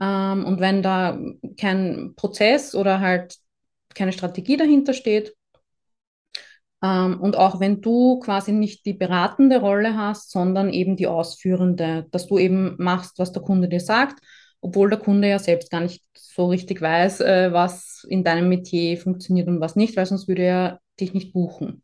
Ähm, 0.00 0.44
und 0.44 0.60
wenn 0.60 0.84
da 0.84 1.20
kein 1.58 2.14
Prozess 2.14 2.76
oder 2.76 3.00
halt 3.00 3.36
keine 3.96 4.12
Strategie 4.12 4.56
dahinter 4.56 4.92
steht, 4.92 5.34
und 6.82 7.36
auch 7.36 7.60
wenn 7.60 7.80
du 7.82 8.20
quasi 8.20 8.52
nicht 8.52 8.86
die 8.86 8.94
beratende 8.94 9.60
Rolle 9.60 9.96
hast, 9.96 10.30
sondern 10.30 10.70
eben 10.70 10.96
die 10.96 11.06
ausführende, 11.06 12.06
dass 12.10 12.26
du 12.26 12.38
eben 12.38 12.74
machst, 12.78 13.18
was 13.18 13.32
der 13.32 13.42
Kunde 13.42 13.68
dir 13.68 13.80
sagt, 13.80 14.20
obwohl 14.62 14.90
der 14.90 14.98
Kunde 14.98 15.28
ja 15.28 15.38
selbst 15.38 15.70
gar 15.70 15.80
nicht 15.80 16.04
so 16.14 16.46
richtig 16.48 16.80
weiß, 16.80 17.20
äh, 17.20 17.52
was 17.52 18.06
in 18.08 18.24
deinem 18.24 18.48
Metier 18.48 18.96
funktioniert 18.98 19.48
und 19.48 19.60
was 19.60 19.76
nicht, 19.76 19.96
weil 19.96 20.06
sonst 20.06 20.28
würde 20.28 20.42
er 20.42 20.80
dich 20.98 21.12
nicht 21.14 21.32
buchen. 21.32 21.82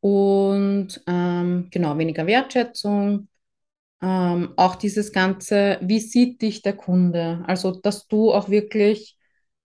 Und 0.00 1.00
ähm, 1.06 1.68
genau, 1.70 1.96
weniger 1.96 2.26
Wertschätzung, 2.26 3.28
ähm, 4.02 4.52
auch 4.56 4.74
dieses 4.74 5.12
Ganze, 5.12 5.78
wie 5.80 6.00
sieht 6.00 6.42
dich 6.42 6.62
der 6.62 6.74
Kunde? 6.74 7.44
Also, 7.46 7.70
dass 7.70 8.08
du 8.08 8.32
auch 8.32 8.48
wirklich 8.48 9.16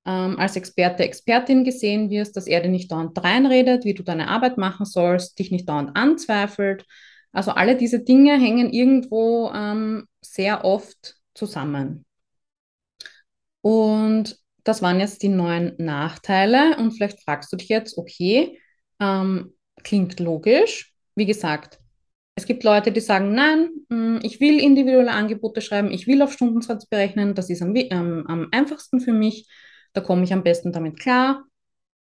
ähm, 0.08 0.40
als 0.40 0.56
Experte, 0.56 1.04
Expertin 1.04 1.66
gesehen 1.66 2.10
wirst, 2.10 2.38
dass 2.38 2.48
er 2.48 2.62
dir 2.62 2.70
nicht 2.70 2.92
dauernd 2.92 3.22
reinredet, 3.22 3.84
wie 3.84 3.94
du 3.94 4.04
deine 4.04 4.30
Arbeit 4.30 4.58
machen 4.58 4.86
sollst, 4.86 5.38
dich 5.38 5.52
nicht 5.52 5.68
dauernd 5.68 5.96
anzweifelt. 5.96 6.86
Also 7.34 7.52
alle 7.52 7.76
diese 7.76 8.00
Dinge 8.00 8.40
hängen 8.40 8.72
irgendwo 8.72 9.52
ähm, 9.54 10.08
sehr 10.22 10.64
oft 10.64 11.16
zusammen. 11.34 12.06
Und 13.62 14.38
das 14.64 14.82
waren 14.82 15.00
jetzt 15.00 15.24
die 15.24 15.30
neuen 15.30 15.76
Nachteile. 15.78 16.78
Und 16.78 16.94
vielleicht 16.94 17.22
fragst 17.24 17.52
du 17.52 17.58
dich 17.58 17.68
jetzt, 17.68 17.98
okay, 17.98 18.60
ähm, 19.02 19.54
klingt 19.84 20.20
logisch. 20.22 20.94
Wie 21.16 21.26
gesagt, 21.26 21.80
es 22.36 22.46
gibt 22.46 22.64
Leute, 22.64 22.92
die 22.92 23.02
sagen, 23.02 23.34
nein, 23.34 23.70
mm, 23.90 24.20
ich 24.22 24.40
will 24.40 24.60
individuelle 24.60 25.12
Angebote 25.12 25.60
schreiben, 25.60 25.92
ich 25.92 26.08
will 26.08 26.22
auf 26.22 26.34
Stundensatz 26.34 26.86
berechnen, 26.86 27.34
das 27.34 27.50
ist 27.50 27.62
am, 27.62 27.76
ähm, 27.76 28.26
am 28.28 28.48
einfachsten 28.52 29.00
für 29.00 29.14
mich, 29.14 29.50
da 29.94 30.02
komme 30.02 30.24
ich 30.24 30.34
am 30.34 30.44
besten 30.44 30.72
damit 30.72 31.00
klar. 31.00 31.44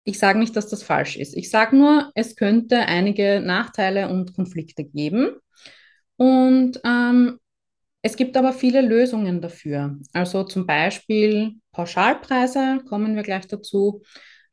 Ich 0.04 0.20
sage 0.20 0.40
nicht, 0.40 0.56
dass 0.56 0.68
das 0.68 0.84
falsch 0.84 1.18
ist. 1.18 1.36
Ich 1.36 1.50
sage 1.50 1.76
nur, 1.76 2.12
es 2.16 2.36
könnte 2.36 2.80
einige 2.80 3.42
Nachteile 3.42 4.10
und 4.10 4.36
Konflikte 4.36 4.84
geben. 4.84 5.32
Und 6.18 6.80
ähm, 6.86 7.40
es 8.02 8.16
gibt 8.16 8.38
aber 8.38 8.54
viele 8.54 8.82
Lösungen 8.82 9.42
dafür. 9.42 9.98
Also 10.14 10.44
zum 10.44 10.68
Beispiel 10.68 11.56
Pauschalpreise, 11.72 12.82
kommen 12.88 13.16
wir 13.16 13.24
gleich 13.24 13.48
dazu 13.48 14.04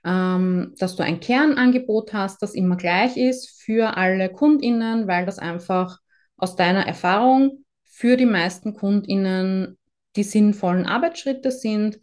ähm, 0.04 0.74
dass 0.78 0.96
du 0.96 1.02
ein 1.02 1.20
Kernangebot 1.20 2.12
hast, 2.12 2.42
das 2.42 2.54
immer 2.54 2.76
gleich 2.76 3.16
ist 3.16 3.62
für 3.62 3.96
alle 3.96 4.28
KundInnen, 4.30 5.06
weil 5.06 5.26
das 5.26 5.38
einfach 5.38 5.98
aus 6.36 6.56
deiner 6.56 6.86
Erfahrung 6.86 7.64
für 7.84 8.16
die 8.16 8.26
meisten 8.26 8.74
KundInnen 8.74 9.78
die 10.16 10.24
sinnvollen 10.24 10.86
Arbeitsschritte 10.86 11.50
sind, 11.50 11.98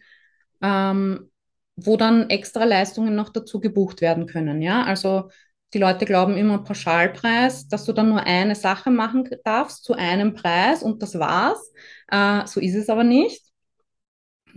ähm, 0.62 1.32
wo 1.76 1.98
dann 1.98 2.30
extra 2.30 2.66
Leistungen 2.66 3.16
noch 3.16 3.30
dazu 3.30 3.60
gebucht 3.60 4.02
werden 4.02 4.26
können. 4.26 4.62
Ja, 4.62 4.84
also 4.84 5.30
die 5.74 5.80
Leute 5.80 6.06
glauben 6.06 6.36
immer 6.36 6.64
Pauschalpreis, 6.64 7.68
dass 7.68 7.86
du 7.86 7.94
dann 7.94 8.10
nur 8.10 8.24
eine 8.24 8.56
Sache 8.56 8.92
machen 8.92 9.30
darfst 9.44 9.84
zu 9.84 9.94
einem 9.94 10.34
Preis 10.34 10.84
und 10.84 11.02
das 11.02 11.18
war's. 11.20 11.72
Äh, 12.08 12.46
so 12.48 12.60
ist 12.60 12.76
es 12.76 12.90
aber 12.90 13.04
nicht. 13.04 13.44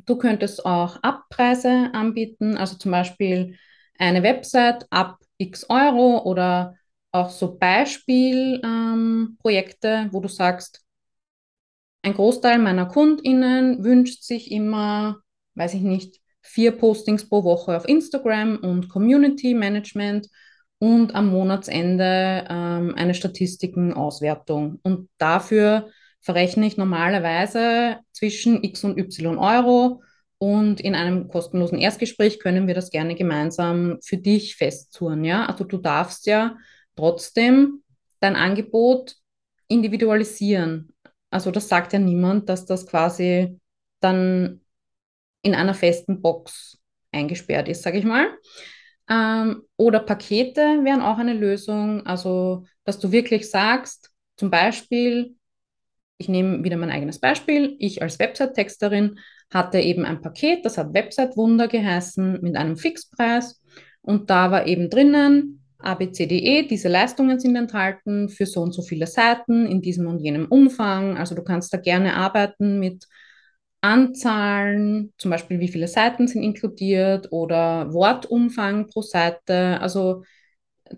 Du 0.07 0.17
könntest 0.17 0.65
auch 0.65 0.97
Abpreise 1.03 1.91
anbieten, 1.93 2.57
also 2.57 2.77
zum 2.77 2.91
Beispiel 2.93 3.59
eine 3.99 4.23
Website 4.23 4.87
ab 4.91 5.19
x 5.39 5.67
Euro 5.69 6.23
oder 6.25 6.77
auch 7.13 7.31
so 7.31 7.57
Beispielprojekte, 7.57 9.89
ähm, 9.89 10.09
wo 10.13 10.21
du 10.21 10.29
sagst, 10.29 10.83
ein 12.03 12.15
Großteil 12.15 12.59
meiner 12.59 12.87
KundInnen 12.87 13.85
wünscht 13.85 14.23
sich 14.25 14.51
immer, 14.51 15.21
weiß 15.55 15.75
ich 15.75 15.83
nicht, 15.83 16.21
vier 16.41 16.73
Postings 16.73 17.29
pro 17.29 17.45
Woche 17.45 17.77
auf 17.77 17.89
Instagram 17.89 18.59
und 18.59 18.89
Community 18.89 19.55
Management 19.55 20.29
und 20.79 21.15
am 21.15 21.29
Monatsende 21.29 22.45
ähm, 22.49 22.95
eine 22.97 23.15
Statistikenauswertung. 23.15 24.81
Und 24.83 25.09
dafür 25.19 25.89
verrechne 26.21 26.67
ich 26.67 26.77
normalerweise 26.77 27.99
zwischen 28.13 28.63
x 28.65 28.83
und 28.85 28.99
y 28.99 29.39
Euro 29.39 30.03
und 30.39 30.81
in 30.81 30.97
einem 30.97 31.29
kostenlosen 31.29 31.79
Erstgespräch 31.79 32.41
können 32.41 32.67
wir 32.67 32.75
das 32.75 32.91
gerne 32.91 33.15
gemeinsam 33.15 33.99
für 34.03 34.17
dich 34.17 34.57
festzurren. 34.57 35.23
Ja? 35.25 35.47
Also 35.47 35.63
du 35.63 35.79
darfst 35.79 36.27
ja 36.27 36.57
trotzdem 36.97 37.85
dein 38.19 38.35
Angebot 38.35 39.15
individualisieren. 39.69 40.93
Also 41.31 41.53
das 41.53 41.69
sagt 41.69 41.93
ja 41.93 42.01
niemand, 42.01 42.49
dass 42.49 42.67
das 42.67 42.89
quasi 42.89 43.61
dann 44.01 44.62
in 45.43 45.55
einer 45.55 45.75
festen 45.75 46.23
Box 46.23 46.79
eingesperrt 47.13 47.69
ist, 47.69 47.83
sage 47.83 47.99
ich 47.99 48.05
mal. 48.05 48.29
Ähm, 49.11 49.63
oder 49.77 50.01
Pakete 50.01 50.81
wären 50.85 51.03
auch 51.03 51.19
eine 51.19 51.35
Lösung. 51.35 52.07
Also, 52.07 52.65
dass 52.85 52.99
du 52.99 53.13
wirklich 53.13 53.51
sagst, 53.51 54.11
zum 54.37 54.51
Beispiel, 54.51 55.37
ich 56.19 56.29
nehme 56.29 56.65
wieder 56.65 56.77
mein 56.77 56.91
eigenes 56.91 57.19
Beispiel, 57.19 57.77
ich 57.79 58.03
als 58.03 58.19
Website-Texterin 58.19 59.19
hatte 59.53 59.79
eben 59.81 60.05
ein 60.05 60.23
Paket, 60.23 60.65
das 60.65 60.79
hat 60.79 60.95
Website-Wunder 60.95 61.69
geheißen, 61.69 62.41
mit 62.41 62.57
einem 62.57 62.77
Fixpreis. 62.77 63.61
Und 64.01 64.31
da 64.31 64.51
war 64.51 64.67
eben 64.67 64.89
drinnen, 64.89 65.63
ABCDE, 65.79 66.67
diese 66.69 66.89
Leistungen 66.89 67.41
sind 67.41 67.57
enthalten 67.57 68.29
für 68.29 68.47
so 68.47 68.63
und 68.63 68.73
so 68.73 68.83
viele 68.83 69.07
Seiten 69.07 69.67
in 69.67 69.83
diesem 69.83 70.07
und 70.07 70.21
jenem 70.21 70.47
Umfang. 70.47 71.19
Also 71.19 71.35
du 71.35 71.43
kannst 71.43 71.73
da 71.75 71.79
gerne 71.79 72.15
arbeiten 72.15 72.79
mit 72.79 73.07
Anzahlen, 73.83 75.13
zum 75.19 75.31
Beispiel 75.31 75.61
wie 75.61 75.69
viele 75.69 75.89
Seiten 75.89 76.29
sind 76.29 76.43
inkludiert 76.43 77.33
oder 77.33 77.93
Wortumfang 77.93 78.87
pro 78.87 79.03
Seite. 79.03 79.81
Also 79.81 80.23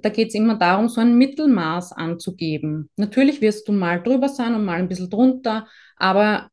da 0.00 0.10
geht 0.10 0.28
es 0.28 0.34
immer 0.34 0.56
darum, 0.56 0.88
so 0.88 1.00
ein 1.00 1.16
Mittelmaß 1.16 1.92
anzugeben. 1.92 2.90
Natürlich 2.96 3.40
wirst 3.40 3.68
du 3.68 3.72
mal 3.72 4.02
drüber 4.02 4.28
sein 4.28 4.54
und 4.54 4.64
mal 4.64 4.78
ein 4.78 4.88
bisschen 4.88 5.10
drunter, 5.10 5.66
aber 5.96 6.50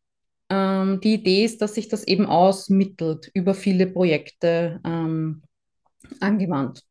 ähm, 0.50 1.00
die 1.02 1.16
Idee 1.16 1.46
ist, 1.46 1.62
dass 1.62 1.76
sich 1.76 1.90
das 1.90 2.06
eben 2.08 2.26
ausmittelt 2.26 3.30
über 3.34 3.54
viele 3.54 3.88
Projekte 3.88 4.80
ähm, 4.86 5.44
angewandt. 6.20 6.84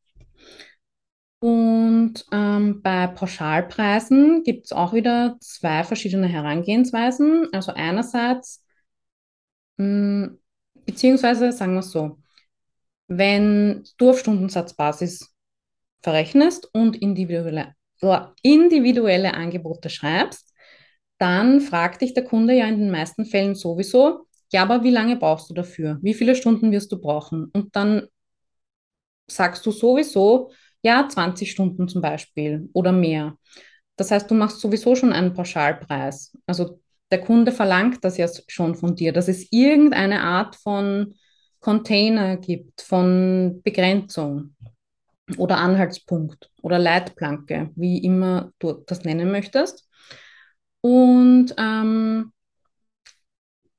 Und 1.39 2.23
ähm, 2.31 2.81
bei 2.83 3.07
Pauschalpreisen 3.07 4.43
gibt 4.43 4.65
es 4.65 4.73
auch 4.73 4.93
wieder 4.93 5.37
zwei 5.39 5.83
verschiedene 5.83 6.27
Herangehensweisen. 6.27 7.47
Also 7.51 7.73
einerseits 7.73 8.60
beziehungsweise 10.85 11.51
sagen 11.51 11.73
wir 11.73 11.79
es 11.79 11.91
so, 11.91 12.19
wenn 13.07 13.83
du 13.97 14.11
auf 14.11 14.19
Stundensatzbasis 14.19 15.33
verrechnest 16.01 16.69
und 16.73 16.95
individuelle, 16.95 17.75
individuelle 18.41 19.33
Angebote 19.33 19.89
schreibst, 19.89 20.53
dann 21.17 21.61
fragt 21.61 22.01
dich 22.01 22.13
der 22.13 22.23
Kunde 22.23 22.55
ja 22.55 22.65
in 22.65 22.79
den 22.79 22.91
meisten 22.91 23.25
Fällen 23.25 23.55
sowieso, 23.55 24.27
ja, 24.51 24.63
aber 24.63 24.83
wie 24.83 24.89
lange 24.89 25.15
brauchst 25.15 25.49
du 25.49 25.53
dafür? 25.53 25.97
Wie 26.01 26.13
viele 26.13 26.35
Stunden 26.35 26.71
wirst 26.71 26.91
du 26.91 26.99
brauchen? 26.99 27.45
Und 27.53 27.75
dann 27.75 28.07
sagst 29.27 29.65
du 29.65 29.71
sowieso, 29.71 30.51
ja, 30.83 31.07
20 31.07 31.51
Stunden 31.51 31.87
zum 31.87 32.01
Beispiel 32.01 32.69
oder 32.73 32.91
mehr. 32.91 33.37
Das 33.95 34.11
heißt, 34.11 34.29
du 34.29 34.35
machst 34.35 34.59
sowieso 34.59 34.95
schon 34.95 35.13
einen 35.13 35.33
Pauschalpreis. 35.33 36.35
Also 36.47 36.80
der 37.11 37.21
Kunde 37.21 37.51
verlangt 37.51 38.03
das 38.03 38.17
ja 38.17 38.27
schon 38.47 38.75
von 38.75 38.95
dir, 38.95 39.11
dass 39.13 39.27
es 39.27 39.47
irgendeine 39.51 40.21
Art 40.21 40.55
von 40.55 41.15
Container 41.59 42.37
gibt, 42.37 42.81
von 42.81 43.61
Begrenzung 43.63 44.55
oder 45.37 45.57
Anhaltspunkt 45.57 46.49
oder 46.61 46.79
Leitplanke, 46.79 47.69
wie 47.75 47.99
immer 47.99 48.51
du 48.59 48.83
das 48.87 49.03
nennen 49.03 49.31
möchtest. 49.31 49.87
Und 50.81 51.53
ähm, 51.57 52.31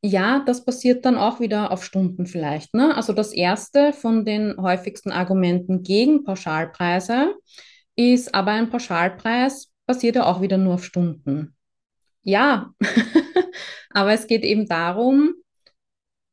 ja, 0.04 0.42
das 0.46 0.64
passiert 0.64 1.04
dann 1.04 1.16
auch 1.16 1.40
wieder 1.40 1.70
auf 1.70 1.84
Stunden 1.84 2.26
vielleicht. 2.26 2.74
Ne? 2.74 2.94
Also 2.96 3.12
das 3.12 3.32
erste 3.32 3.92
von 3.92 4.24
den 4.24 4.56
häufigsten 4.58 5.12
Argumenten 5.12 5.82
gegen 5.82 6.24
Pauschalpreise 6.24 7.34
ist, 7.96 8.34
aber 8.34 8.52
ein 8.52 8.70
Pauschalpreis 8.70 9.72
basiert 9.86 10.16
ja 10.16 10.26
auch 10.26 10.40
wieder 10.40 10.58
nur 10.58 10.74
auf 10.74 10.84
Stunden. 10.84 11.54
Ja, 12.24 12.72
aber 13.90 14.12
es 14.12 14.26
geht 14.26 14.44
eben 14.44 14.66
darum, 14.68 15.34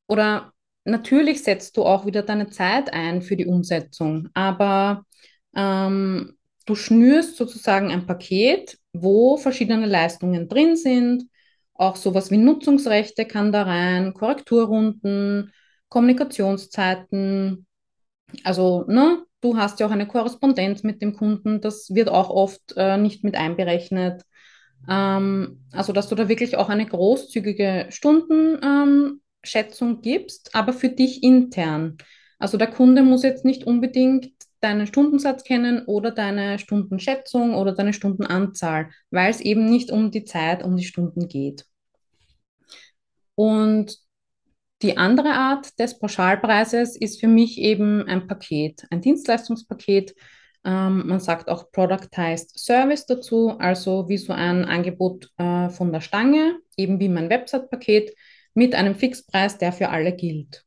oder 0.08 0.54
natürlich 0.86 1.44
setzt 1.44 1.78
du 1.78 1.84
auch 1.86 2.06
wieder 2.06 2.24
deine 2.24 2.50
Zeit 2.50 2.92
ein 2.94 3.22
für 3.22 3.36
die 3.36 3.46
Umsetzung, 3.46 4.30
aber 4.34 5.04
ähm, 5.56 6.38
du 6.66 6.76
schnürst 6.76 7.38
sozusagen 7.38 7.92
ein 7.92 8.06
Paket, 8.06 8.78
wo 8.94 9.38
verschiedene 9.38 9.86
Leistungen 9.86 10.48
drin 10.48 10.76
sind. 10.76 11.24
Auch 11.74 11.96
sowas 11.96 12.30
wie 12.32 12.38
Nutzungsrechte 12.38 13.26
kann 13.26 13.52
da 13.52 13.64
rein, 13.64 14.14
Korrekturrunden, 14.14 15.54
Kommunikationszeiten. 15.90 17.66
Also, 18.44 18.86
ne, 18.88 19.24
du 19.42 19.58
hast 19.58 19.80
ja 19.80 19.88
auch 19.88 19.92
eine 19.92 20.08
Korrespondenz 20.08 20.84
mit 20.84 21.02
dem 21.02 21.14
Kunden, 21.16 21.62
das 21.62 21.94
wird 21.94 22.10
auch 22.10 22.30
oft 22.30 22.62
äh, 22.78 22.98
nicht 22.98 23.24
mit 23.24 23.36
einberechnet. 23.36 24.24
Ähm, 24.88 25.64
also, 25.72 25.94
dass 25.94 26.08
du 26.08 26.16
da 26.16 26.30
wirklich 26.30 26.58
auch 26.58 26.70
eine 26.70 26.86
großzügige 26.86 27.88
Stundenschätzung 27.90 29.90
ähm, 29.90 30.02
gibst, 30.02 30.56
aber 30.56 30.74
für 30.74 30.90
dich 30.90 31.24
intern. 31.24 31.98
Also 32.40 32.58
der 32.58 32.68
Kunde 32.68 33.04
muss 33.04 33.24
jetzt 33.24 33.44
nicht 33.44 33.66
unbedingt 33.66 34.32
deinen 34.62 34.88
Stundensatz 34.88 35.44
kennen 35.44 35.86
oder 35.86 36.12
deine 36.12 36.60
Stundenschätzung 36.60 37.54
oder 37.54 37.74
deine 37.74 37.94
Stundenanzahl, 37.94 38.90
weil 39.12 39.30
es 39.30 39.42
eben 39.42 39.66
nicht 39.66 39.92
um 39.92 40.12
die 40.12 40.26
Zeit, 40.26 40.64
um 40.64 40.78
die 40.78 40.86
Stunden 40.86 41.28
geht. 41.28 41.66
Und 43.36 43.98
die 44.82 44.98
andere 44.98 45.32
Art 45.32 45.78
des 45.80 46.00
Pauschalpreises 46.00 46.96
ist 46.96 47.20
für 47.20 47.28
mich 47.28 47.58
eben 47.58 48.08
ein 48.08 48.28
Paket, 48.28 48.86
ein 48.90 49.02
Dienstleistungspaket, 49.02 50.16
ähm, 50.66 51.08
man 51.08 51.20
sagt 51.20 51.50
auch 51.50 51.72
Productized 51.72 52.58
Service 52.60 53.06
dazu, 53.06 53.58
also 53.60 54.10
wie 54.10 54.18
so 54.18 54.34
ein 54.34 54.66
Angebot 54.66 55.32
äh, 55.38 55.70
von 55.70 55.92
der 55.92 56.02
Stange, 56.02 56.60
eben 56.76 57.00
wie 57.00 57.10
mein 57.10 57.30
Website-Paket 57.30 58.14
mit 58.54 58.76
einem 58.76 58.96
Fixpreis, 58.96 59.58
der 59.58 59.72
für 59.72 59.90
alle 59.90 60.14
gilt. 60.14 60.66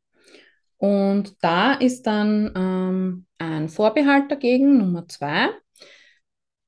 Und 0.79 1.37
da 1.45 1.75
ist 1.75 2.07
dann 2.07 2.53
ähm, 2.57 3.27
ein 3.39 3.69
Vorbehalt 3.69 4.31
dagegen, 4.31 4.79
Nummer 4.79 5.07
zwei. 5.09 5.51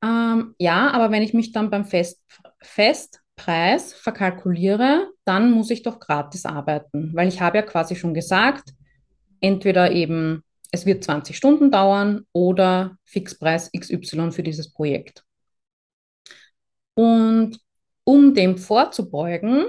Ähm, 0.05 0.55
ja, 0.59 0.91
aber 0.91 1.11
wenn 1.11 1.23
ich 1.23 1.35
mich 1.35 1.53
dann 1.53 1.71
beim 1.71 1.85
Fest, 1.85 2.23
Festpreis 2.61 3.95
verkalkuliere, 3.95 5.11
dann 5.25 5.51
muss 5.51 5.71
ich 5.71 5.83
doch 5.83 5.99
gratis 5.99 6.45
arbeiten, 6.45 7.11
weil 7.15 7.29
ich 7.29 7.41
habe 7.41 7.57
ja 7.57 7.63
quasi 7.63 7.97
schon 7.97 8.15
gesagt, 8.15 8.75
entweder 9.41 9.91
eben 9.93 10.45
es 10.75 10.87
wird 10.87 11.05
20 11.05 11.37
Stunden 11.37 11.71
dauern 11.71 12.27
oder 12.33 12.99
Fixpreis 13.05 13.71
XY 13.73 14.33
für 14.33 14.43
dieses 14.43 14.73
Projekt. 14.73 15.25
Und 16.95 17.61
um 18.03 18.35
dem 18.35 18.59
vorzubeugen, 18.59 19.67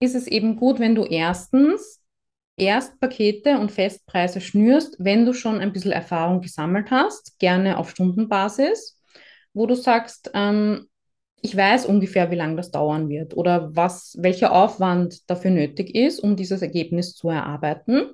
ist 0.00 0.14
es 0.14 0.26
eben 0.26 0.56
gut, 0.56 0.78
wenn 0.78 0.94
du 0.94 1.04
erstens 1.04 2.02
erst 2.56 3.00
Pakete 3.00 3.58
und 3.58 3.72
Festpreise 3.72 4.42
schnürst, 4.42 4.96
wenn 4.98 5.24
du 5.24 5.32
schon 5.32 5.58
ein 5.58 5.72
bisschen 5.72 5.92
Erfahrung 5.92 6.42
gesammelt 6.42 6.90
hast, 6.90 7.38
gerne 7.38 7.78
auf 7.78 7.90
Stundenbasis, 7.90 9.00
wo 9.54 9.66
du 9.66 9.74
sagst, 9.74 10.30
ähm, 10.34 10.86
ich 11.40 11.56
weiß 11.56 11.86
ungefähr, 11.86 12.30
wie 12.30 12.36
lange 12.36 12.56
das 12.56 12.70
dauern 12.70 13.08
wird 13.08 13.34
oder 13.36 13.74
was, 13.74 14.16
welcher 14.20 14.52
Aufwand 14.52 15.28
dafür 15.30 15.50
nötig 15.50 15.94
ist, 15.94 16.20
um 16.20 16.36
dieses 16.36 16.60
Ergebnis 16.60 17.14
zu 17.14 17.30
erarbeiten. 17.30 18.12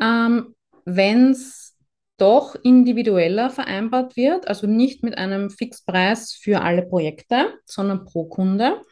Ähm, 0.00 0.54
wenn 0.96 1.32
es 1.32 1.76
doch 2.16 2.56
individueller 2.56 3.50
vereinbart 3.50 4.16
wird, 4.16 4.48
also 4.48 4.66
nicht 4.66 5.02
mit 5.04 5.16
einem 5.16 5.50
Fixpreis 5.50 6.32
für 6.32 6.62
alle 6.62 6.82
Projekte, 6.82 7.54
sondern 7.64 8.04
pro 8.04 8.24
Kunde, 8.24 8.82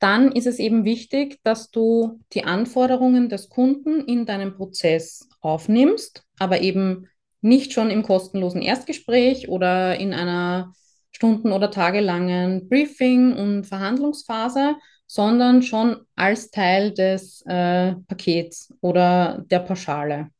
dann 0.00 0.32
ist 0.32 0.46
es 0.48 0.58
eben 0.58 0.84
wichtig, 0.84 1.38
dass 1.44 1.70
du 1.70 2.20
die 2.32 2.44
Anforderungen 2.44 3.28
des 3.28 3.48
Kunden 3.48 4.00
in 4.00 4.26
deinem 4.26 4.56
Prozess 4.56 5.28
aufnimmst, 5.40 6.24
aber 6.38 6.60
eben 6.60 7.08
nicht 7.40 7.72
schon 7.72 7.90
im 7.90 8.02
kostenlosen 8.02 8.62
Erstgespräch 8.62 9.48
oder 9.48 9.96
in 9.96 10.12
einer 10.12 10.72
stunden- 11.12 11.52
oder 11.52 11.70
tagelangen 11.70 12.68
Briefing- 12.68 13.36
und 13.36 13.64
Verhandlungsphase, 13.64 14.76
sondern 15.06 15.62
schon 15.62 15.98
als 16.16 16.50
Teil 16.50 16.92
des 16.92 17.42
äh, 17.46 17.94
Pakets 18.08 18.72
oder 18.80 19.44
der 19.50 19.60
Pauschale. 19.60 20.30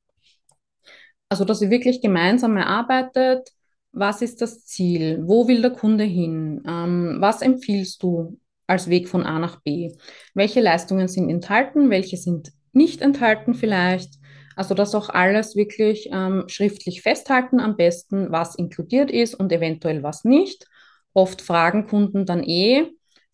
Also, 1.32 1.46
dass 1.46 1.62
ihr 1.62 1.70
wirklich 1.70 2.02
gemeinsam 2.02 2.58
erarbeitet, 2.58 3.48
was 3.92 4.20
ist 4.20 4.42
das 4.42 4.66
Ziel, 4.66 5.22
wo 5.24 5.48
will 5.48 5.62
der 5.62 5.70
Kunde 5.70 6.04
hin, 6.04 6.62
ähm, 6.68 7.16
was 7.20 7.40
empfiehlst 7.40 8.02
du 8.02 8.38
als 8.66 8.90
Weg 8.90 9.08
von 9.08 9.24
A 9.24 9.38
nach 9.38 9.62
B, 9.62 9.94
welche 10.34 10.60
Leistungen 10.60 11.08
sind 11.08 11.30
enthalten, 11.30 11.88
welche 11.88 12.18
sind 12.18 12.52
nicht 12.74 13.00
enthalten 13.00 13.54
vielleicht. 13.54 14.12
Also 14.56 14.74
das 14.74 14.94
auch 14.94 15.08
alles 15.08 15.56
wirklich 15.56 16.10
ähm, 16.12 16.44
schriftlich 16.48 17.00
festhalten, 17.00 17.60
am 17.60 17.78
besten, 17.78 18.30
was 18.30 18.54
inkludiert 18.54 19.10
ist 19.10 19.34
und 19.34 19.50
eventuell 19.52 20.02
was 20.02 20.24
nicht. 20.24 20.66
Oft 21.14 21.40
fragen 21.40 21.86
Kunden 21.86 22.26
dann 22.26 22.42
eh, 22.42 22.88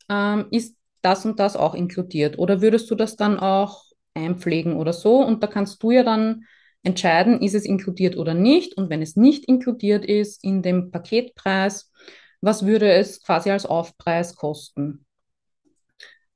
ähm, 0.08 0.46
ist 0.52 0.76
das 1.02 1.26
und 1.26 1.40
das 1.40 1.56
auch 1.56 1.74
inkludiert 1.74 2.38
oder 2.38 2.62
würdest 2.62 2.92
du 2.92 2.94
das 2.94 3.16
dann 3.16 3.40
auch 3.40 3.86
einpflegen 4.14 4.76
oder 4.76 4.92
so? 4.92 5.16
Und 5.16 5.42
da 5.42 5.48
kannst 5.48 5.82
du 5.82 5.90
ja 5.90 6.04
dann 6.04 6.44
entscheiden, 6.82 7.42
ist 7.42 7.54
es 7.54 7.64
inkludiert 7.64 8.16
oder 8.16 8.34
nicht. 8.34 8.76
Und 8.76 8.90
wenn 8.90 9.02
es 9.02 9.16
nicht 9.16 9.44
inkludiert 9.46 10.04
ist 10.04 10.42
in 10.44 10.62
dem 10.62 10.90
Paketpreis, 10.90 11.90
was 12.40 12.66
würde 12.66 12.92
es 12.92 13.22
quasi 13.22 13.50
als 13.50 13.66
Aufpreis 13.66 14.36
kosten. 14.36 15.04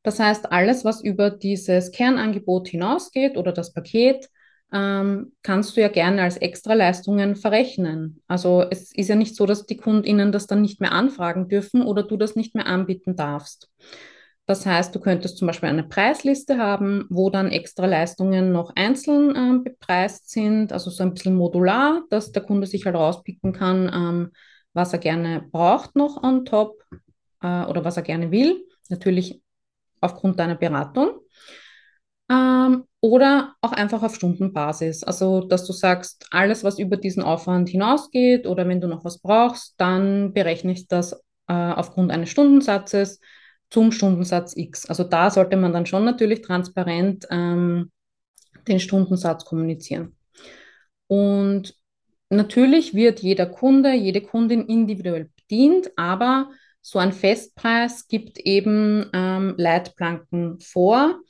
Das 0.03 0.19
heißt, 0.19 0.51
alles, 0.51 0.85
was 0.85 1.03
über 1.03 1.31
dieses 1.31 1.93
Kernangebot 1.93 2.69
hinausgeht 2.69 3.37
oder 3.37 3.53
das 3.53 3.73
Paket, 3.73 4.29
ähm, 4.73 5.33
kannst 5.43 5.77
du 5.77 5.81
ja 5.81 5.89
gerne 5.89 6.23
als 6.23 6.39
Extraleistungen 6.39 7.37
verrechnen. 7.37 8.21
Also 8.27 8.65
es 8.69 8.93
ist 8.93 9.09
ja 9.09 9.15
nicht 9.15 9.37
so, 9.37 9.47
dass 9.47 9.67
die 9.67 9.77
KundInnen 9.77 10.33
das 10.33 10.47
dann 10.47 10.63
nicht 10.63 10.81
mehr 10.81 10.93
anfragen 10.93 11.49
dürfen 11.49 11.83
oder 11.83 12.03
du 12.03 12.17
das 12.17 12.35
nicht 12.35 12.55
mehr 12.55 12.67
anbieten 12.67 13.15
darfst. 13.15 13.71
Das 14.47 14.67
heißt, 14.67 14.95
du 14.95 14.99
könntest 15.01 15.39
zum 15.39 15.47
Beispiel 15.47 15.69
eine 15.69 15.85
Preisliste 15.85 16.59
haben, 16.59 17.07
wo 17.11 17.31
dann 17.31 17.51
extra 17.51 17.87
Leistungen 17.87 18.51
noch 18.53 18.73
einzeln 18.75 19.35
ähm, 19.37 19.65
bepreist 19.65 20.31
sind, 20.31 20.73
also 20.73 20.91
so 20.91 21.03
ein 21.05 21.15
bisschen 21.15 21.37
modular, 21.37 22.03
dass 22.11 22.33
der 22.33 22.43
Kunde 22.43 22.67
sich 22.67 22.85
halt 22.85 22.97
rauspicken 22.97 23.53
kann, 23.53 23.91
ähm, 23.95 24.33
was 24.73 24.93
er 24.93 24.99
gerne 24.99 25.43
braucht 25.53 25.95
noch 25.95 26.23
on 26.23 26.45
top 26.45 26.83
äh, 27.41 27.65
oder 27.65 27.85
was 27.85 27.97
er 27.97 28.03
gerne 28.03 28.31
will. 28.33 28.67
Natürlich 28.89 29.41
aufgrund 30.01 30.41
deiner 30.41 30.57
Beratung. 30.57 31.21
Ähm, 32.29 32.85
oder 33.01 33.55
auch 33.61 33.73
einfach 33.73 34.03
auf 34.03 34.15
Stundenbasis. 34.15 35.05
Also, 35.05 35.41
dass 35.43 35.67
du 35.67 35.73
sagst, 35.73 36.27
alles, 36.31 36.65
was 36.65 36.79
über 36.79 36.97
diesen 36.97 37.23
Aufwand 37.23 37.69
hinausgeht 37.69 38.47
oder 38.47 38.67
wenn 38.69 38.81
du 38.81 38.89
noch 38.89 39.05
was 39.05 39.19
brauchst, 39.19 39.75
dann 39.79 40.33
berechne 40.33 40.73
ich 40.73 40.89
das 40.89 41.13
äh, 41.49 41.53
aufgrund 41.53 42.11
eines 42.11 42.31
Stundensatzes 42.31 43.21
zum 43.73 43.91
Stundensatz 43.91 44.55
X. 44.55 44.85
Also 44.87 45.03
da 45.03 45.31
sollte 45.31 45.57
man 45.57 45.73
dann 45.73 45.87
schon 45.87 46.05
natürlich 46.05 46.43
transparent 46.43 47.27
ähm, 47.31 47.91
den 48.69 48.81
Stundensatz 48.81 49.47
kommunizieren. 49.47 50.15
Und 51.07 51.75
natürlich 52.29 52.93
wird 52.93 53.21
jeder 53.21 53.47
Kunde, 53.47 53.95
jede 53.95 54.21
Kundin 54.21 54.67
individuell 54.67 55.31
bedient, 55.37 55.91
aber 55.97 56.51
so 56.83 56.99
ein 56.99 57.13
Festpreis 57.13 58.09
gibt 58.09 58.39
eben 58.39 59.09
ähm, 59.15 59.55
Leitplanken 59.57 60.61
vor, 60.61 61.21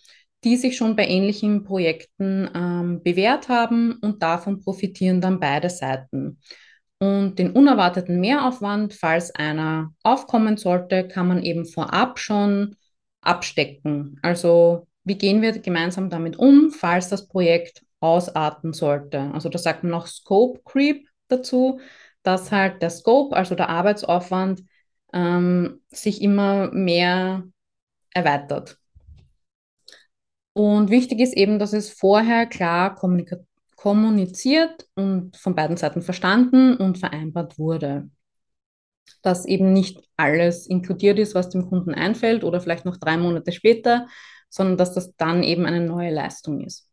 die 0.43 0.57
sich 0.57 0.77
schon 0.77 0.97
bei 0.97 1.07
ähnlichen 1.07 1.63
Projekten 1.63 2.51
ähm, 2.55 3.03
bewährt 3.05 3.49
haben 3.49 3.99
und 4.01 4.21
davon 4.21 4.59
profitieren 4.59 5.21
dann 5.21 5.39
beide 5.39 5.71
Seiten. 5.71 6.39
Und 7.03 7.41
den 7.41 7.51
unerwarteten 7.51 8.21
Mehraufwand, 8.21 8.95
falls 8.95 9.35
einer 9.35 9.93
aufkommen 10.05 10.57
sollte, 10.57 11.09
kann 11.09 11.27
man 11.27 11.43
eben 11.43 11.67
vorab 11.67 12.21
schon 12.21 12.77
abstecken. 13.23 14.21
Also 14.23 14.87
wie 15.03 15.19
gehen 15.19 15.43
wir 15.43 15.51
gemeinsam 15.59 16.11
damit 16.11 16.37
um, 16.37 16.71
falls 16.71 17.09
das 17.09 17.27
Projekt 17.27 17.85
ausarten 17.99 18.73
sollte? 18.73 19.33
Also 19.35 19.49
da 19.49 19.59
sagt 19.59 19.83
man 19.83 19.95
auch 19.95 20.07
Scope 20.07 20.61
Creep 20.65 21.09
dazu, 21.27 21.81
dass 22.23 22.53
halt 22.53 22.81
der 22.83 22.91
Scope, 22.91 23.35
also 23.35 23.57
der 23.57 23.69
Arbeitsaufwand, 23.69 24.63
ähm, 25.13 25.81
sich 25.91 26.23
immer 26.23 26.71
mehr 26.71 27.43
erweitert. 28.15 28.79
Und 30.53 30.91
wichtig 30.91 31.19
ist 31.19 31.37
eben, 31.37 31.59
dass 31.59 31.73
es 31.73 31.91
vorher 31.91 32.47
klar 32.47 32.95
kommuniziert 33.83 34.87
und 34.95 35.37
von 35.37 35.57
beiden 35.57 35.77
Seiten 35.77 36.03
verstanden 36.03 36.77
und 36.77 36.99
vereinbart 36.99 37.59
wurde. 37.59 38.09
Dass 39.23 39.45
eben 39.45 39.73
nicht 39.73 40.01
alles 40.17 40.69
inkludiert 40.69 41.19
ist, 41.19 41.35
was 41.35 41.49
dem 41.49 41.69
Kunden 41.69 41.93
einfällt 41.93 42.45
oder 42.45 42.61
vielleicht 42.61 42.85
noch 42.85 42.97
drei 42.97 43.17
Monate 43.17 43.51
später, 43.51 44.07
sondern 44.49 44.77
dass 44.77 44.95
das 44.95 45.17
dann 45.17 45.43
eben 45.43 45.67
eine 45.67 45.81
neue 45.85 46.15
Leistung 46.15 46.61
ist. 46.61 46.89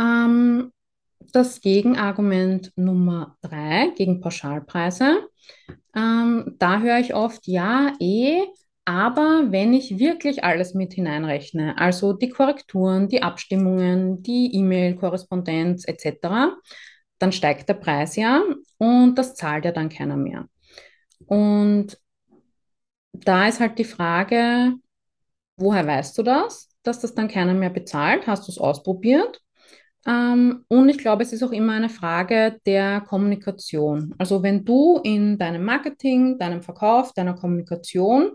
Ähm, 0.00 0.72
das 1.32 1.60
Gegenargument 1.60 2.72
Nummer 2.74 3.36
drei 3.42 3.92
gegen 3.94 4.22
Pauschalpreise. 4.22 5.28
Ähm, 5.94 6.56
da 6.58 6.80
höre 6.80 6.98
ich 6.98 7.14
oft, 7.14 7.46
ja, 7.46 7.92
eh, 8.00 8.40
aber 8.84 9.46
wenn 9.50 9.72
ich 9.72 9.98
wirklich 9.98 10.42
alles 10.44 10.74
mit 10.74 10.92
hineinrechne, 10.94 11.78
also 11.78 12.12
die 12.12 12.30
Korrekturen, 12.30 13.08
die 13.08 13.22
Abstimmungen, 13.22 14.22
die 14.22 14.54
E-Mail-Korrespondenz 14.56 15.86
etc., 15.86 16.56
dann 17.18 17.32
steigt 17.32 17.68
der 17.68 17.74
Preis 17.74 18.16
ja 18.16 18.42
und 18.78 19.14
das 19.14 19.36
zahlt 19.36 19.64
ja 19.64 19.70
dann 19.72 19.88
keiner 19.88 20.16
mehr. 20.16 20.48
Und 21.26 21.96
da 23.12 23.46
ist 23.46 23.60
halt 23.60 23.78
die 23.78 23.84
Frage, 23.84 24.74
woher 25.56 25.86
weißt 25.86 26.18
du 26.18 26.22
das, 26.24 26.70
dass 26.82 27.00
das 27.00 27.14
dann 27.14 27.28
keiner 27.28 27.54
mehr 27.54 27.70
bezahlt? 27.70 28.26
Hast 28.26 28.48
du 28.48 28.52
es 28.52 28.58
ausprobiert? 28.58 29.40
Ähm, 30.06 30.64
und 30.68 30.88
ich 30.88 30.98
glaube, 30.98 31.22
es 31.22 31.32
ist 31.32 31.44
auch 31.44 31.52
immer 31.52 31.74
eine 31.74 31.88
Frage 31.88 32.58
der 32.66 33.02
Kommunikation. 33.02 34.14
Also 34.18 34.42
wenn 34.42 34.64
du 34.64 34.98
in 35.04 35.38
deinem 35.38 35.64
Marketing, 35.64 36.38
deinem 36.38 36.62
Verkauf, 36.62 37.12
deiner 37.12 37.34
Kommunikation 37.34 38.32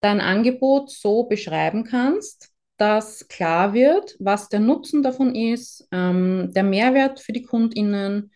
dein 0.00 0.20
Angebot 0.20 0.90
so 0.90 1.24
beschreiben 1.24 1.84
kannst, 1.84 2.50
dass 2.76 3.28
klar 3.28 3.72
wird, 3.72 4.16
was 4.18 4.48
der 4.48 4.60
Nutzen 4.60 5.02
davon 5.02 5.34
ist, 5.34 5.88
ähm, 5.92 6.50
der 6.54 6.62
Mehrwert 6.62 7.20
für 7.20 7.32
die 7.32 7.42
KundInnen, 7.42 8.30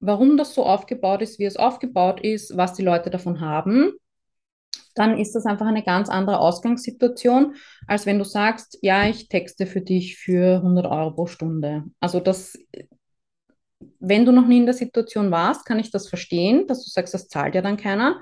warum 0.00 0.36
das 0.36 0.54
so 0.54 0.64
aufgebaut 0.64 1.22
ist, 1.22 1.38
wie 1.38 1.44
es 1.44 1.56
aufgebaut 1.56 2.20
ist, 2.20 2.56
was 2.56 2.74
die 2.74 2.82
Leute 2.82 3.10
davon 3.10 3.40
haben, 3.40 3.92
dann 4.94 5.18
ist 5.18 5.34
das 5.34 5.46
einfach 5.46 5.66
eine 5.66 5.82
ganz 5.82 6.08
andere 6.08 6.38
Ausgangssituation, 6.38 7.54
als 7.86 8.06
wenn 8.06 8.18
du 8.18 8.24
sagst, 8.24 8.78
ja, 8.82 9.06
ich 9.08 9.28
texte 9.28 9.66
für 9.66 9.80
dich 9.80 10.18
für 10.18 10.56
100 10.56 10.86
Euro 10.86 11.12
pro 11.12 11.26
Stunde. 11.26 11.84
Also 12.00 12.20
das, 12.20 12.58
wenn 14.00 14.24
du 14.24 14.32
noch 14.32 14.46
nie 14.46 14.58
in 14.58 14.66
der 14.66 14.74
Situation 14.74 15.30
warst, 15.30 15.64
kann 15.64 15.78
ich 15.78 15.90
das 15.90 16.08
verstehen, 16.08 16.66
dass 16.66 16.84
du 16.84 16.90
sagst, 16.90 17.14
das 17.14 17.28
zahlt 17.28 17.54
ja 17.54 17.62
dann 17.62 17.76
keiner, 17.76 18.20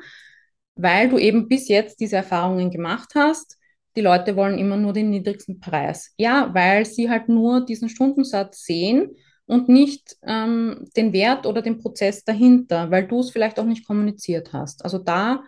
weil 0.82 1.08
du 1.08 1.18
eben 1.18 1.48
bis 1.48 1.68
jetzt 1.68 2.00
diese 2.00 2.16
Erfahrungen 2.16 2.70
gemacht 2.70 3.10
hast. 3.14 3.56
Die 3.96 4.00
Leute 4.00 4.36
wollen 4.36 4.58
immer 4.58 4.76
nur 4.76 4.92
den 4.92 5.10
niedrigsten 5.10 5.60
Preis. 5.60 6.12
Ja, 6.16 6.50
weil 6.54 6.86
sie 6.86 7.10
halt 7.10 7.28
nur 7.28 7.64
diesen 7.64 7.88
Stundensatz 7.88 8.64
sehen 8.64 9.10
und 9.46 9.68
nicht 9.68 10.16
ähm, 10.22 10.88
den 10.96 11.12
Wert 11.12 11.44
oder 11.46 11.60
den 11.60 11.78
Prozess 11.78 12.24
dahinter, 12.24 12.90
weil 12.90 13.06
du 13.08 13.20
es 13.20 13.30
vielleicht 13.30 13.58
auch 13.58 13.64
nicht 13.64 13.86
kommuniziert 13.86 14.52
hast. 14.52 14.84
Also 14.84 14.98
da 14.98 15.42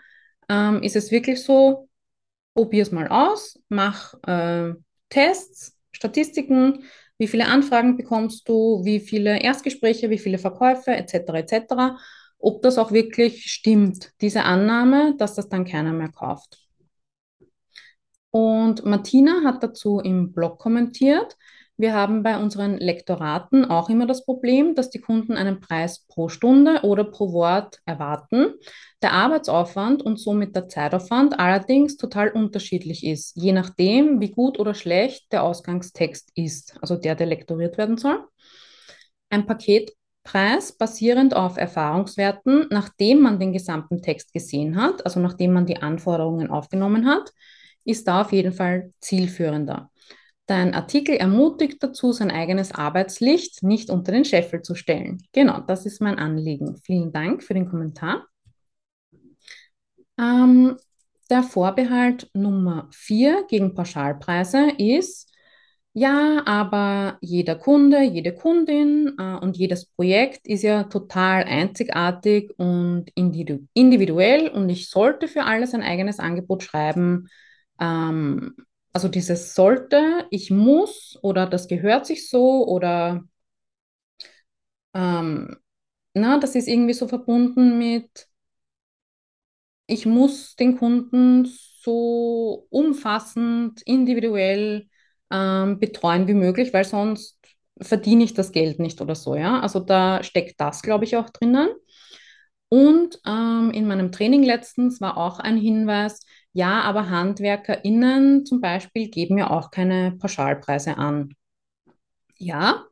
ähm, 0.48 0.82
ist 0.82 0.96
es 0.96 1.10
wirklich 1.12 1.42
so, 1.42 1.88
probier 2.54 2.82
es 2.82 2.92
mal 2.92 3.08
aus, 3.08 3.58
mach 3.68 4.14
äh, 4.26 4.74
Tests, 5.08 5.78
Statistiken, 5.92 6.84
wie 7.18 7.28
viele 7.28 7.46
Anfragen 7.46 7.96
bekommst 7.96 8.48
du, 8.48 8.84
wie 8.84 8.98
viele 8.98 9.40
Erstgespräche, 9.40 10.10
wie 10.10 10.18
viele 10.18 10.38
Verkäufe 10.38 10.90
etc. 10.90 11.38
etc. 11.38 11.96
Ob 12.42 12.61
das 12.62 12.76
auch 12.76 12.90
wirklich 12.90 13.44
stimmt, 13.44 14.11
diese 14.20 14.42
Annahme, 14.42 15.14
dass 15.16 15.37
das 15.37 15.48
dann 15.48 15.64
keiner 15.64 15.92
mehr 15.92 16.11
kauft. 16.11 16.59
Und 18.31 18.85
Martina 18.85 19.44
hat 19.44 19.62
dazu 19.62 20.00
im 20.00 20.33
Blog 20.33 20.59
kommentiert, 20.59 21.37
wir 21.78 21.94
haben 21.94 22.22
bei 22.22 22.38
unseren 22.38 22.76
Lektoraten 22.78 23.64
auch 23.64 23.88
immer 23.88 24.07
das 24.07 24.24
Problem, 24.24 24.74
dass 24.74 24.90
die 24.90 25.00
Kunden 25.00 25.33
einen 25.33 25.61
Preis 25.61 26.05
pro 26.07 26.28
Stunde 26.28 26.83
oder 26.83 27.05
pro 27.05 27.33
Wort 27.33 27.81
erwarten. 27.87 28.55
Der 29.02 29.12
Arbeitsaufwand 29.12 30.02
und 30.02 30.18
somit 30.20 30.55
der 30.55 30.68
Zeitaufwand 30.68 31.40
allerdings 31.40 31.96
total 31.96 32.31
unterschiedlich 32.31 33.05
ist, 33.05 33.37
je 33.37 33.52
nachdem, 33.52 34.20
wie 34.20 34.31
gut 34.31 34.61
oder 34.61 34.74
schlecht 34.74 35.33
der 35.33 35.42
Ausgangstext 35.42 36.31
ist, 36.35 36.76
also 36.81 36.96
der, 36.96 37.14
der 37.14 37.26
lektoriert 37.26 37.78
werden 37.78 37.96
soll. 37.96 38.28
Ein 39.31 39.46
Paketpreis 40.22 40.72
basierend 40.72 41.35
auf 41.35 41.56
Erfahrungswerten, 41.56 42.66
nachdem 42.70 43.20
man 43.20 43.38
den 43.38 43.52
gesamten 43.52 44.02
Text 44.02 44.32
gesehen 44.32 44.80
hat, 44.80 45.04
also 45.04 45.20
nachdem 45.20 45.52
man 45.52 45.66
die 45.66 45.78
Anforderungen 45.78 46.50
aufgenommen 46.50 47.06
hat, 47.06 47.32
ist 47.85 48.06
da 48.06 48.22
auf 48.22 48.32
jeden 48.32 48.52
Fall 48.52 48.92
zielführender. 49.00 49.90
Dein 50.46 50.74
Artikel 50.74 51.16
ermutigt 51.16 51.82
dazu, 51.82 52.12
sein 52.12 52.31
eigenes 52.31 52.73
Arbeitslicht 52.73 53.62
nicht 53.62 53.90
unter 53.90 54.12
den 54.12 54.25
Scheffel 54.25 54.62
zu 54.62 54.75
stellen. 54.75 55.23
Genau, 55.33 55.60
das 55.60 55.87
ist 55.87 56.00
mein 56.00 56.18
Anliegen. 56.18 56.77
Vielen 56.85 57.12
Dank 57.12 57.42
für 57.42 57.54
den 57.54 57.68
Kommentar. 57.68 58.27
Ähm, 60.18 60.77
der 61.31 61.42
Vorbehalt 61.42 62.29
Nummer 62.35 62.88
4 62.92 63.44
gegen 63.48 63.75
Pauschalpreise 63.75 64.73
ist, 64.79 65.31
ja, 65.94 66.42
aber 66.46 67.18
jeder 67.20 67.54
Kunde, 67.56 68.02
jede 68.02 68.34
Kundin 68.34 69.14
äh, 69.18 69.34
und 69.36 69.56
jedes 69.58 69.86
Projekt 69.86 70.46
ist 70.46 70.62
ja 70.62 70.84
total 70.84 71.44
einzigartig 71.44 72.52
und 72.58 73.10
individuell 73.14 74.48
und 74.48 74.70
ich 74.70 74.88
sollte 74.88 75.28
für 75.28 75.44
alles 75.44 75.74
ein 75.74 75.82
eigenes 75.82 76.18
Angebot 76.18 76.62
schreiben. 76.62 77.28
Ähm, 77.80 78.54
also 78.94 79.08
dieses 79.08 79.54
sollte, 79.54 80.26
ich 80.30 80.50
muss 80.50 81.18
oder 81.22 81.46
das 81.46 81.68
gehört 81.68 82.06
sich 82.06 82.28
so 82.30 82.66
oder 82.66 83.24
ähm, 84.94 85.56
na, 86.14 86.38
das 86.38 86.54
ist 86.54 86.68
irgendwie 86.68 86.94
so 86.94 87.08
verbunden 87.08 87.78
mit, 87.78 88.28
ich 89.86 90.06
muss 90.06 90.56
den 90.56 90.78
Kunden 90.78 91.44
so 91.82 92.66
umfassend, 92.70 93.82
individuell 93.82 94.88
ähm, 95.33 95.78
betreuen 95.78 96.28
wie 96.28 96.35
möglich, 96.35 96.72
weil 96.72 96.85
sonst 96.85 97.38
verdiene 97.80 98.24
ich 98.24 98.35
das 98.35 98.52
Geld 98.52 98.78
nicht 98.78 99.00
oder 99.00 99.14
so, 99.14 99.35
ja. 99.35 99.60
Also 99.60 99.80
da 99.80 100.22
steckt 100.22 100.60
das, 100.60 100.83
glaube 100.83 101.04
ich, 101.04 101.16
auch 101.16 101.30
drinnen. 101.30 101.70
Und 102.68 103.18
ähm, 103.26 103.70
in 103.74 103.87
meinem 103.87 104.12
Training 104.12 104.42
letztens 104.42 105.00
war 105.00 105.16
auch 105.18 105.38
ein 105.38 105.58
Hinweis, 105.58 106.20
ja, 106.52 106.80
aber 106.83 107.10
HandwerkerInnen 107.10 108.46
zum 108.46 108.60
Beispiel 108.60 109.08
geben 109.08 109.38
ja 109.38 109.50
auch 109.50 109.70
keine 109.70 110.12
Pauschalpreise 110.18 110.96
an. 110.96 111.35
Ja, 112.38 112.85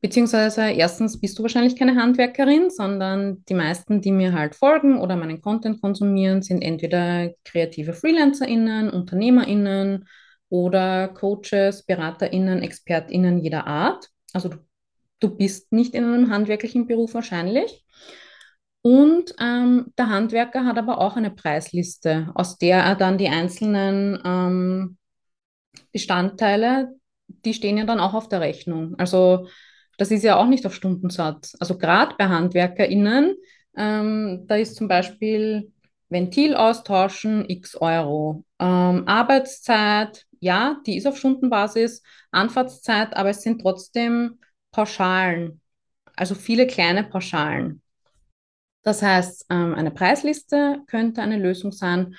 beziehungsweise 0.00 0.70
erstens 0.70 1.20
bist 1.20 1.38
du 1.38 1.42
wahrscheinlich 1.42 1.76
keine 1.76 1.96
Handwerkerin, 1.96 2.70
sondern 2.70 3.44
die 3.48 3.54
meisten, 3.54 4.00
die 4.00 4.12
mir 4.12 4.32
halt 4.32 4.54
folgen 4.54 4.98
oder 5.00 5.16
meinen 5.16 5.40
Content 5.40 5.80
konsumieren, 5.80 6.42
sind 6.42 6.62
entweder 6.62 7.30
kreative 7.44 7.94
FreelancerInnen, 7.94 8.90
UnternehmerInnen 8.90 10.06
oder 10.48 11.08
Coaches, 11.08 11.84
BeraterInnen, 11.84 12.62
ExpertInnen 12.62 13.38
jeder 13.38 13.66
Art. 13.66 14.08
Also 14.32 14.48
du, 14.48 14.58
du 15.20 15.36
bist 15.36 15.72
nicht 15.72 15.94
in 15.94 16.04
einem 16.04 16.30
handwerklichen 16.30 16.86
Beruf 16.86 17.14
wahrscheinlich. 17.14 17.84
Und 18.82 19.34
ähm, 19.40 19.92
der 19.98 20.10
Handwerker 20.10 20.64
hat 20.64 20.78
aber 20.78 20.98
auch 20.98 21.16
eine 21.16 21.32
Preisliste, 21.32 22.30
aus 22.34 22.56
der 22.56 22.84
er 22.84 22.94
dann 22.94 23.18
die 23.18 23.28
einzelnen 23.28 24.20
ähm, 24.24 24.96
Bestandteile, 25.92 26.94
die 27.26 27.54
stehen 27.54 27.78
ja 27.78 27.84
dann 27.84 28.00
auch 28.00 28.14
auf 28.14 28.28
der 28.28 28.40
Rechnung. 28.40 28.94
Also 28.98 29.48
das 29.98 30.10
ist 30.10 30.22
ja 30.22 30.36
auch 30.36 30.46
nicht 30.46 30.66
auf 30.66 30.74
Stundensatz. 30.74 31.56
Also 31.58 31.78
gerade 31.78 32.14
bei 32.16 32.28
HandwerkerInnen, 32.28 33.34
ähm, 33.76 34.44
da 34.46 34.56
ist 34.56 34.76
zum 34.76 34.88
Beispiel 34.88 35.72
Ventil 36.08 36.54
austauschen, 36.54 37.48
x 37.48 37.74
Euro. 37.76 38.44
Ähm, 38.60 39.02
Arbeitszeit, 39.06 40.25
ja, 40.40 40.80
die 40.86 40.96
ist 40.96 41.06
auf 41.06 41.18
Stundenbasis. 41.18 42.02
Anfahrtszeit, 42.30 43.16
aber 43.16 43.30
es 43.30 43.42
sind 43.42 43.60
trotzdem 43.60 44.38
Pauschalen. 44.70 45.60
Also 46.14 46.34
viele 46.34 46.66
kleine 46.66 47.04
Pauschalen. 47.04 47.82
Das 48.82 49.02
heißt, 49.02 49.46
ähm, 49.50 49.74
eine 49.74 49.90
Preisliste 49.90 50.80
könnte 50.86 51.20
eine 51.20 51.38
Lösung 51.38 51.72
sein. 51.72 52.14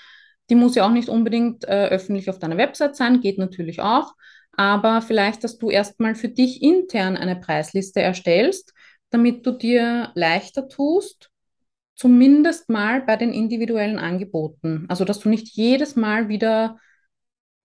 Die 0.50 0.56
muss 0.56 0.76
ja 0.76 0.86
auch 0.86 0.92
nicht 0.92 1.10
unbedingt 1.10 1.64
äh, 1.66 1.88
öffentlich 1.88 2.30
auf 2.30 2.40
deiner 2.40 2.58
Website 2.58 2.96
sein, 2.96 3.22
geht 3.22 3.38
natürlich 3.38 3.82
auch. 3.82 4.14
Aber 4.52 5.02
vielleicht, 5.02 5.44
dass 5.44 5.58
du 5.58 5.70
erstmal 5.70 6.16
für 6.16 6.30
dich 6.30 6.62
intern 6.62 7.16
eine 7.16 7.36
Preisliste 7.36 8.02
erstellst, 8.02 8.74
damit 9.12 9.46
du 9.46 9.52
dir 9.52 10.12
leichter 10.16 10.68
tust, 10.68 11.32
zumindest 11.96 12.70
mal 12.70 13.02
bei 13.02 13.16
den 13.16 13.34
individuellen 13.34 14.00
Angeboten. 14.00 14.86
Also, 14.90 15.06
dass 15.06 15.20
du 15.20 15.30
nicht 15.30 15.56
jedes 15.56 15.96
Mal 15.96 16.28
wieder 16.28 16.80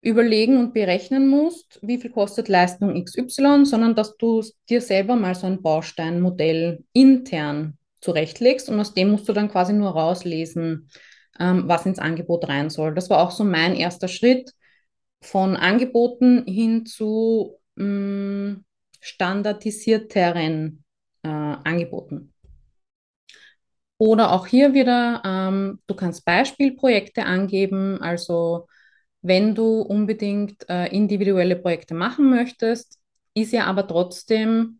überlegen 0.02 0.58
und 0.58 0.74
berechnen 0.74 1.28
musst, 1.28 1.80
wie 1.82 1.98
viel 1.98 2.12
kostet 2.12 2.48
Leistung 2.48 3.04
XY, 3.04 3.66
sondern 3.66 3.96
dass 3.96 4.18
du 4.18 4.44
dir 4.70 4.82
selber 4.82 5.16
mal 5.16 5.36
so 5.36 5.48
ein 5.48 5.62
Bausteinmodell 5.62 6.84
intern 6.94 7.78
zurechtlegst 8.02 8.70
und 8.70 8.80
aus 8.80 8.94
dem 8.94 9.10
musst 9.10 9.28
du 9.28 9.34
dann 9.34 9.50
quasi 9.50 9.74
nur 9.74 9.92
rauslesen, 9.92 10.90
ähm, 11.40 11.64
was 11.68 11.86
ins 11.86 12.00
Angebot 12.00 12.48
rein 12.48 12.70
soll. 12.70 12.94
Das 12.94 13.10
war 13.10 13.20
auch 13.20 13.32
so 13.32 13.44
mein 13.44 13.76
erster 13.76 14.08
Schritt 14.08 14.54
von 15.22 15.56
Angeboten 15.56 16.46
hin 16.46 16.86
zu 16.86 17.58
mh, 17.76 17.86
mm, 17.86 18.66
standardisierteren 19.02 20.84
äh, 21.24 21.28
Angeboten. 21.28 22.34
Oder 24.00 24.32
auch 24.32 24.46
hier 24.46 24.74
wieder, 24.74 25.24
ähm, 25.26 25.80
du 25.88 25.96
kannst 25.96 26.24
Beispielprojekte 26.24 27.26
angeben, 27.26 28.00
also 28.00 28.68
wenn 29.22 29.56
du 29.56 29.82
unbedingt 29.82 30.68
äh, 30.70 30.88
individuelle 30.88 31.56
Projekte 31.56 31.94
machen 31.96 32.30
möchtest, 32.30 33.00
ist 33.34 33.54
ja 33.54 33.66
aber 33.66 33.88
trotzdem 33.88 34.80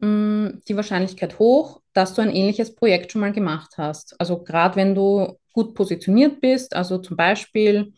mh, 0.00 0.52
die 0.68 0.76
Wahrscheinlichkeit 0.76 1.38
hoch, 1.38 1.82
dass 1.92 2.14
du 2.14 2.22
ein 2.22 2.30
ähnliches 2.34 2.74
Projekt 2.74 3.12
schon 3.12 3.20
mal 3.22 3.32
gemacht 3.32 3.74
hast. 3.78 4.20
Also 4.20 4.42
gerade 4.42 4.76
wenn 4.76 4.94
du 4.94 5.38
gut 5.52 5.74
positioniert 5.74 6.40
bist, 6.40 6.74
also 6.76 6.98
zum 6.98 7.16
Beispiel, 7.16 7.92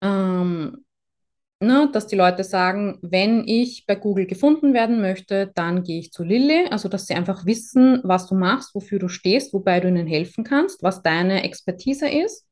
ähm, 0.00 0.84
ne, 1.60 1.90
dass 1.92 2.06
die 2.08 2.16
Leute 2.16 2.44
sagen, 2.44 2.98
wenn 3.02 3.46
ich 3.48 3.86
bei 3.86 3.96
Google 3.96 4.26
gefunden 4.26 4.74
werden 4.74 5.00
möchte, 5.00 5.52
dann 5.54 5.82
gehe 5.84 6.00
ich 6.00 6.12
zu 6.12 6.24
Lilly. 6.24 6.68
Also 6.70 6.88
dass 6.88 7.06
sie 7.06 7.14
einfach 7.14 7.46
wissen, 7.46 8.00
was 8.04 8.28
du 8.28 8.34
machst, 8.34 8.74
wofür 8.74 8.98
du 8.98 9.08
stehst, 9.08 9.52
wobei 9.54 9.80
du 9.80 9.88
ihnen 9.88 10.06
helfen 10.06 10.44
kannst, 10.44 10.82
was 10.82 11.02
deine 11.02 11.44
Expertise 11.44 12.08
ist 12.08 12.46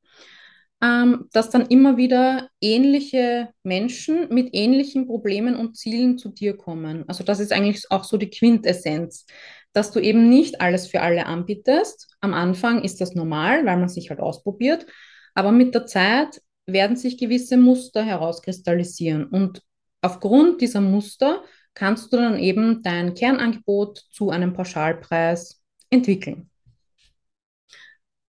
ähm, 0.82 1.28
dass 1.32 1.50
dann 1.50 1.66
immer 1.66 1.96
wieder 1.96 2.48
ähnliche 2.60 3.50
Menschen 3.62 4.28
mit 4.32 4.50
ähnlichen 4.52 5.06
Problemen 5.06 5.56
und 5.56 5.76
Zielen 5.76 6.16
zu 6.16 6.30
dir 6.30 6.56
kommen. 6.56 7.04
Also 7.06 7.22
das 7.22 7.40
ist 7.40 7.52
eigentlich 7.52 7.90
auch 7.90 8.04
so 8.04 8.16
die 8.16 8.30
Quintessenz, 8.30 9.26
dass 9.72 9.92
du 9.92 10.00
eben 10.00 10.28
nicht 10.28 10.60
alles 10.60 10.86
für 10.86 11.02
alle 11.02 11.26
anbietest. 11.26 12.08
Am 12.20 12.34
Anfang 12.34 12.82
ist 12.82 13.00
das 13.00 13.14
normal, 13.14 13.66
weil 13.66 13.76
man 13.76 13.88
sich 13.88 14.10
halt 14.10 14.20
ausprobiert, 14.20 14.86
aber 15.34 15.52
mit 15.52 15.74
der 15.74 15.86
Zeit 15.86 16.40
werden 16.66 16.96
sich 16.96 17.18
gewisse 17.18 17.56
Muster 17.56 18.02
herauskristallisieren 18.02 19.26
und 19.26 19.62
aufgrund 20.02 20.60
dieser 20.60 20.80
Muster 20.80 21.42
kannst 21.74 22.12
du 22.12 22.16
dann 22.16 22.38
eben 22.38 22.82
dein 22.82 23.14
Kernangebot 23.14 24.06
zu 24.10 24.30
einem 24.30 24.52
Pauschalpreis 24.52 25.62
entwickeln. 25.90 26.50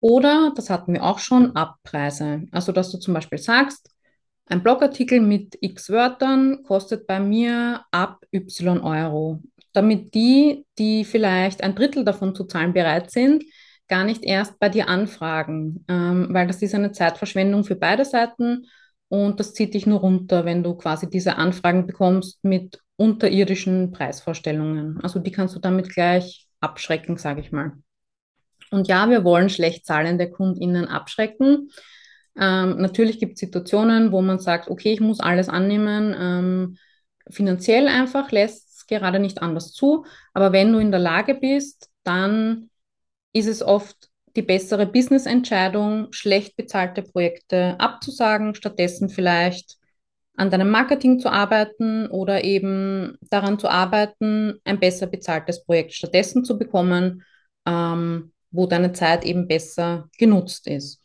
Oder, 0.01 0.53
das 0.57 0.71
hatten 0.71 0.95
wir 0.95 1.05
auch 1.05 1.19
schon, 1.19 1.55
Abpreise. 1.57 2.45
Also, 2.53 2.73
dass 2.73 2.91
du 2.91 2.99
zum 2.99 3.15
Beispiel 3.15 3.39
sagst, 3.39 3.91
ein 4.47 4.63
Blogartikel 4.63 5.21
mit 5.21 5.57
x 5.61 5.91
Wörtern 5.91 6.63
kostet 6.65 7.07
bei 7.07 7.21
mir 7.21 7.85
ab 7.93 8.25
y 8.33 8.81
Euro. 8.81 9.43
Damit 9.73 10.15
die, 10.15 10.67
die 10.79 11.05
vielleicht 11.05 11.63
ein 11.63 11.77
Drittel 11.77 12.05
davon 12.05 12.35
zu 12.35 12.45
zahlen 12.45 12.73
bereit 12.73 13.11
sind, 13.13 13.45
gar 13.87 14.05
nicht 14.05 14.25
erst 14.25 14.59
bei 14.59 14.69
dir 14.69 14.89
anfragen, 14.89 15.85
ähm, 15.89 16.29
weil 16.31 16.47
das 16.47 16.63
ist 16.63 16.75
eine 16.75 16.93
Zeitverschwendung 16.93 17.65
für 17.65 17.77
beide 17.77 18.05
Seiten 18.05 18.67
und 19.09 19.39
das 19.39 19.55
zieht 19.55 19.75
dich 19.75 19.87
nur 19.87 20.01
runter, 20.01 20.45
wenn 20.45 20.63
du 20.63 20.75
quasi 20.75 21.11
diese 21.11 21.37
Anfragen 21.37 21.87
bekommst 21.87 22.43
mit 22.43 22.81
unterirdischen 22.97 23.93
Preisvorstellungen. 23.93 25.01
Also 25.03 25.19
die 25.21 25.33
kannst 25.33 25.57
du 25.57 25.61
damit 25.61 25.91
gleich 25.93 26.49
abschrecken, 26.61 27.17
sage 27.17 27.41
ich 27.41 27.53
mal. 27.53 27.73
Und 28.71 28.89
ja, 28.89 29.11
wir 29.11 29.25
wollen 29.25 29.51
schlecht 29.51 29.87
zahlende 29.87 30.31
KundInnen 30.31 30.87
abschrecken. 30.87 31.71
Ähm, 32.39 32.77
natürlich 32.79 33.19
gibt 33.19 33.35
es 33.35 33.41
Situationen, 33.41 34.13
wo 34.13 34.23
man 34.23 34.39
sagt, 34.39 34.69
okay, 34.69 34.93
ich 34.93 35.01
muss 35.01 35.21
alles 35.21 35.49
annehmen. 35.49 36.15
Ähm, 36.19 36.77
finanziell 37.29 37.89
einfach 37.89 38.31
lässt 38.31 38.71
es 38.71 38.87
gerade 38.87 39.19
nicht 39.19 39.43
anders 39.43 39.73
zu. 39.73 40.05
Aber 40.33 40.53
wenn 40.53 40.73
du 40.73 40.79
in 40.79 40.91
der 40.91 41.01
Lage 41.01 41.35
bist, 41.35 41.91
dann 42.05 42.71
ist 43.33 43.47
es 43.47 43.63
oft 43.63 44.09
die 44.37 44.43
bessere 44.43 44.87
Business-Entscheidung, 44.87 46.13
schlecht 46.13 46.57
bezahlte 46.57 47.03
Projekte 47.03 47.77
abzusagen, 47.79 48.55
stattdessen 48.55 49.09
vielleicht 49.09 49.77
an 50.37 50.51
deinem 50.51 50.71
Marketing 50.71 51.19
zu 51.19 51.29
arbeiten 51.29 52.07
oder 52.07 52.45
eben 52.45 53.19
daran 53.29 53.59
zu 53.59 53.69
arbeiten, 53.69 54.61
ein 54.65 54.81
besser 54.81 55.07
bezahltes 55.07 55.65
Projekt 55.65 55.93
stattdessen 55.93 56.45
zu 56.45 56.59
bekommen. 56.59 57.25
Ähm, 57.67 58.33
wo 58.51 58.67
deine 58.67 58.93
Zeit 58.93 59.25
eben 59.25 59.49
besser 59.49 60.09
genutzt 60.19 60.67
ist. 60.67 61.01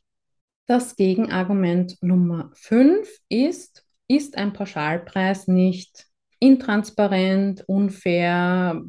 Das 0.67 0.95
Gegenargument 0.95 1.97
Nummer 2.01 2.51
5 2.55 3.07
ist, 3.29 3.85
ist 4.07 4.37
ein 4.37 4.53
Pauschalpreis 4.53 5.47
nicht 5.47 6.07
intransparent, 6.39 7.63
unfair, 7.67 8.81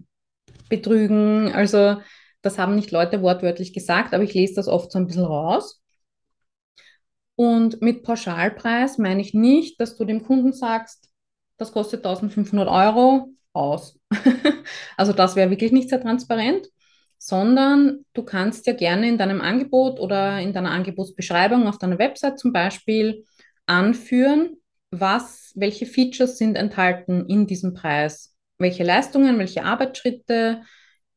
betrügen? 0.68 1.52
Also 1.52 2.00
das 2.42 2.59
haben 2.59 2.74
nicht 2.76 2.90
Leute 2.90 3.22
wortwörtlich 3.22 3.72
gesagt, 3.72 4.14
aber 4.14 4.24
ich 4.24 4.34
lese 4.34 4.54
das 4.54 4.68
oft 4.68 4.90
so 4.90 4.98
ein 4.98 5.07
bisschen 5.07 5.24
raus. 5.24 5.82
Und 7.34 7.82
mit 7.82 8.02
Pauschalpreis 8.02 8.98
meine 8.98 9.20
ich 9.20 9.34
nicht, 9.34 9.78
dass 9.80 9.96
du 9.96 10.04
dem 10.04 10.22
Kunden 10.24 10.52
sagst, 10.52 11.11
das 11.59 11.72
kostet 11.72 12.04
1500 12.04 12.68
Euro 12.68 13.28
aus. 13.52 13.98
also 14.96 15.12
das 15.12 15.36
wäre 15.36 15.50
wirklich 15.50 15.72
nicht 15.72 15.90
sehr 15.90 16.00
transparent 16.00 16.68
sondern 17.26 18.04
du 18.12 18.22
kannst 18.22 18.66
ja 18.66 18.72
gerne 18.72 19.08
in 19.08 19.18
deinem 19.18 19.40
Angebot 19.40 19.98
oder 19.98 20.40
in 20.40 20.52
deiner 20.52 20.70
Angebotsbeschreibung 20.70 21.66
auf 21.66 21.78
deiner 21.78 21.98
Website 21.98 22.38
zum 22.38 22.52
Beispiel 22.52 23.24
anführen, 23.66 24.58
was, 24.92 25.50
welche 25.56 25.86
Features 25.86 26.38
sind 26.38 26.56
enthalten 26.56 27.26
in 27.26 27.48
diesem 27.48 27.74
Preis, 27.74 28.36
welche 28.58 28.84
Leistungen, 28.84 29.40
welche 29.40 29.64
Arbeitsschritte, 29.64 30.62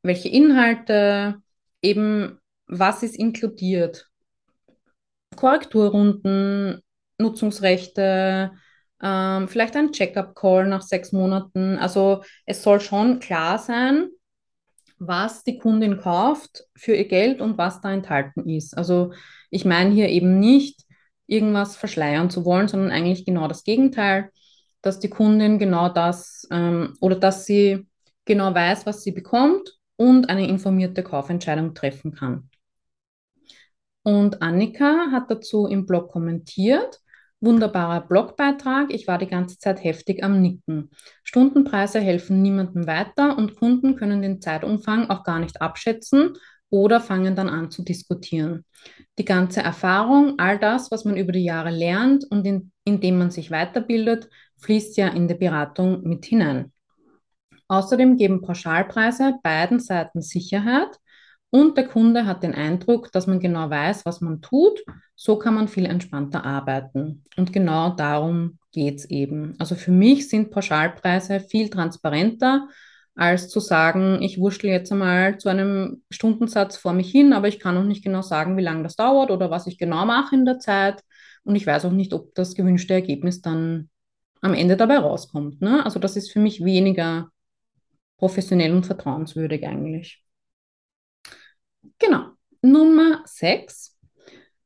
welche 0.02 0.30
Inhalte, 0.30 1.36
eben 1.84 2.40
was 2.66 3.04
ist 3.04 3.16
inkludiert. 3.16 4.08
Korrekturrunden, 5.36 6.82
Nutzungsrechte, 7.20 8.52
ähm, 9.02 9.48
vielleicht 9.48 9.76
ein 9.76 9.92
Check-up-Call 9.92 10.68
nach 10.68 10.82
sechs 10.82 11.12
Monaten. 11.12 11.78
Also 11.78 12.24
es 12.48 12.64
soll 12.64 12.80
schon 12.80 13.20
klar 13.20 13.60
sein, 13.60 14.10
was 15.00 15.44
die 15.44 15.58
Kundin 15.58 16.00
kauft 16.00 16.66
für 16.76 16.94
ihr 16.94 17.08
Geld 17.08 17.42
und 17.42 17.58
was 17.58 17.82
da 17.82 17.92
enthalten 17.92 18.48
ist. 18.48 18.78
Also 18.78 19.14
ich 19.50 19.66
meine 19.66 19.92
hier 19.92 20.10
eben 20.10 20.40
nicht, 20.40 20.86
irgendwas 21.28 21.78
verschleiern 21.78 22.30
zu 22.30 22.44
wollen, 22.44 22.68
sondern 22.68 22.92
eigentlich 22.92 23.26
genau 23.26 23.48
das 23.48 23.64
Gegenteil, 23.64 24.32
dass 24.82 25.00
die 25.00 25.10
Kundin 25.10 25.60
genau 25.60 25.90
das 25.90 26.48
ähm, 26.52 26.96
oder 27.02 27.16
dass 27.16 27.46
sie 27.46 27.88
genau 28.26 28.54
weiß, 28.54 28.86
was 28.86 29.04
sie 29.04 29.12
bekommt 29.12 29.78
und 29.96 30.30
eine 30.30 30.48
informierte 30.48 31.04
Kaufentscheidung 31.04 31.74
treffen 31.74 32.14
kann. 32.14 32.50
Und 34.04 34.42
Annika 34.42 35.12
hat 35.12 35.30
dazu 35.30 35.68
im 35.68 35.86
Blog 35.86 36.10
kommentiert. 36.12 37.00
Wunderbarer 37.42 38.02
Blogbeitrag. 38.02 38.94
Ich 38.94 39.08
war 39.08 39.18
die 39.18 39.28
ganze 39.28 39.58
Zeit 39.58 39.84
heftig 39.84 40.24
am 40.24 40.42
Nicken. 40.42 40.90
Stundenpreise 41.24 42.00
helfen 42.00 42.42
niemandem 42.42 42.86
weiter 42.86 43.38
und 43.38 43.56
Kunden 43.56 43.96
können 43.96 44.22
den 44.22 44.42
Zeitumfang 44.42 45.10
auch 45.10 45.24
gar 45.24 45.40
nicht 45.40 45.62
abschätzen 45.62 46.34
oder 46.70 47.00
fangen 47.00 47.36
dann 47.36 47.50
an 47.50 47.72
zu 47.72 47.84
diskutieren. 47.84 48.66
Die 49.18 49.26
ganze 49.26 49.62
Erfahrung, 49.62 50.38
all 50.38 50.60
das, 50.60 50.92
was 50.92 51.06
man 51.06 51.18
über 51.18 51.32
die 51.32 51.44
Jahre 51.44 51.72
lernt 51.72 52.26
und 52.30 52.46
in, 52.46 52.72
indem 52.84 53.18
man 53.18 53.32
sich 53.32 53.52
weiterbildet, 53.52 54.30
fließt 54.58 54.98
ja 54.98 55.08
in 55.08 55.28
die 55.28 55.36
Beratung 55.36 56.04
mit 56.04 56.26
hinein. 56.26 56.72
Außerdem 57.68 58.18
geben 58.18 58.42
Pauschalpreise 58.42 59.36
beiden 59.44 59.80
Seiten 59.80 60.22
Sicherheit 60.22 61.00
und 61.52 61.78
der 61.78 61.88
Kunde 61.88 62.26
hat 62.26 62.44
den 62.44 62.54
Eindruck, 62.54 63.12
dass 63.12 63.26
man 63.26 63.40
genau 63.40 63.70
weiß, 63.70 64.06
was 64.06 64.22
man 64.22 64.42
tut. 64.42 64.80
So 65.16 65.38
kann 65.38 65.56
man 65.56 65.68
viel 65.68 65.86
entspannter 65.86 66.46
arbeiten. 66.46 67.24
Und 67.38 67.52
genau 67.52 67.90
darum 67.90 68.60
geht 68.72 69.00
es 69.00 69.10
eben. 69.10 69.56
Also 69.58 69.76
für 69.76 69.92
mich 69.92 70.30
sind 70.30 70.52
Pauschalpreise 70.52 71.40
viel 71.40 71.70
transparenter, 71.70 72.68
als 73.16 73.50
zu 73.50 73.60
sagen, 73.60 74.22
ich 74.22 74.40
wurschtel 74.40 74.70
jetzt 74.70 74.92
einmal 74.92 75.38
zu 75.40 75.50
einem 75.50 76.04
Stundensatz 76.10 76.78
vor 76.78 76.94
mich 76.94 77.12
hin, 77.12 77.34
aber 77.34 77.48
ich 77.48 77.60
kann 77.60 77.78
auch 77.78 77.84
nicht 77.84 78.04
genau 78.04 78.22
sagen, 78.22 78.56
wie 78.56 78.62
lange 78.62 78.84
das 78.84 78.96
dauert 78.96 79.32
oder 79.32 79.50
was 79.52 79.68
ich 79.68 79.78
genau 79.78 80.06
mache 80.06 80.36
in 80.36 80.46
der 80.46 80.60
Zeit. 80.60 81.04
Und 81.44 81.56
ich 81.56 81.66
weiß 81.66 81.86
auch 81.86 81.92
nicht, 81.92 82.14
ob 82.14 82.34
das 82.36 82.54
gewünschte 82.54 82.94
Ergebnis 82.94 83.42
dann 83.42 83.90
am 84.42 84.54
Ende 84.54 84.78
dabei 84.78 85.00
rauskommt. 85.00 85.62
Ne? 85.62 85.84
Also 85.84 86.00
das 86.00 86.16
ist 86.16 86.32
für 86.32 86.40
mich 86.40 86.64
weniger 86.64 87.30
professionell 88.18 88.74
und 88.74 88.86
vertrauenswürdig 88.86 89.66
eigentlich. 89.68 90.24
Genau. 92.00 92.32
Nummer 92.62 93.24
6. 93.26 93.98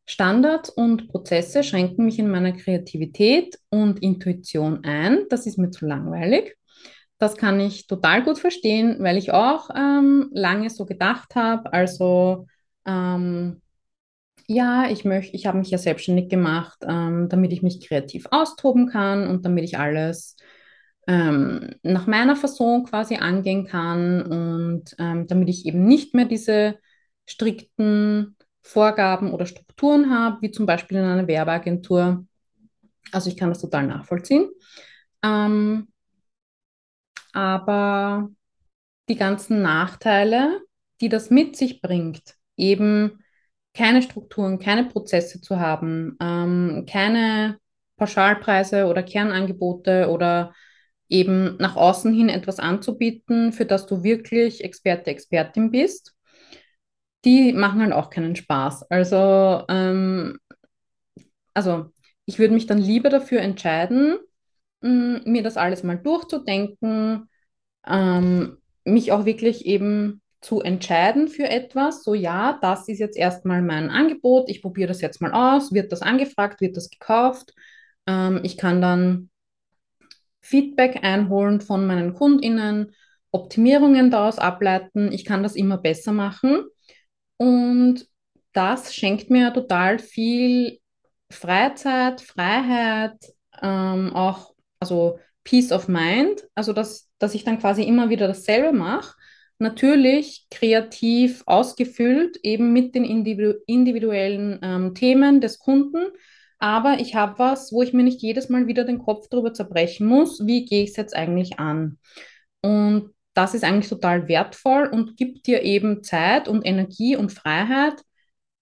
Standards 0.05 0.70
und 0.70 1.07
Prozesse 1.07 1.64
schränken 1.64 2.05
mich 2.05 2.20
in 2.20 2.30
meiner 2.30 2.51
Kreativität 2.51 3.57
und 3.70 4.01
Intuition 4.01 4.84
ein. 4.84 5.26
Das 5.30 5.45
ist 5.45 5.57
mir 5.57 5.72
zu 5.72 5.86
langweilig. 5.86 6.57
Das 7.20 7.38
kann 7.38 7.59
ich 7.59 7.88
total 7.88 8.24
gut 8.24 8.38
verstehen, 8.38 8.97
weil 8.99 9.18
ich 9.18 9.32
auch 9.32 9.70
ähm, 9.76 10.30
lange 10.34 10.70
so 10.70 10.86
gedacht 10.86 11.36
habe. 11.36 11.72
Also 11.72 12.47
ähm, 12.86 13.61
ja, 14.47 14.89
ich 14.89 15.05
möchte, 15.05 15.36
ich 15.36 15.45
habe 15.45 15.57
mich 15.57 15.70
ja 15.70 15.78
selbstständig 15.78 16.30
gemacht, 16.30 16.80
ähm, 16.86 17.30
damit 17.30 17.53
ich 17.53 17.61
mich 17.61 17.88
kreativ 17.88 18.28
austoben 18.32 18.88
kann 18.89 19.28
und 19.28 19.45
damit 19.45 19.64
ich 19.64 19.78
alles 19.78 20.36
ähm, 21.07 21.76
nach 21.82 22.07
meiner 22.07 22.36
Fassung 22.36 22.86
quasi 22.86 23.16
angehen 23.16 23.66
kann 23.66 24.22
und 24.22 24.95
ähm, 24.99 25.28
damit 25.28 25.49
ich 25.49 25.66
eben 25.66 25.86
nicht 25.86 26.14
mehr 26.14 26.26
diese 26.26 26.78
strikten 27.26 28.36
Vorgaben 28.61 29.34
oder 29.34 29.45
Strukturen 29.45 30.09
habe, 30.09 30.41
wie 30.41 30.51
zum 30.51 30.65
Beispiel 30.65 30.97
in 30.97 31.03
einer 31.03 31.28
Werbeagentur. 31.28 32.26
Also 33.11 33.30
ich 33.30 33.38
kann 33.38 33.49
das 33.49 33.61
total 33.61 33.88
nachvollziehen. 33.88 34.49
Ähm, 35.24 35.88
aber 37.34 38.30
die 39.09 39.15
ganzen 39.15 39.61
Nachteile, 39.61 40.61
die 41.01 41.09
das 41.09 41.30
mit 41.30 41.57
sich 41.57 41.82
bringt, 41.82 42.36
eben 42.55 43.24
keine 43.74 44.01
Strukturen, 44.01 44.59
keine 44.59 44.86
Prozesse 44.86 45.41
zu 45.41 45.59
haben, 45.59 46.15
ähm, 46.21 46.86
keine 46.89 47.57
Pauschalpreise 47.97 48.86
oder 48.86 49.03
Kernangebote 49.03 50.09
oder 50.09 50.53
eben 51.09 51.57
nach 51.57 51.76
außen 51.76 52.13
hin 52.13 52.30
etwas 52.30 52.59
anzubieten, 52.59 53.51
für 53.51 53.65
das 53.65 53.86
du 53.86 54.03
wirklich 54.03 54.63
Experte, 54.63 55.11
Expertin 55.11 55.71
bist, 55.71 56.12
die 57.26 57.53
machen 57.53 57.82
halt 57.82 57.93
auch 57.93 58.09
keinen 58.09 58.36
Spaß. 58.36 58.84
Also, 58.91 59.63
ähm, 59.69 60.38
also 61.53 61.91
ich 62.26 62.39
würde 62.39 62.53
mich 62.53 62.67
dann 62.67 62.78
lieber 62.78 63.09
dafür 63.09 63.41
entscheiden, 63.41 64.17
mh, 64.82 65.21
mir 65.26 65.43
das 65.43 65.57
alles 65.57 65.84
mal 65.84 65.97
durchzudenken, 65.97 67.30
ähm, 67.88 68.57
mich 68.86 69.11
auch 69.11 69.26
wirklich 69.26 69.65
eben 69.65 70.21
zu 70.41 70.61
entscheiden 70.61 71.28
für 71.28 71.49
etwas. 71.49 72.03
So, 72.03 72.13
ja, 72.13 72.59
das 72.61 72.88
ist 72.89 72.99
jetzt 72.99 73.17
erstmal 73.17 73.61
mein 73.61 73.89
Angebot, 73.89 74.49
ich 74.49 74.61
probiere 74.61 74.89
das 74.89 75.01
jetzt 75.01 75.21
mal 75.21 75.34
aus, 75.34 75.74
wird 75.74 75.91
das 75.91 76.01
angefragt, 76.01 76.61
wird 76.61 76.78
das 76.78 76.89
gekauft. 76.89 77.53
Ähm, 78.07 78.41
ich 78.43 78.57
kann 78.57 78.82
dann 78.82 79.30
Feedback 80.41 81.03
einholen 81.03 81.61
von 81.61 81.88
meinen 81.88 82.13
KundInnen, 82.13 82.93
Optimierungen 83.32 84.11
daraus 84.11 84.38
ableiten. 84.38 85.11
Ich 85.11 85.26
kann 85.26 85.41
das 85.43 85.55
immer 85.55 85.78
besser 85.78 86.11
machen. 86.11 86.65
Und 87.43 88.07
das 88.53 88.93
schenkt 88.93 89.29
mir 89.29 89.53
total 89.53 89.99
viel 89.99 90.79
Freizeit, 91.29 92.21
Freiheit, 92.21 93.17
ähm, 93.61 94.13
auch 94.13 94.53
also 94.79 95.19
Peace 95.43 95.71
of 95.71 95.87
Mind. 95.87 96.47
Also 96.55 96.73
dass, 96.73 97.09
dass 97.19 97.35
ich 97.35 97.43
dann 97.43 97.59
quasi 97.59 97.83
immer 97.83 98.09
wieder 98.09 98.27
dasselbe 98.27 98.71
mache. 98.71 99.15
Natürlich 99.59 100.47
kreativ 100.51 101.43
ausgefüllt, 101.45 102.37
eben 102.43 102.73
mit 102.73 102.95
den 102.95 103.05
individu 103.05 103.53
individuellen 103.67 104.59
ähm, 104.61 104.95
Themen 104.95 105.41
des 105.41 105.59
Kunden 105.59 106.11
aber 106.63 107.01
ich 107.01 107.13
habe 107.13 107.39
was, 107.39 107.73
wo 107.73 107.81
ich 107.81 107.91
mir 107.91 108.03
nicht 108.03 108.21
jedes 108.21 108.47
Mal 108.47 108.67
wieder 108.67 108.85
den 108.85 108.99
Kopf 108.99 109.27
darüber 109.29 109.53
zerbrechen 109.53 110.07
muss, 110.07 110.47
wie 110.47 110.63
gehe 110.63 110.85
ich 110.85 110.91
es 110.91 110.95
jetzt 110.95 111.13
eigentlich 111.13 111.59
an. 111.59 111.99
Und 112.61 113.12
das 113.34 113.53
ist 113.53 113.63
eigentlich 113.63 113.89
total 113.89 114.27
wertvoll 114.27 114.88
und 114.88 115.17
gibt 115.17 115.47
dir 115.47 115.63
eben 115.63 116.03
Zeit 116.03 116.47
und 116.47 116.65
Energie 116.65 117.15
und 117.15 117.31
Freiheit, 117.31 118.03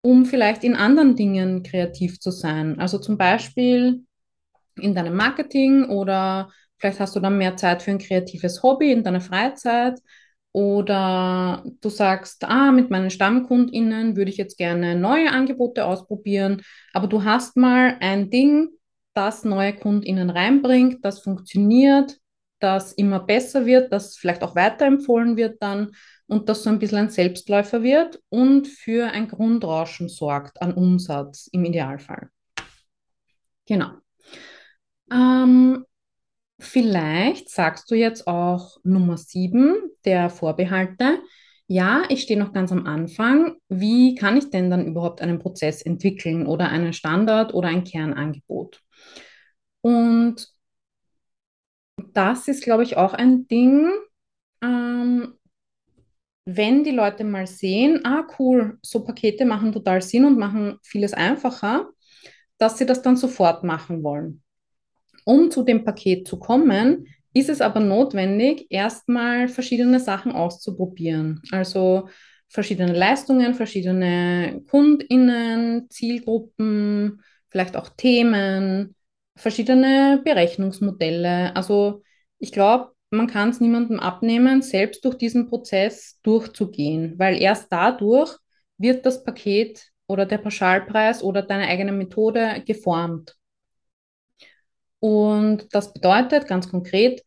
um 0.02 0.26
vielleicht 0.26 0.64
in 0.64 0.76
anderen 0.76 1.16
Dingen 1.16 1.64
kreativ 1.64 2.20
zu 2.20 2.32
sein. 2.32 2.80
Also 2.80 2.98
zum 2.98 3.18
Beispiel 3.18 4.04
in 4.78 4.96
deinem 4.96 5.16
Marketing 5.16 5.86
oder 5.86 6.52
vielleicht 6.78 7.00
hast 7.00 7.16
du 7.16 7.20
dann 7.20 7.38
mehr 7.38 7.58
Zeit 7.58 7.84
für 7.84 7.92
ein 7.92 8.00
kreatives 8.00 8.64
Hobby 8.64 8.92
in 8.92 9.04
deiner 9.04 9.22
Freizeit. 9.22 10.00
Oder 10.54 11.64
du 11.80 11.90
sagst, 11.90 12.44
ah, 12.44 12.72
mit 12.72 12.90
meinen 12.90 13.10
StammkundInnen 13.10 14.18
würde 14.18 14.32
ich 14.32 14.38
jetzt 14.38 14.58
gerne 14.58 14.96
neue 14.96 15.32
Angebote 15.32 15.86
ausprobieren, 15.86 16.62
aber 16.94 17.08
du 17.08 17.24
hast 17.24 17.56
mal 17.56 17.96
ein 18.02 18.30
Ding, 18.30 18.70
das 19.14 19.46
neue 19.46 19.74
KundInnen 19.74 20.30
reinbringt, 20.30 21.06
das 21.06 21.22
funktioniert, 21.22 22.18
das 22.64 22.94
immer 22.94 23.20
besser 23.20 23.66
wird, 23.66 23.92
das 23.92 24.16
vielleicht 24.18 24.44
auch 24.44 24.56
weiterempfohlen 24.56 25.38
wird 25.38 25.62
dann 25.62 25.92
und 26.28 26.50
das 26.50 26.64
so 26.64 26.70
ein 26.70 26.80
bisschen 26.80 26.98
ein 27.00 27.10
Selbstläufer 27.10 27.84
wird 27.84 28.22
und 28.30 28.68
für 28.68 29.12
ein 29.12 29.28
Grundrauschen 29.28 30.10
sorgt 30.10 30.62
an 30.62 30.74
Umsatz 30.74 31.48
im 31.52 31.66
Idealfall. 31.66 32.30
Genau. 33.66 33.92
Ähm, 35.12 35.86
Vielleicht 36.62 37.50
sagst 37.50 37.90
du 37.90 37.96
jetzt 37.96 38.28
auch 38.28 38.78
Nummer 38.84 39.18
sieben 39.18 39.78
der 40.06 40.30
Vorbehalte. 40.30 41.20
Ja, 41.66 42.04
ich 42.08 42.22
stehe 42.22 42.40
noch 42.40 42.54
ganz 42.54 42.72
am 42.72 42.86
Anfang. 42.86 43.56
Wie 43.68 44.14
kann 44.14 44.38
ich 44.38 44.52
denn 44.52 44.70
dann 44.70 44.86
überhaupt 44.86 45.22
einen 45.22 45.40
Prozess 45.40 45.82
entwickeln 45.82 46.46
oder 46.46 46.70
einen 46.70 46.94
Standard 46.94 47.56
oder 47.56 47.70
ein 47.70 47.84
Kernangebot? 47.84 48.80
Und 49.82 50.50
das 52.14 52.48
ist, 52.48 52.64
glaube 52.64 52.84
ich, 52.84 52.98
auch 52.98 53.14
ein 53.14 53.48
Ding, 53.48 53.92
ähm, 54.62 55.34
wenn 56.46 56.84
die 56.84 56.92
Leute 56.92 57.24
mal 57.24 57.48
sehen, 57.48 58.02
ah 58.04 58.26
cool, 58.40 58.78
so 58.82 59.04
Pakete 59.04 59.46
machen 59.46 59.72
total 59.72 60.02
Sinn 60.02 60.26
und 60.26 60.38
machen 60.38 60.78
vieles 60.84 61.14
einfacher, 61.14 61.90
dass 62.58 62.78
sie 62.78 62.86
das 62.86 63.02
dann 63.02 63.16
sofort 63.16 63.64
machen 63.64 64.04
wollen. 64.04 64.42
Um 65.26 65.52
zu 65.52 65.64
dem 65.64 65.84
Paket 65.84 66.28
zu 66.28 66.40
kommen, 66.40 67.08
ist 67.34 67.50
es 67.50 67.62
aber 67.62 67.80
notwendig, 67.80 68.66
erstmal 68.70 69.48
verschiedene 69.48 70.00
Sachen 70.00 70.32
auszuprobieren. 70.32 71.42
Also 71.52 72.10
verschiedene 72.50 72.94
Leistungen, 72.94 73.54
verschiedene 73.54 74.62
KundInnen, 74.70 75.90
Zielgruppen, 75.90 77.22
vielleicht 77.50 77.78
auch 77.78 77.90
Themen, 77.90 78.96
verschiedene 79.36 80.22
Berechnungsmodelle. 80.24 81.56
Also 81.56 82.04
ich 82.40 82.52
glaube, 82.52 82.92
man 83.10 83.28
kann 83.28 83.50
es 83.50 83.60
niemandem 83.60 84.00
abnehmen, 84.00 84.62
selbst 84.62 85.04
durch 85.06 85.16
diesen 85.18 85.48
Prozess 85.48 86.20
durchzugehen, 86.24 87.20
weil 87.20 87.42
erst 87.42 87.72
dadurch 87.72 88.38
wird 88.78 89.06
das 89.06 89.24
Paket 89.24 89.92
oder 90.08 90.26
der 90.26 90.38
Pauschalpreis 90.38 91.24
oder 91.24 91.42
deine 91.42 91.68
eigene 91.68 91.92
Methode 91.92 92.64
geformt. 92.66 93.36
Und 95.00 95.74
das 95.74 95.94
bedeutet 95.94 96.48
ganz 96.48 96.70
konkret, 96.70 97.24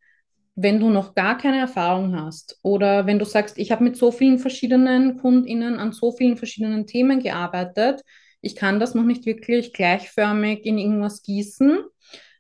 wenn 0.55 0.79
du 0.79 0.91
noch 0.91 1.15
gar 1.15 1.37
keine 1.37 1.59
Erfahrung 1.59 2.15
hast 2.19 2.59
oder 2.63 3.07
wenn 3.07 3.19
du 3.19 3.25
sagst, 3.25 3.59
ich 3.59 3.73
habe 3.73 3.83
mit 3.83 3.97
so 3.97 4.13
vielen 4.13 4.39
verschiedenen 4.39 5.19
KundInnen 5.19 5.79
an 5.81 5.93
so 5.93 6.13
vielen 6.13 6.37
verschiedenen 6.37 6.87
Themen 6.87 7.21
gearbeitet, 7.21 8.03
ich 8.45 8.57
kann 8.57 8.81
das 8.81 8.95
noch 8.95 9.05
nicht 9.05 9.27
wirklich 9.27 9.73
gleichförmig 9.73 10.65
in 10.65 10.79
irgendwas 10.79 11.23
gießen, 11.23 11.85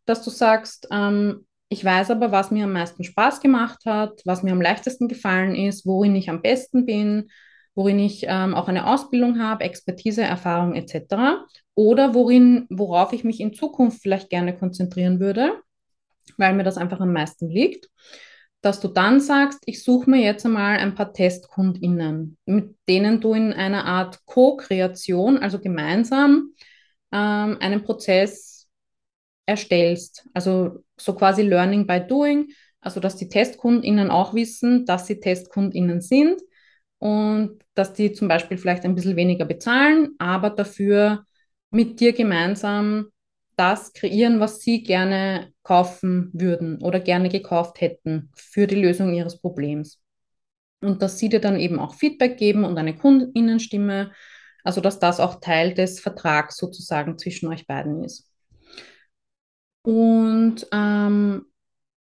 dass 0.07 0.23
du 0.23 0.31
sagst, 0.31 0.89
ähm, 0.91 1.47
ich 1.69 1.85
weiß 1.85 2.11
aber, 2.11 2.31
was 2.31 2.51
mir 2.51 2.65
am 2.65 2.73
meisten 2.73 3.05
Spaß 3.05 3.41
gemacht 3.41 3.81
hat, 3.87 4.21
was 4.25 4.43
mir 4.43 4.53
am 4.53 4.61
leichtesten 4.61 5.09
gefallen 5.09 5.55
ist, 5.55 5.87
worin 5.87 6.15
ich 6.15 6.31
am 6.31 6.43
besten 6.43 6.87
bin 6.87 7.29
worin 7.75 7.99
ich 7.99 8.25
ähm, 8.29 8.55
auch 8.55 8.69
eine 8.69 8.87
Ausbildung 8.87 9.41
habe, 9.41 9.65
Expertise, 9.65 10.23
Erfahrung 10.23 10.75
etc. 10.75 11.45
Oder 11.75 12.15
worin, 12.15 12.67
worauf 12.71 13.13
ich 13.13 13.25
mich 13.25 13.41
in 13.41 13.53
Zukunft 13.53 14.01
vielleicht 14.03 14.31
gerne 14.31 14.57
konzentrieren 14.57 15.21
würde, 15.21 15.61
weil 16.37 16.55
mir 16.55 16.65
das 16.65 16.77
einfach 16.79 17.01
am 17.01 17.13
meisten 17.13 17.49
liegt. 17.49 17.89
Dass 18.65 18.81
du 18.81 18.89
dann 18.89 19.21
sagst, 19.21 19.63
ich 19.67 19.85
suche 19.85 20.09
mir 20.09 20.23
jetzt 20.23 20.47
einmal 20.47 20.79
ein 20.79 20.95
paar 20.95 21.13
TestkundInnen, 21.13 22.39
mit 22.47 22.75
denen 22.89 23.21
du 23.21 23.35
in 23.35 23.53
einer 23.53 23.85
Art 23.85 24.25
Co-Kreation, 24.25 25.37
also 25.37 25.59
gemeinsam, 25.59 26.55
ähm, 27.13 27.59
einen 27.61 27.83
Prozess 27.85 28.71
erstellst. 29.45 30.27
Also 30.33 30.83
so 30.97 31.15
quasi 31.15 31.43
Learning 31.43 31.87
by 31.87 32.01
Doing, 32.01 32.53
also 32.81 33.01
dass 33.01 33.17
die 33.17 33.29
TestkundInnen 33.29 34.11
auch 34.11 34.33
wissen, 34.33 34.87
dass 34.87 35.07
sie 35.09 35.21
TestkundInnen 35.21 36.01
sind 36.01 36.41
und 36.99 37.63
dass 37.75 37.93
die 37.93 38.15
zum 38.15 38.29
Beispiel 38.29 38.57
vielleicht 38.57 38.87
ein 38.87 38.95
bisschen 38.95 39.17
weniger 39.17 39.45
bezahlen, 39.45 40.15
aber 40.17 40.49
dafür 40.49 41.27
mit 41.71 42.01
dir 42.01 42.15
gemeinsam 42.15 43.09
das 43.57 43.93
kreieren, 43.93 44.41
was 44.41 44.61
sie 44.61 44.83
gerne 44.83 45.53
kaufen 45.63 46.31
würden 46.33 46.81
oder 46.83 47.01
gerne 47.01 47.29
gekauft 47.29 47.81
hätten 47.81 48.31
für 48.35 48.67
die 48.67 48.81
Lösung 48.81 49.15
ihres 49.15 49.41
Problems. 49.41 50.01
Und 50.81 51.03
dass 51.03 51.19
sie 51.19 51.29
dir 51.29 51.41
dann 51.41 51.59
eben 51.59 51.79
auch 51.79 51.95
Feedback 51.95 52.37
geben 52.37 52.65
und 52.65 52.77
eine 52.77 52.97
Kundinnenstimme, 52.97 54.13
also 54.65 54.81
dass 54.81 54.99
das 54.99 55.21
auch 55.21 55.41
Teil 55.41 55.75
des 55.75 56.01
Vertrags 56.01 56.57
sozusagen 56.57 57.19
zwischen 57.19 57.49
euch 57.49 57.67
beiden 57.67 58.05
ist. 58.05 58.31
Und 59.83 60.67
ähm, 60.73 61.47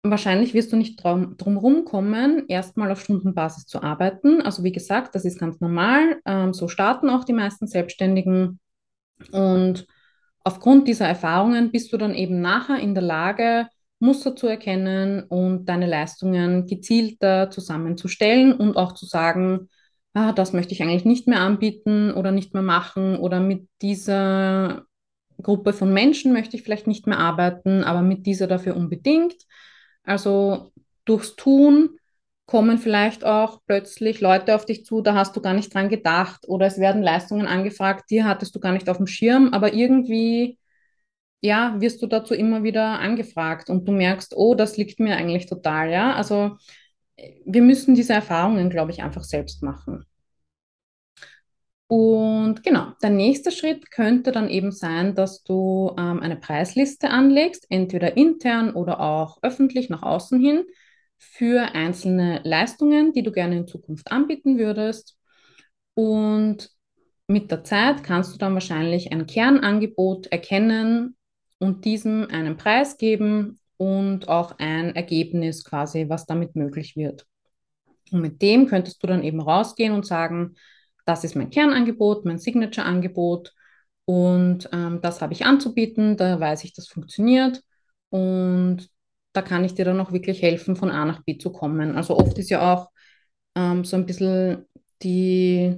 Wahrscheinlich 0.01 0.53
wirst 0.53 0.71
du 0.71 0.77
nicht 0.77 1.03
drum, 1.03 1.35
drum 1.35 1.83
kommen, 1.83 2.45
erstmal 2.47 2.89
auf 2.89 3.01
Stundenbasis 3.01 3.65
zu 3.65 3.83
arbeiten. 3.83 4.41
Also 4.41 4.63
wie 4.63 4.71
gesagt, 4.71 5.13
das 5.13 5.25
ist 5.25 5.39
ganz 5.39 5.59
normal. 5.59 6.21
Ähm, 6.25 6.53
so 6.53 6.69
starten 6.69 7.09
auch 7.09 7.25
die 7.25 7.33
meisten 7.33 7.67
Selbstständigen. 7.67 8.61
Und 9.33 9.85
aufgrund 10.49 10.87
dieser 10.87 11.07
Erfahrungen 11.07 11.71
bist 11.71 11.93
du 11.93 11.97
dann 11.97 12.15
eben 12.15 12.41
nachher 12.41 12.79
in 12.79 12.95
der 12.95 13.03
Lage, 13.03 13.67
Muster 13.99 14.35
zu 14.35 14.47
erkennen 14.47 15.21
und 15.21 15.65
deine 15.65 15.85
Leistungen 15.85 16.65
gezielter 16.65 17.51
zusammenzustellen 17.51 18.53
und 18.53 18.75
auch 18.75 18.93
zu 18.93 19.05
sagen, 19.05 19.69
ah, 20.15 20.31
das 20.31 20.51
möchte 20.51 20.73
ich 20.73 20.81
eigentlich 20.81 21.05
nicht 21.05 21.27
mehr 21.27 21.41
anbieten 21.41 22.11
oder 22.13 22.31
nicht 22.31 22.55
mehr 22.55 22.63
machen 22.63 23.17
oder 23.17 23.39
mit 23.39 23.67
dieser 23.83 24.85
Gruppe 25.39 25.71
von 25.71 25.93
Menschen 25.93 26.33
möchte 26.33 26.57
ich 26.57 26.63
vielleicht 26.63 26.87
nicht 26.87 27.05
mehr 27.05 27.19
arbeiten, 27.19 27.83
aber 27.83 28.01
mit 28.01 28.25
dieser 28.25 28.47
dafür 28.47 28.75
unbedingt. 28.75 29.35
Also 30.03 30.71
durchs 31.05 31.35
Tun 31.35 31.99
kommen 32.49 32.79
vielleicht 32.79 33.23
auch 33.23 33.61
plötzlich 33.67 34.21
Leute 34.21 34.55
auf 34.55 34.65
dich 34.65 34.83
zu, 34.83 35.01
da 35.01 35.13
hast 35.13 35.35
du 35.35 35.41
gar 35.41 35.53
nicht 35.53 35.71
dran 35.71 35.87
gedacht 35.87 36.47
oder 36.47 36.65
es 36.65 36.79
werden 36.79 37.03
Leistungen 37.03 37.45
angefragt, 37.45 38.05
die 38.09 38.23
hattest 38.23 38.55
du 38.55 38.59
gar 38.59 38.71
nicht 38.71 38.89
auf 38.89 38.97
dem 38.97 39.05
Schirm, 39.05 39.53
aber 39.53 39.73
irgendwie 39.73 40.57
ja, 41.41 41.79
wirst 41.79 42.01
du 42.01 42.07
dazu 42.07 42.33
immer 42.33 42.63
wieder 42.63 42.99
angefragt 42.99 43.69
und 43.69 43.87
du 43.87 43.91
merkst, 43.93 44.35
oh, 44.35 44.55
das 44.55 44.77
liegt 44.77 44.99
mir 44.99 45.15
eigentlich 45.15 45.45
total, 45.45 45.91
ja? 45.91 46.13
Also 46.15 46.57
wir 47.45 47.61
müssen 47.61 47.95
diese 47.95 48.13
Erfahrungen, 48.13 48.69
glaube 48.71 48.91
ich, 48.91 49.03
einfach 49.03 49.23
selbst 49.23 49.61
machen. 49.63 50.05
Und 51.87 52.63
genau, 52.63 52.93
der 53.01 53.11
nächste 53.11 53.51
Schritt 53.51 53.91
könnte 53.91 54.31
dann 54.31 54.49
eben 54.49 54.71
sein, 54.71 55.15
dass 55.15 55.43
du 55.43 55.91
ähm, 55.99 56.19
eine 56.19 56.35
Preisliste 56.35 57.09
anlegst, 57.09 57.67
entweder 57.69 58.17
intern 58.17 58.73
oder 58.73 58.99
auch 58.99 59.39
öffentlich 59.43 59.89
nach 59.89 60.03
außen 60.03 60.39
hin, 60.39 60.63
für 61.19 61.75
einzelne 61.75 62.41
Leistungen, 62.43 63.13
die 63.13 63.23
du 63.23 63.31
gerne 63.31 63.57
in 63.57 63.67
Zukunft 63.67 64.11
anbieten 64.11 64.57
würdest. 64.57 65.17
Und 65.93 66.71
mit 67.27 67.51
der 67.51 67.63
Zeit 67.63 68.03
kannst 68.03 68.33
du 68.33 68.37
dann 68.37 68.53
wahrscheinlich 68.53 69.11
ein 69.11 69.27
Kernangebot 69.27 70.27
erkennen 70.27 71.17
und 71.59 71.85
diesem 71.85 72.27
einen 72.31 72.57
Preis 72.57 72.97
geben 72.97 73.59
und 73.77 74.27
auch 74.29 74.57
ein 74.57 74.95
Ergebnis 74.95 75.63
quasi, 75.63 76.07
was 76.07 76.25
damit 76.25 76.55
möglich 76.55 76.95
wird. 76.95 77.27
Und 78.11 78.21
mit 78.21 78.41
dem 78.41 78.67
könntest 78.67 79.03
du 79.03 79.07
dann 79.07 79.23
eben 79.23 79.41
rausgehen 79.41 79.93
und 79.93 80.05
sagen, 80.05 80.55
das 81.05 81.23
ist 81.23 81.35
mein 81.35 81.49
Kernangebot, 81.49 82.25
mein 82.25 82.39
Signature-Angebot 82.39 83.53
und 84.05 84.69
ähm, 84.71 85.01
das 85.01 85.21
habe 85.21 85.33
ich 85.33 85.45
anzubieten, 85.45 86.17
da 86.17 86.39
weiß 86.39 86.63
ich, 86.63 86.73
das 86.73 86.87
funktioniert 86.87 87.61
und 88.09 88.89
da 89.33 89.41
kann 89.41 89.63
ich 89.65 89.75
dir 89.75 89.85
dann 89.85 89.99
auch 89.99 90.11
wirklich 90.11 90.41
helfen, 90.41 90.75
von 90.75 90.91
A 90.91 91.05
nach 91.05 91.23
B 91.23 91.37
zu 91.37 91.51
kommen. 91.51 91.95
Also 91.95 92.17
oft 92.17 92.37
ist 92.37 92.49
ja 92.49 92.73
auch 92.73 92.89
ähm, 93.55 93.83
so 93.85 93.95
ein 93.97 94.05
bisschen 94.05 94.65
die 95.03 95.75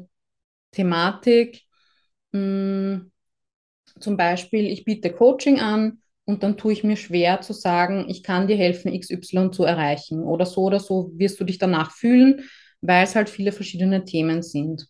Thematik, 0.71 1.63
mh, 2.33 2.39
hm, 2.39 3.11
zum 3.99 4.17
Beispiel, 4.17 4.65
ich 4.67 4.85
biete 4.85 5.11
Coaching 5.11 5.59
an 5.59 5.99
und 6.25 6.43
dann 6.43 6.57
tue 6.57 6.73
ich 6.73 6.83
mir 6.83 6.95
schwer 6.97 7.41
zu 7.41 7.53
sagen, 7.53 8.05
ich 8.09 8.23
kann 8.23 8.47
dir 8.47 8.57
helfen, 8.57 8.93
XY 8.93 9.51
zu 9.51 9.63
erreichen 9.63 10.23
oder 10.23 10.45
so 10.45 10.61
oder 10.63 10.79
so 10.79 11.11
wirst 11.15 11.39
du 11.39 11.43
dich 11.45 11.57
danach 11.57 11.91
fühlen, 11.91 12.41
weil 12.81 13.03
es 13.03 13.15
halt 13.15 13.29
viele 13.29 13.51
verschiedene 13.51 14.05
Themen 14.05 14.41
sind. 14.43 14.87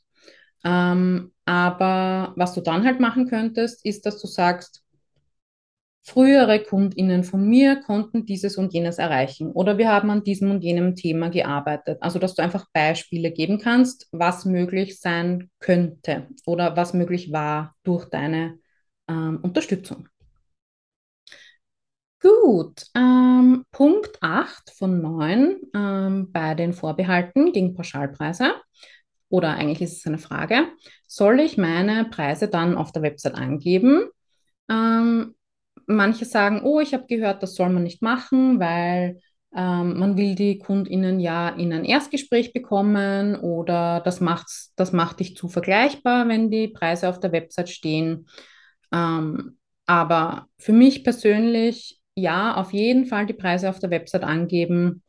Ähm, 0.64 1.34
aber 1.45 2.34
was 2.38 2.53
du 2.53 2.62
dann 2.62 2.86
halt 2.86 2.99
machen 2.99 3.28
könntest, 3.30 3.86
ist, 3.86 4.05
dass 4.05 4.22
du 4.22 4.28
sagst, 4.28 4.80
frühere 6.04 6.64
KundInnen 6.64 7.24
von 7.24 7.47
mir 7.47 7.82
konnten 7.82 8.26
dieses 8.26 8.58
und 8.58 8.74
jenes 8.74 8.97
erreichen 8.97 9.52
oder 9.52 9.78
wir 9.78 9.89
haben 9.89 10.10
an 10.10 10.24
diesem 10.24 10.52
und 10.52 10.64
jenem 10.64 10.95
Thema 10.95 11.30
gearbeitet. 11.30 11.99
Also, 12.02 12.20
dass 12.20 12.36
du 12.36 12.41
einfach 12.41 12.66
Beispiele 12.74 13.32
geben 13.32 13.60
kannst, 13.60 14.08
was 14.12 14.45
möglich 14.45 14.99
sein 14.99 15.49
könnte 15.60 16.28
oder 16.45 16.76
was 16.76 16.93
möglich 16.93 17.32
war 17.32 17.76
durch 17.84 18.06
deine 18.06 18.58
ähm, 19.08 19.39
Unterstützung. 19.43 20.08
Gut, 22.20 22.86
ähm, 22.95 23.66
Punkt 23.72 24.18
8 24.22 24.70
von 24.78 25.02
9 25.02 25.58
ähm, 25.74 26.32
bei 26.32 26.54
den 26.54 26.74
Vorbehalten 26.74 27.52
gegen 27.52 27.74
Pauschalpreise 27.74 28.54
oder 29.30 29.54
eigentlich 29.56 29.82
ist 29.82 29.97
es 29.97 30.06
eine 30.06 30.20
Frage, 30.20 30.68
soll 31.08 31.39
ich 31.39 31.58
meine 31.58 32.06
Preise 32.06 32.47
dann 32.47 32.78
auf 32.78 32.91
der 32.91 33.02
Website 33.02 33.36
angeben? 33.36 34.10
Ähm, 34.70 35.36
manche 35.88 36.25
sagen, 36.25 36.61
oh, 36.63 36.79
ich 36.79 36.93
habe 36.93 37.05
gehört, 37.07 37.43
das 37.43 37.55
soll 37.55 37.69
man 37.69 37.84
nicht 37.84 38.01
machen, 38.01 38.59
weil 38.59 39.19
ähm, 39.55 39.99
man 39.99 40.17
will 40.17 40.36
die 40.36 40.59
KundInnen 40.59 41.19
ja 41.19 41.49
in 41.49 41.73
ein 41.73 41.86
Erstgespräch 41.86 42.53
bekommen 42.53 43.36
oder 43.36 44.01
das, 44.01 44.21
macht's, 44.21 44.73
das 44.75 44.93
macht 44.93 45.19
dich 45.19 45.36
zu 45.36 45.49
vergleichbar, 45.49 46.27
wenn 46.27 46.49
die 46.49 46.69
Preise 46.69 47.09
auf 47.09 47.19
der 47.19 47.32
Website 47.32 47.69
stehen. 47.69 48.27
Ähm, 48.93 49.57
aber 49.86 50.47
für 50.57 50.73
mich 50.73 51.03
persönlich, 51.03 51.99
ja, 52.15 52.55
auf 52.55 52.71
jeden 52.71 53.05
Fall 53.05 53.25
die 53.25 53.34
Preise 53.34 53.69
auf 53.69 53.79
der 53.79 53.89
Website 53.89 54.23
angeben 54.23 55.03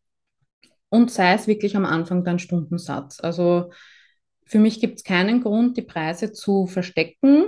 und 0.88 1.10
sei 1.10 1.34
es 1.34 1.46
wirklich 1.46 1.76
am 1.76 1.84
Anfang 1.84 2.24
dein 2.24 2.38
Stundensatz. 2.38 3.20
Also 3.20 3.70
für 4.44 4.58
mich 4.58 4.80
gibt 4.80 4.98
es 4.98 5.04
keinen 5.04 5.40
Grund, 5.42 5.76
die 5.76 5.82
Preise 5.82 6.32
zu 6.32 6.66
verstecken. 6.66 7.46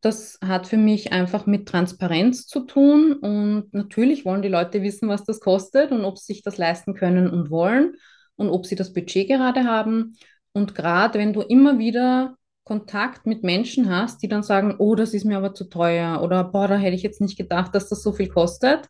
Das 0.00 0.38
hat 0.42 0.66
für 0.66 0.78
mich 0.78 1.12
einfach 1.12 1.46
mit 1.46 1.68
Transparenz 1.68 2.46
zu 2.46 2.60
tun. 2.60 3.12
Und 3.12 3.72
natürlich 3.72 4.24
wollen 4.24 4.42
die 4.42 4.48
Leute 4.48 4.82
wissen, 4.82 5.08
was 5.08 5.24
das 5.24 5.40
kostet 5.40 5.92
und 5.92 6.04
ob 6.04 6.18
sie 6.18 6.32
sich 6.32 6.42
das 6.42 6.56
leisten 6.56 6.94
können 6.94 7.28
und 7.28 7.50
wollen 7.50 7.94
und 8.36 8.48
ob 8.48 8.66
sie 8.66 8.76
das 8.76 8.92
Budget 8.92 9.28
gerade 9.28 9.64
haben. 9.64 10.16
Und 10.52 10.74
gerade 10.74 11.18
wenn 11.18 11.32
du 11.32 11.42
immer 11.42 11.78
wieder 11.78 12.36
Kontakt 12.64 13.26
mit 13.26 13.42
Menschen 13.42 13.90
hast, 13.90 14.22
die 14.22 14.28
dann 14.28 14.42
sagen, 14.42 14.76
oh, 14.78 14.94
das 14.94 15.12
ist 15.12 15.24
mir 15.24 15.36
aber 15.36 15.54
zu 15.54 15.64
teuer 15.64 16.22
oder 16.22 16.44
boah, 16.44 16.68
da 16.68 16.76
hätte 16.76 16.94
ich 16.96 17.02
jetzt 17.02 17.20
nicht 17.20 17.36
gedacht, 17.36 17.74
dass 17.74 17.88
das 17.88 18.02
so 18.02 18.12
viel 18.12 18.28
kostet, 18.28 18.88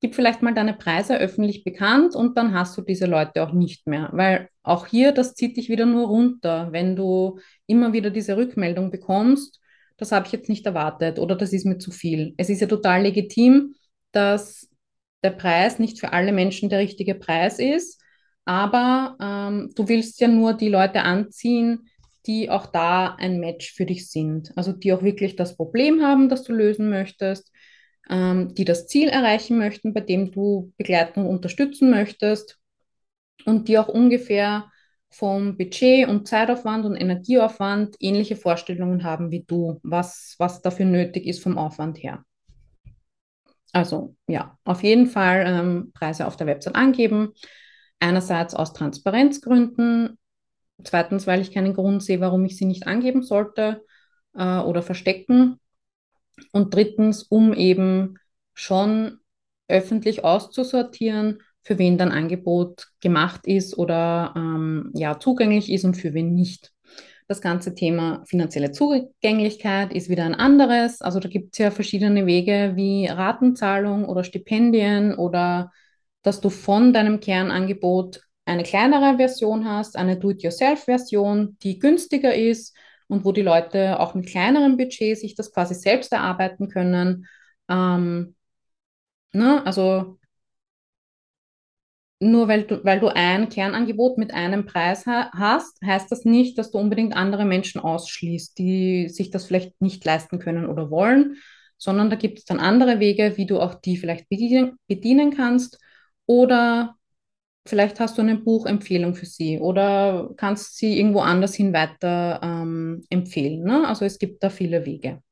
gib 0.00 0.14
vielleicht 0.14 0.42
mal 0.42 0.54
deine 0.54 0.74
Preise 0.74 1.16
öffentlich 1.16 1.64
bekannt 1.64 2.14
und 2.14 2.36
dann 2.36 2.52
hast 2.54 2.76
du 2.76 2.82
diese 2.82 3.06
Leute 3.06 3.42
auch 3.42 3.52
nicht 3.52 3.86
mehr. 3.86 4.10
Weil 4.12 4.48
auch 4.62 4.86
hier, 4.86 5.12
das 5.12 5.34
zieht 5.34 5.56
dich 5.56 5.68
wieder 5.68 5.86
nur 5.86 6.08
runter, 6.08 6.68
wenn 6.72 6.96
du 6.96 7.38
immer 7.66 7.92
wieder 7.92 8.10
diese 8.10 8.36
Rückmeldung 8.36 8.90
bekommst, 8.90 9.60
das 9.96 10.12
habe 10.12 10.26
ich 10.26 10.32
jetzt 10.32 10.48
nicht 10.48 10.66
erwartet 10.66 11.18
oder 11.18 11.36
das 11.36 11.52
ist 11.52 11.66
mir 11.66 11.78
zu 11.78 11.90
viel. 11.90 12.34
Es 12.36 12.48
ist 12.50 12.60
ja 12.60 12.66
total 12.66 13.02
legitim, 13.02 13.74
dass 14.12 14.68
der 15.22 15.30
Preis 15.30 15.78
nicht 15.78 15.98
für 16.00 16.12
alle 16.12 16.32
Menschen 16.32 16.68
der 16.68 16.78
richtige 16.78 17.14
Preis 17.14 17.58
ist, 17.58 18.00
aber 18.44 19.16
ähm, 19.20 19.72
du 19.74 19.88
willst 19.88 20.20
ja 20.20 20.28
nur 20.28 20.54
die 20.54 20.68
Leute 20.68 21.02
anziehen, 21.02 21.88
die 22.26 22.50
auch 22.50 22.66
da 22.66 23.14
ein 23.14 23.40
Match 23.40 23.72
für 23.72 23.86
dich 23.86 24.10
sind. 24.10 24.52
Also 24.56 24.72
die 24.72 24.92
auch 24.92 25.02
wirklich 25.02 25.36
das 25.36 25.56
Problem 25.56 26.02
haben, 26.02 26.28
das 26.28 26.42
du 26.42 26.52
lösen 26.52 26.90
möchtest 26.90 27.50
ähm, 28.08 28.54
die 28.54 28.64
das 28.64 28.86
Ziel 28.86 29.08
erreichen 29.08 29.58
möchten, 29.58 29.92
bei 29.92 30.00
dem 30.00 30.30
du 30.30 30.72
Begleitung 30.76 31.26
unterstützen 31.28 31.90
möchtest 31.90 32.58
und 33.44 33.68
die 33.68 33.78
auch 33.78 33.88
ungefähr 33.88 34.70
vom 35.16 35.56
Budget 35.56 36.08
und 36.08 36.28
Zeitaufwand 36.28 36.84
und 36.84 36.96
Energieaufwand 36.96 37.96
ähnliche 38.00 38.36
Vorstellungen 38.36 39.04
haben 39.04 39.30
wie 39.30 39.44
du, 39.44 39.80
was, 39.82 40.34
was 40.38 40.62
dafür 40.62 40.86
nötig 40.86 41.26
ist 41.26 41.42
vom 41.42 41.58
Aufwand 41.58 42.02
her. 42.02 42.24
Also 43.72 44.14
ja, 44.26 44.56
auf 44.64 44.82
jeden 44.82 45.06
Fall 45.06 45.44
ähm, 45.46 45.92
Preise 45.92 46.26
auf 46.26 46.36
der 46.36 46.46
Website 46.46 46.74
angeben. 46.74 47.32
Einerseits 47.98 48.54
aus 48.54 48.72
Transparenzgründen, 48.72 50.18
Zweitens, 50.84 51.26
weil 51.26 51.40
ich 51.40 51.52
keinen 51.52 51.74
Grund 51.74 52.02
sehe, 52.02 52.20
warum 52.20 52.44
ich 52.44 52.56
sie 52.56 52.66
nicht 52.66 52.86
angeben 52.86 53.22
sollte 53.22 53.84
äh, 54.34 54.58
oder 54.58 54.82
verstecken. 54.82 55.58
Und 56.52 56.74
drittens, 56.74 57.22
um 57.22 57.54
eben 57.54 58.18
schon 58.54 59.18
öffentlich 59.68 60.22
auszusortieren, 60.22 61.42
für 61.66 61.78
wen 61.78 61.98
dein 61.98 62.12
Angebot 62.12 62.86
gemacht 63.00 63.44
ist 63.48 63.76
oder 63.76 64.32
ähm, 64.36 64.92
ja, 64.94 65.18
zugänglich 65.18 65.72
ist 65.72 65.84
und 65.84 65.96
für 65.96 66.14
wen 66.14 66.32
nicht. 66.32 66.72
Das 67.26 67.40
ganze 67.40 67.74
Thema 67.74 68.22
finanzielle 68.24 68.70
Zugänglichkeit 68.70 69.92
ist 69.92 70.08
wieder 70.08 70.24
ein 70.24 70.36
anderes. 70.36 71.02
Also 71.02 71.18
da 71.18 71.28
gibt 71.28 71.54
es 71.54 71.58
ja 71.58 71.72
verschiedene 71.72 72.24
Wege 72.24 72.74
wie 72.76 73.06
Ratenzahlung 73.06 74.04
oder 74.04 74.22
Stipendien 74.22 75.16
oder 75.16 75.72
dass 76.22 76.40
du 76.40 76.50
von 76.50 76.92
deinem 76.92 77.18
Kernangebot 77.18 78.20
eine 78.44 78.62
kleinere 78.62 79.16
Version 79.16 79.68
hast, 79.68 79.96
eine 79.96 80.20
Do-it-yourself-Version, 80.20 81.56
die 81.64 81.80
günstiger 81.80 82.32
ist 82.32 82.76
und 83.08 83.24
wo 83.24 83.32
die 83.32 83.42
Leute 83.42 83.98
auch 83.98 84.14
mit 84.14 84.28
kleinerem 84.28 84.76
Budget 84.76 85.18
sich 85.18 85.34
das 85.34 85.52
quasi 85.52 85.74
selbst 85.74 86.12
erarbeiten 86.12 86.68
können. 86.68 87.26
Ähm, 87.68 88.36
ne? 89.32 89.66
Also 89.66 90.20
nur 92.20 92.48
weil 92.48 92.64
du, 92.64 92.82
weil 92.84 93.00
du 93.00 93.08
ein 93.08 93.48
Kernangebot 93.48 94.18
mit 94.18 94.32
einem 94.32 94.64
Preis 94.66 95.06
ha 95.06 95.30
hast, 95.34 95.80
heißt 95.82 96.10
das 96.10 96.24
nicht, 96.24 96.58
dass 96.58 96.70
du 96.70 96.78
unbedingt 96.78 97.14
andere 97.14 97.44
Menschen 97.44 97.80
ausschließt, 97.80 98.58
die 98.58 99.08
sich 99.08 99.30
das 99.30 99.46
vielleicht 99.46 99.80
nicht 99.82 100.04
leisten 100.04 100.38
können 100.38 100.66
oder 100.66 100.90
wollen, 100.90 101.36
sondern 101.78 102.10
da 102.10 102.16
gibt 102.16 102.38
es 102.38 102.44
dann 102.46 102.60
andere 102.60 103.00
Wege, 103.00 103.36
wie 103.36 103.46
du 103.46 103.60
auch 103.60 103.74
die 103.74 103.98
vielleicht 103.98 104.28
bedienen, 104.28 104.78
bedienen 104.86 105.34
kannst. 105.36 105.78
Oder 106.26 106.96
vielleicht 107.66 108.00
hast 108.00 108.18
du 108.18 108.22
eine 108.22 108.36
Buchempfehlung 108.36 109.14
für 109.14 109.26
sie 109.26 109.58
oder 109.60 110.30
kannst 110.36 110.76
sie 110.76 110.98
irgendwo 110.98 111.20
anders 111.20 111.54
hin 111.54 111.72
weiter 111.72 112.40
ähm, 112.42 113.04
empfehlen. 113.10 113.64
Ne? 113.64 113.86
Also 113.88 114.04
es 114.04 114.18
gibt 114.18 114.42
da 114.42 114.50
viele 114.50 114.86
Wege. 114.86 115.22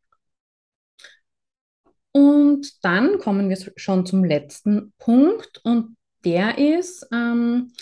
Und 2.13 2.85
dann 2.85 3.19
kommen 3.19 3.49
wir 3.49 3.59
schon 3.77 4.07
zum 4.07 4.25
letzten 4.25 4.93
Punkt 4.99 5.61
und 5.65 5.97
der 6.25 6.59
ist, 6.59 7.07
ähm, 7.13 7.73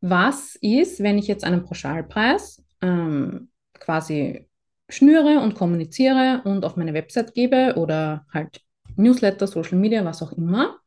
was 0.00 0.56
ist, 0.56 1.02
wenn 1.02 1.18
ich 1.18 1.26
jetzt 1.26 1.44
einen 1.44 1.64
Pauschalpreis 1.64 2.62
ähm, 2.82 3.50
quasi 3.74 4.46
schnüre 4.88 5.40
und 5.40 5.54
kommuniziere 5.54 6.42
und 6.44 6.64
auf 6.64 6.76
meine 6.76 6.94
Website 6.94 7.34
gebe 7.34 7.74
oder 7.76 8.26
halt 8.32 8.60
Newsletter, 8.96 9.46
Social 9.46 9.78
Media, 9.78 10.04
was 10.04 10.22
auch 10.22 10.32
immer. 10.32 10.78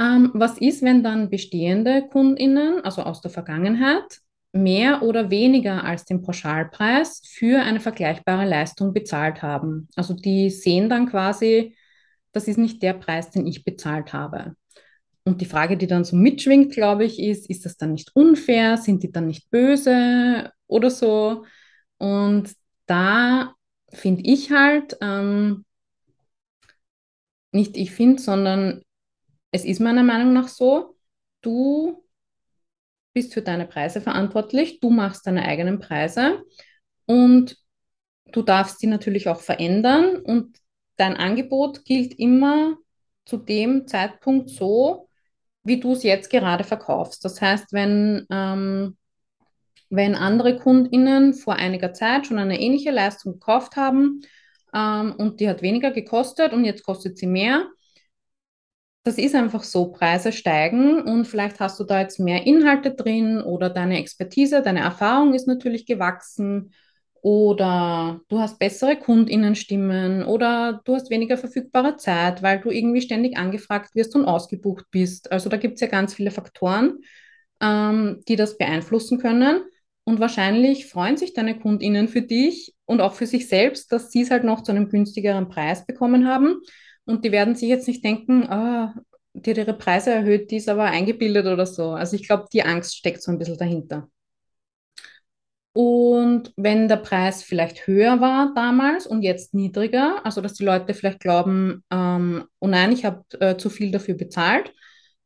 Ähm, 0.00 0.30
was 0.34 0.58
ist, 0.58 0.82
wenn 0.82 1.02
dann 1.02 1.28
bestehende 1.28 2.08
KundInnen, 2.08 2.84
also 2.84 3.02
aus 3.02 3.20
der 3.20 3.30
Vergangenheit, 3.30 4.20
mehr 4.52 5.02
oder 5.02 5.30
weniger 5.30 5.84
als 5.84 6.04
den 6.04 6.22
Pauschalpreis 6.22 7.22
für 7.24 7.60
eine 7.62 7.80
vergleichbare 7.80 8.46
Leistung 8.48 8.92
bezahlt 8.92 9.42
haben? 9.42 9.88
Also 9.96 10.14
die 10.14 10.50
sehen 10.50 10.88
dann 10.88 11.06
quasi, 11.06 11.76
das 12.32 12.48
ist 12.48 12.58
nicht 12.58 12.82
der 12.82 12.94
Preis, 12.94 13.30
den 13.30 13.46
ich 13.46 13.64
bezahlt 13.64 14.12
habe. 14.12 14.56
Und 15.24 15.40
die 15.40 15.46
Frage, 15.46 15.76
die 15.76 15.86
dann 15.86 16.04
so 16.04 16.16
mitschwingt, 16.16 16.72
glaube 16.72 17.04
ich, 17.04 17.18
ist, 17.20 17.48
ist 17.50 17.64
das 17.66 17.76
dann 17.76 17.92
nicht 17.92 18.14
unfair? 18.14 18.76
Sind 18.78 19.02
die 19.02 19.12
dann 19.12 19.26
nicht 19.26 19.50
böse 19.50 20.50
oder 20.66 20.90
so? 20.90 21.44
Und 21.98 22.54
da 22.86 23.54
finde 23.92 24.22
ich 24.24 24.50
halt, 24.50 24.96
ähm, 25.00 25.64
nicht 27.52 27.76
ich 27.76 27.90
finde, 27.90 28.22
sondern 28.22 28.82
es 29.50 29.64
ist 29.64 29.80
meiner 29.80 30.02
Meinung 30.02 30.32
nach 30.32 30.48
so, 30.48 30.96
du 31.42 32.04
bist 33.12 33.34
für 33.34 33.42
deine 33.42 33.66
Preise 33.66 34.00
verantwortlich, 34.00 34.80
du 34.80 34.90
machst 34.90 35.26
deine 35.26 35.44
eigenen 35.44 35.80
Preise 35.80 36.42
und 37.06 37.56
du 38.32 38.42
darfst 38.42 38.80
die 38.82 38.86
natürlich 38.86 39.28
auch 39.28 39.40
verändern 39.40 40.16
und 40.16 40.56
dein 40.96 41.16
Angebot 41.16 41.84
gilt 41.84 42.18
immer 42.18 42.76
zu 43.24 43.36
dem 43.36 43.86
Zeitpunkt 43.86 44.50
so, 44.50 45.09
wie 45.62 45.80
du 45.80 45.92
es 45.92 46.02
jetzt 46.02 46.30
gerade 46.30 46.64
verkaufst. 46.64 47.24
Das 47.24 47.40
heißt, 47.40 47.72
wenn, 47.72 48.26
ähm, 48.30 48.96
wenn 49.90 50.14
andere 50.14 50.56
KundInnen 50.56 51.34
vor 51.34 51.56
einiger 51.56 51.92
Zeit 51.92 52.26
schon 52.26 52.38
eine 52.38 52.60
ähnliche 52.60 52.90
Leistung 52.90 53.34
gekauft 53.34 53.76
haben 53.76 54.22
ähm, 54.74 55.14
und 55.16 55.40
die 55.40 55.48
hat 55.48 55.62
weniger 55.62 55.90
gekostet 55.90 56.52
und 56.52 56.64
jetzt 56.64 56.84
kostet 56.84 57.18
sie 57.18 57.26
mehr, 57.26 57.66
das 59.02 59.16
ist 59.16 59.34
einfach 59.34 59.62
so, 59.62 59.92
Preise 59.92 60.30
steigen 60.30 61.02
und 61.02 61.24
vielleicht 61.24 61.58
hast 61.58 61.80
du 61.80 61.84
da 61.84 62.00
jetzt 62.00 62.20
mehr 62.20 62.46
Inhalte 62.46 62.94
drin 62.94 63.40
oder 63.40 63.70
deine 63.70 63.98
Expertise, 63.98 64.60
deine 64.62 64.80
Erfahrung 64.80 65.32
ist 65.34 65.46
natürlich 65.46 65.86
gewachsen 65.86 66.72
oder 67.22 68.20
du 68.28 68.38
hast 68.38 68.58
bessere 68.58 68.96
Kundinnenstimmen 68.96 70.24
oder 70.24 70.80
du 70.84 70.94
hast 70.94 71.10
weniger 71.10 71.36
verfügbare 71.36 71.96
Zeit, 71.96 72.42
weil 72.42 72.60
du 72.60 72.70
irgendwie 72.70 73.02
ständig 73.02 73.36
angefragt 73.36 73.94
wirst 73.94 74.14
und 74.14 74.24
ausgebucht 74.24 74.86
bist. 74.90 75.30
Also 75.30 75.48
da 75.48 75.56
gibt 75.56 75.74
es 75.74 75.80
ja 75.80 75.86
ganz 75.86 76.14
viele 76.14 76.30
Faktoren, 76.30 77.00
ähm, 77.60 78.20
die 78.28 78.36
das 78.36 78.56
beeinflussen 78.58 79.18
können. 79.18 79.62
Und 80.04 80.18
wahrscheinlich 80.18 80.86
freuen 80.86 81.16
sich 81.16 81.34
deine 81.34 81.58
Kundinnen 81.58 82.08
für 82.08 82.22
dich 82.22 82.74
und 82.86 83.00
auch 83.00 83.12
für 83.14 83.26
sich 83.26 83.48
selbst, 83.48 83.92
dass 83.92 84.10
sie 84.10 84.22
es 84.22 84.30
halt 84.30 84.44
noch 84.44 84.62
zu 84.62 84.72
einem 84.72 84.88
günstigeren 84.88 85.48
Preis 85.48 85.86
bekommen 85.86 86.26
haben. 86.26 86.60
Und 87.04 87.24
die 87.24 87.32
werden 87.32 87.54
sich 87.54 87.68
jetzt 87.68 87.86
nicht 87.86 88.04
denken, 88.04 88.44
ah, 88.48 88.94
die 89.34 89.50
hat 89.50 89.58
ihre 89.58 89.74
Preise 89.74 90.10
erhöht, 90.10 90.50
die 90.50 90.56
ist 90.56 90.68
aber 90.68 90.84
eingebildet 90.84 91.46
oder 91.46 91.66
so. 91.66 91.90
Also 91.90 92.16
ich 92.16 92.26
glaube, 92.26 92.46
die 92.52 92.62
Angst 92.62 92.96
steckt 92.96 93.22
so 93.22 93.30
ein 93.30 93.38
bisschen 93.38 93.58
dahinter. 93.58 94.08
Und 95.72 96.52
wenn 96.56 96.88
der 96.88 96.96
Preis 96.96 97.42
vielleicht 97.44 97.86
höher 97.86 98.20
war 98.20 98.52
damals 98.54 99.06
und 99.06 99.22
jetzt 99.22 99.54
niedriger, 99.54 100.24
also 100.24 100.40
dass 100.40 100.54
die 100.54 100.64
Leute 100.64 100.94
vielleicht 100.94 101.20
glauben, 101.20 101.84
ähm, 101.92 102.44
oh 102.58 102.66
nein, 102.66 102.90
ich 102.92 103.04
habe 103.04 103.24
äh, 103.38 103.56
zu 103.56 103.70
viel 103.70 103.92
dafür 103.92 104.14
bezahlt, 104.14 104.72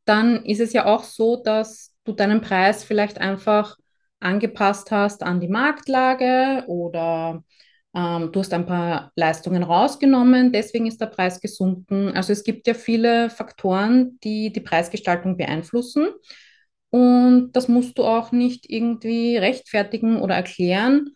dann 0.05 0.45
ist 0.45 0.61
es 0.61 0.74
ja 0.74 0.84
auch 0.84 1.05
so, 1.05 1.42
dass 1.42 1.95
du 2.05 2.12
deinen 2.12 2.42
Preis 2.42 2.84
vielleicht 2.84 3.18
einfach 3.18 3.76
angepasst 4.20 4.90
hast 4.90 5.22
an 5.22 5.40
die 5.40 5.49
Marktlage 5.49 6.64
oder 6.66 7.42
ähm, 7.95 8.30
du 8.32 8.40
hast 8.40 8.53
ein 8.53 8.66
paar 8.66 9.12
Leistungen 9.16 9.62
rausgenommen, 9.62 10.53
deswegen 10.53 10.86
ist 10.86 11.01
der 11.01 11.07
Preis 11.07 11.40
gesunken. 11.40 12.11
Also 12.14 12.32
es 12.32 12.45
gibt 12.45 12.66
ja 12.66 12.74
viele 12.74 13.30
Faktoren, 13.30 14.18
die 14.22 14.53
die 14.53 14.61
Preisgestaltung 14.61 15.36
beeinflussen. 15.36 16.09
Und 16.95 17.51
das 17.55 17.66
musst 17.66 17.99
du 17.99 18.05
auch 18.05 18.30
nicht 18.30 18.70
irgendwie 18.70 19.36
rechtfertigen 19.36 20.22
oder 20.22 20.36
erklären. 20.36 21.11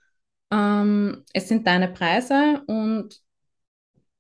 Ähm, 0.51 1.25
es 1.33 1.47
sind 1.47 1.69
deine 1.69 1.87
Preise 1.87 2.65
und 2.67 3.21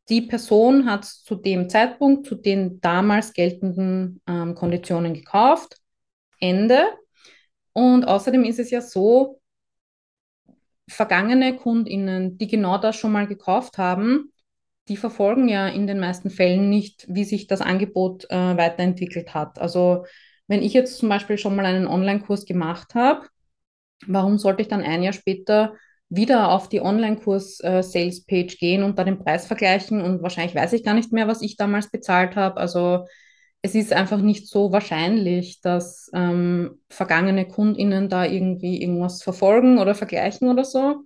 die 0.09 0.23
Person 0.23 0.89
hat 0.89 1.03
es 1.03 1.25
zu 1.25 1.35
dem 1.35 1.69
Zeitpunkt, 1.69 2.29
zu 2.29 2.37
den 2.37 2.81
damals 2.81 3.33
geltenden 3.33 4.23
ähm, 4.29 4.55
Konditionen 4.55 5.15
gekauft. 5.15 5.79
Ende. 6.39 6.85
Und 7.73 8.05
außerdem 8.05 8.45
ist 8.45 8.61
es 8.61 8.71
ja 8.71 8.81
so, 8.81 9.41
vergangene 10.89 11.57
KundInnen, 11.57 12.39
die 12.39 12.47
genau 12.47 12.79
das 12.79 12.95
schon 12.95 13.11
mal 13.11 13.27
gekauft 13.27 13.79
haben, 13.79 14.33
die 14.87 14.97
verfolgen 14.97 15.49
ja 15.49 15.67
in 15.67 15.89
den 15.89 15.99
meisten 15.99 16.31
Fällen 16.31 16.71
nicht, 16.71 17.05
wie 17.09 17.25
sich 17.25 17.49
das 17.49 17.61
Angebot 17.61 18.31
äh, 18.31 18.57
weiterentwickelt 18.57 19.35
hat. 19.35 19.59
Also 19.59 20.05
wenn 20.49 20.63
ich 20.63 20.73
jetzt 20.73 20.99
zum 20.99 21.09
Beispiel 21.09 21.39
schon 21.39 21.55
mal 21.55 21.65
einen 21.65 21.87
Online-Kurs 21.87 22.45
gemacht 22.47 22.95
habe, 22.95 23.27
warum 24.07 24.39
sollte 24.39 24.63
ich 24.63 24.69
dann 24.69 24.83
ein 24.83 25.03
Jahr 25.03 25.13
später 25.13 25.75
wieder 26.09 26.51
auf 26.51 26.69
die 26.69 26.81
Online-Kurs-Sales-Page 26.81 28.55
äh, 28.55 28.57
gehen 28.57 28.83
und 28.83 28.99
da 28.99 29.05
den 29.05 29.19
Preis 29.19 29.47
vergleichen 29.47 30.01
und 30.01 30.23
wahrscheinlich 30.23 30.55
weiß 30.55 30.73
ich 30.73 30.83
gar 30.83 30.95
nicht 30.95 31.13
mehr, 31.13 31.29
was 31.29 31.43
ich 31.43 31.57
damals 31.57 31.91
bezahlt 31.91 32.35
habe. 32.35 32.57
Also 32.57 33.05
es 33.61 33.75
ist 33.75 33.93
einfach 33.93 34.21
nicht 34.21 34.49
so 34.49 34.73
wahrscheinlich, 34.73 35.61
dass 35.61 36.11
ähm, 36.15 36.81
vergangene 36.89 37.47
KundInnen 37.47 38.09
da 38.09 38.25
irgendwie 38.25 38.81
irgendwas 38.81 39.23
verfolgen 39.23 39.79
oder 39.79 39.95
vergleichen 39.95 40.49
oder 40.49 40.65
so. 40.65 41.05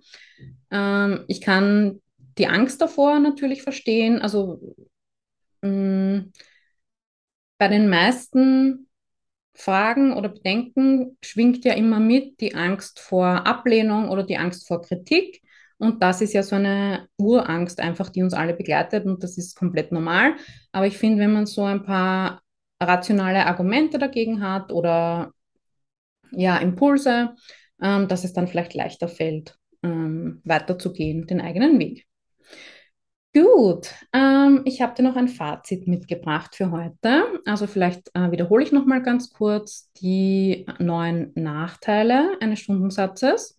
Ähm, 0.71 1.25
ich 1.27 1.41
kann 1.41 2.01
die 2.37 2.47
Angst 2.47 2.81
davor 2.81 3.19
natürlich 3.19 3.63
verstehen. 3.63 4.21
Also 4.21 4.75
mh, 5.61 5.69
mm, 5.69 6.31
bei 7.57 7.67
den 7.67 7.89
meisten 7.89 8.82
Fragen 9.55 10.13
oder 10.13 10.29
Bedenken 10.29 11.17
schwingt 11.23 11.63
ja 11.65 11.73
immer 11.73 11.99
mit 11.99 12.41
die 12.41 12.55
Angst 12.55 12.99
vor 12.99 13.45
Ablehnung 13.45 14.09
oder 14.09 14.23
die 14.23 14.37
Angst 14.37 14.67
vor 14.67 14.81
Kritik. 14.81 15.41
Und 15.77 16.01
das 16.01 16.21
ist 16.21 16.33
ja 16.33 16.43
so 16.43 16.55
eine 16.55 17.07
Urangst 17.17 17.79
einfach, 17.79 18.09
die 18.09 18.23
uns 18.23 18.33
alle 18.33 18.53
begleitet 18.53 19.05
und 19.05 19.21
das 19.23 19.37
ist 19.37 19.55
komplett 19.55 19.91
normal. 19.91 20.35
Aber 20.71 20.87
ich 20.87 20.97
finde, 20.97 21.19
wenn 21.19 21.33
man 21.33 21.45
so 21.45 21.63
ein 21.63 21.83
paar 21.83 22.41
rationale 22.81 23.45
Argumente 23.45 23.99
dagegen 23.99 24.41
hat 24.41 24.71
oder 24.71 25.33
ja, 26.31 26.57
Impulse, 26.57 27.35
ähm, 27.81 28.07
dass 28.07 28.23
es 28.23 28.33
dann 28.33 28.47
vielleicht 28.47 28.73
leichter 28.73 29.07
fällt, 29.07 29.57
ähm, 29.83 30.41
weiterzugehen, 30.45 31.27
den 31.27 31.41
eigenen 31.41 31.79
Weg. 31.79 32.07
Gut, 33.35 33.89
ähm, 34.13 34.61
ich 34.65 34.81
habe 34.81 34.93
dir 34.93 35.01
noch 35.01 35.15
ein 35.15 35.27
Fazit 35.27 35.87
mitgebracht 35.87 36.55
für 36.55 36.69
heute. 36.69 37.23
Also 37.45 37.65
vielleicht 37.65 38.11
äh, 38.13 38.29
wiederhole 38.29 38.63
ich 38.63 38.71
noch 38.71 38.85
mal 38.85 39.01
ganz 39.01 39.31
kurz 39.33 39.91
die 39.93 40.67
neun 40.77 41.31
Nachteile 41.33 42.37
eines 42.41 42.59
Stundensatzes. 42.59 43.57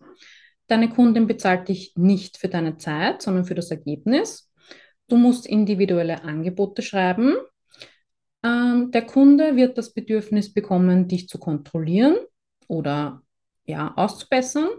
Deine 0.67 0.87
Kundin 0.87 1.27
bezahlt 1.27 1.67
dich 1.67 1.91
nicht 1.97 2.37
für 2.37 2.47
deine 2.47 2.77
Zeit, 2.77 3.21
sondern 3.21 3.43
für 3.43 3.55
das 3.55 3.69
Ergebnis. 3.69 4.49
Du 5.09 5.17
musst 5.17 5.45
individuelle 5.45 6.23
Angebote 6.23 6.81
schreiben. 6.81 7.35
Ähm, 8.43 8.91
der 8.91 9.05
Kunde 9.05 9.57
wird 9.57 9.77
das 9.77 9.93
Bedürfnis 9.93 10.53
bekommen, 10.53 11.09
dich 11.09 11.27
zu 11.27 11.37
kontrollieren 11.37 12.15
oder 12.69 13.23
ja, 13.65 13.93
auszubessern 13.97 14.69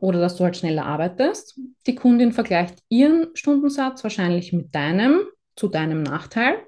oder 0.00 0.20
dass 0.20 0.36
du 0.36 0.44
halt 0.44 0.56
schneller 0.56 0.86
arbeitest. 0.86 1.58
Die 1.86 1.94
Kundin 1.94 2.32
vergleicht 2.32 2.78
ihren 2.88 3.28
Stundensatz 3.34 4.02
wahrscheinlich 4.02 4.52
mit 4.52 4.74
deinem 4.74 5.22
zu 5.56 5.68
deinem 5.68 6.02
Nachteil. 6.02 6.64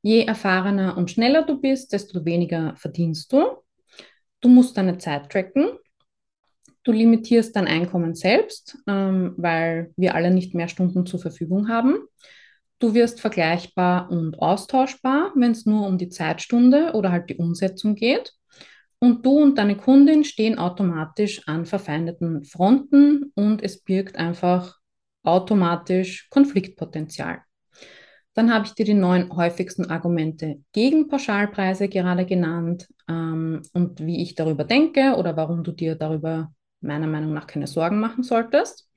Je 0.00 0.24
erfahrener 0.24 0.96
und 0.96 1.10
schneller 1.10 1.42
du 1.42 1.60
bist, 1.60 1.92
desto 1.92 2.24
weniger 2.24 2.74
verdienst 2.76 3.32
du. 3.32 3.62
Du 4.40 4.48
musst 4.48 4.76
deine 4.76 4.98
Zeit 4.98 5.30
tracken. 5.30 5.70
Du 6.84 6.90
limitierst 6.90 7.54
dein 7.54 7.68
Einkommen 7.68 8.14
selbst, 8.14 8.76
ähm, 8.88 9.34
weil 9.36 9.92
wir 9.96 10.16
alle 10.16 10.32
nicht 10.32 10.54
mehr 10.54 10.66
Stunden 10.66 11.06
zur 11.06 11.20
Verfügung 11.20 11.68
haben. 11.68 11.96
Du 12.80 12.94
wirst 12.94 13.20
vergleichbar 13.20 14.10
und 14.10 14.40
austauschbar, 14.40 15.32
wenn 15.36 15.52
es 15.52 15.66
nur 15.66 15.86
um 15.86 15.98
die 15.98 16.08
Zeitstunde 16.08 16.92
oder 16.94 17.12
halt 17.12 17.30
die 17.30 17.36
Umsetzung 17.36 17.94
geht. 17.94 18.32
Und 19.02 19.26
du 19.26 19.32
und 19.32 19.58
deine 19.58 19.76
Kundin 19.76 20.22
stehen 20.22 20.60
automatisch 20.60 21.48
an 21.48 21.66
verfeindeten 21.66 22.44
Fronten 22.44 23.32
und 23.34 23.60
es 23.60 23.82
birgt 23.82 24.14
einfach 24.14 24.78
automatisch 25.24 26.30
Konfliktpotenzial. 26.30 27.40
Dann 28.34 28.54
habe 28.54 28.66
ich 28.66 28.74
dir 28.74 28.84
die 28.84 28.94
neun 28.94 29.34
häufigsten 29.34 29.90
Argumente 29.90 30.62
gegen 30.70 31.08
Pauschalpreise 31.08 31.88
gerade 31.88 32.24
genannt 32.24 32.86
ähm, 33.08 33.62
und 33.72 34.06
wie 34.06 34.22
ich 34.22 34.36
darüber 34.36 34.62
denke 34.62 35.16
oder 35.16 35.36
warum 35.36 35.64
du 35.64 35.72
dir 35.72 35.96
darüber 35.96 36.52
meiner 36.80 37.08
Meinung 37.08 37.32
nach 37.32 37.48
keine 37.48 37.66
Sorgen 37.66 37.98
machen 37.98 38.22
solltest. 38.22 38.88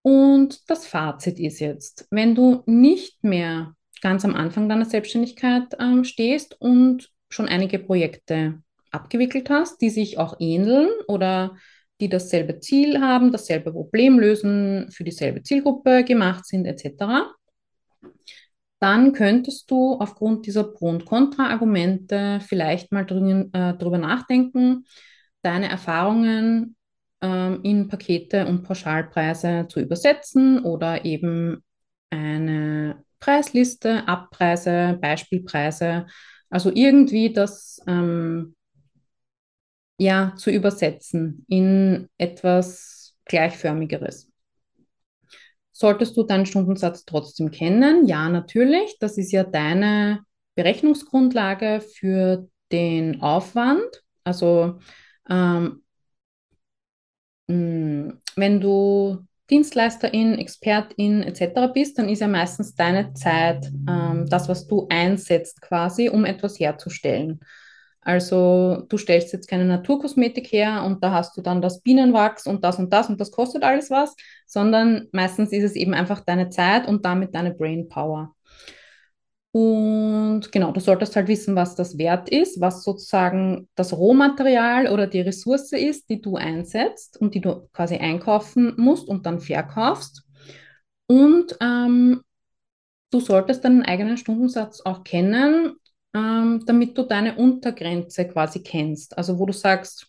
Und 0.00 0.70
das 0.70 0.86
Fazit 0.86 1.38
ist 1.38 1.60
jetzt, 1.60 2.06
wenn 2.10 2.34
du 2.34 2.62
nicht 2.64 3.22
mehr 3.22 3.74
ganz 4.00 4.24
am 4.24 4.34
Anfang 4.34 4.70
deiner 4.70 4.86
Selbstständigkeit 4.86 5.76
ähm, 5.78 6.04
stehst 6.04 6.58
und 6.62 7.10
schon 7.28 7.46
einige 7.46 7.78
Projekte 7.78 8.62
abgewickelt 8.92 9.50
hast, 9.50 9.80
die 9.80 9.90
sich 9.90 10.18
auch 10.18 10.36
ähneln 10.38 10.88
oder 11.08 11.56
die 12.00 12.08
dasselbe 12.08 12.60
Ziel 12.60 13.00
haben, 13.00 13.32
dasselbe 13.32 13.72
Problem 13.72 14.18
lösen, 14.18 14.90
für 14.90 15.04
dieselbe 15.04 15.42
Zielgruppe 15.42 16.04
gemacht 16.04 16.46
sind, 16.46 16.66
etc., 16.66 17.34
dann 18.80 19.12
könntest 19.12 19.70
du 19.70 19.94
aufgrund 19.94 20.44
dieser 20.44 20.64
Pro- 20.64 20.88
und 20.88 21.04
Kontra-Argumente 21.04 22.40
vielleicht 22.44 22.90
mal 22.90 23.06
drüben, 23.06 23.54
äh, 23.54 23.74
drüber 23.74 23.98
nachdenken, 23.98 24.86
deine 25.42 25.68
Erfahrungen 25.68 26.74
ähm, 27.20 27.60
in 27.62 27.86
Pakete 27.86 28.44
und 28.44 28.64
Pauschalpreise 28.64 29.66
zu 29.68 29.78
übersetzen 29.78 30.64
oder 30.64 31.04
eben 31.04 31.62
eine 32.10 33.04
Preisliste, 33.20 34.08
Abpreise, 34.08 34.98
Beispielpreise, 35.00 36.06
also 36.50 36.72
irgendwie 36.74 37.32
das 37.32 37.80
ähm, 37.86 38.56
ja, 40.02 40.34
zu 40.36 40.50
übersetzen 40.50 41.44
in 41.48 42.08
etwas 42.18 43.14
Gleichförmigeres. 43.24 44.28
Solltest 45.70 46.16
du 46.16 46.24
deinen 46.24 46.46
Stundensatz 46.46 47.04
trotzdem 47.04 47.50
kennen? 47.50 48.06
Ja, 48.06 48.28
natürlich. 48.28 48.98
Das 48.98 49.16
ist 49.16 49.30
ja 49.30 49.44
deine 49.44 50.24
Berechnungsgrundlage 50.56 51.80
für 51.80 52.48
den 52.72 53.22
Aufwand. 53.22 54.02
Also 54.24 54.80
ähm, 55.30 55.82
hm, 57.48 58.18
wenn 58.34 58.60
du 58.60 59.18
Dienstleisterin, 59.50 60.34
Expertin 60.38 61.22
etc. 61.22 61.72
bist, 61.72 61.98
dann 61.98 62.08
ist 62.08 62.20
ja 62.20 62.28
meistens 62.28 62.74
deine 62.74 63.12
Zeit 63.14 63.70
ähm, 63.88 64.26
das, 64.28 64.48
was 64.48 64.66
du 64.66 64.86
einsetzt 64.90 65.60
quasi, 65.62 66.08
um 66.08 66.24
etwas 66.24 66.58
herzustellen. 66.58 67.40
Also 68.04 68.84
du 68.88 68.98
stellst 68.98 69.32
jetzt 69.32 69.48
keine 69.48 69.64
Naturkosmetik 69.64 70.50
her 70.52 70.82
und 70.84 71.02
da 71.04 71.12
hast 71.12 71.36
du 71.36 71.40
dann 71.40 71.62
das 71.62 71.80
Bienenwachs 71.82 72.46
und 72.46 72.64
das 72.64 72.78
und 72.78 72.92
das 72.92 73.08
und 73.08 73.20
das 73.20 73.30
kostet 73.30 73.62
alles 73.62 73.90
was, 73.90 74.16
sondern 74.46 75.08
meistens 75.12 75.52
ist 75.52 75.62
es 75.62 75.76
eben 75.76 75.94
einfach 75.94 76.20
deine 76.20 76.50
Zeit 76.50 76.88
und 76.88 77.04
damit 77.04 77.34
deine 77.34 77.54
Brainpower. 77.54 78.34
Und 79.52 80.50
genau, 80.50 80.72
du 80.72 80.80
solltest 80.80 81.14
halt 81.14 81.28
wissen, 81.28 81.54
was 81.54 81.74
das 81.76 81.98
wert 81.98 82.30
ist, 82.30 82.60
was 82.60 82.82
sozusagen 82.82 83.68
das 83.74 83.92
Rohmaterial 83.92 84.88
oder 84.88 85.06
die 85.06 85.20
Ressource 85.20 85.72
ist, 85.72 86.08
die 86.08 86.22
du 86.22 86.36
einsetzt 86.36 87.20
und 87.20 87.34
die 87.34 87.40
du 87.42 87.68
quasi 87.72 87.96
einkaufen 87.96 88.72
musst 88.78 89.08
und 89.08 89.26
dann 89.26 89.40
verkaufst. 89.40 90.24
Und 91.06 91.56
ähm, 91.60 92.22
du 93.10 93.20
solltest 93.20 93.64
deinen 93.64 93.82
eigenen 93.82 94.16
Stundensatz 94.16 94.80
auch 94.80 95.04
kennen 95.04 95.76
ähm, 96.14 96.62
damit 96.66 96.96
du 96.96 97.04
deine 97.04 97.36
Untergrenze 97.36 98.26
quasi 98.28 98.62
kennst. 98.62 99.16
Also 99.16 99.38
wo 99.38 99.46
du 99.46 99.52
sagst, 99.52 100.08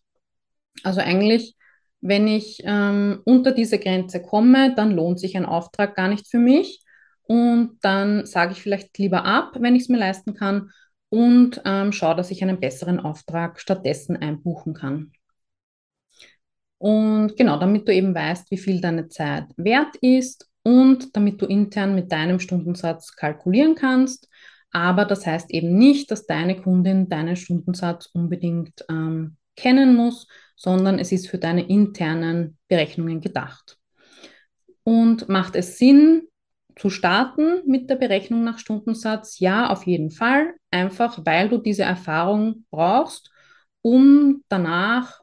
also 0.84 1.01
eigentlich, 1.01 1.56
wenn 2.01 2.28
ich 2.28 2.62
ähm, 2.66 3.22
unter 3.26 3.51
diese 3.51 3.80
Grenze 3.80 4.22
komme, 4.22 4.74
dann 4.76 4.91
lohnt 4.91 5.20
sich 5.20 5.38
ein 5.38 5.45
Auftrag 5.45 5.95
gar 5.95 6.08
nicht 6.08 6.28
für 6.28 6.39
mich. 6.39 6.82
Und 7.24 7.78
dann 7.82 8.26
sage 8.26 8.51
ich 8.51 8.62
vielleicht 8.62 8.97
lieber 8.97 9.24
ab, 9.24 9.56
wenn 9.60 9.76
ich 9.76 9.84
es 9.84 9.89
mir 9.89 9.97
leisten 9.97 10.34
kann, 10.34 10.70
und 11.14 11.62
ähm, 11.64 11.91
schaue, 11.91 12.16
dass 12.16 12.32
ich 12.32 12.41
einen 12.41 12.60
besseren 12.60 12.99
Auftrag 12.99 13.60
stattdessen 13.60 14.18
einbuchen 14.18 14.74
kann. 14.74 15.12
Und 16.80 17.38
genau, 17.38 17.60
damit 17.60 17.88
du 17.88 17.93
eben 17.93 18.16
weißt, 18.16 18.49
wie 18.49 18.58
viel 18.58 18.82
deine 18.82 19.10
Zeit 19.10 19.45
wert 19.56 19.95
ist 19.97 20.49
und 20.64 21.16
damit 21.16 21.39
du 21.39 21.45
intern 21.45 21.93
mit 21.93 22.12
deinem 22.12 22.39
Stundensatz 22.39 23.16
kalkulieren 23.16 23.76
kannst 23.76 24.28
aber 24.74 25.05
das 25.05 25.26
heißt 25.26 25.51
eben 25.51 25.78
nicht, 25.78 26.11
dass 26.11 26.26
deine 26.26 26.59
Kundin 26.59 27.07
deinen 27.07 27.36
Stundensatz 27.36 28.07
unbedingt 28.07 28.84
ähm, 28.89 29.38
kennen 29.55 29.95
muss, 29.95 30.28
sondern 30.55 30.99
es 30.99 31.11
ist 31.11 31.30
für 31.30 31.38
deine 31.38 31.67
internen 31.69 32.57
Berechnungen 32.67 33.21
gedacht. 33.21 33.78
Und 34.84 35.30
macht 35.30 35.55
es 35.55 35.78
Sinn, 35.78 36.24
zu 36.76 36.89
starten 36.89 37.61
mit 37.67 37.89
der 37.89 37.95
Berechnung 37.95 38.43
nach 38.43 38.57
Stundensatz? 38.57 39.39
Ja, 39.39 39.69
auf 39.69 39.86
jeden 39.86 40.09
Fall. 40.09 40.55
Einfach 40.71 41.19
weil 41.24 41.49
du 41.49 41.59
diese 41.59 41.84
Erfahrung 41.84 42.65
brauchst, 42.71 43.32
um 43.84 44.43
danach 44.49 45.21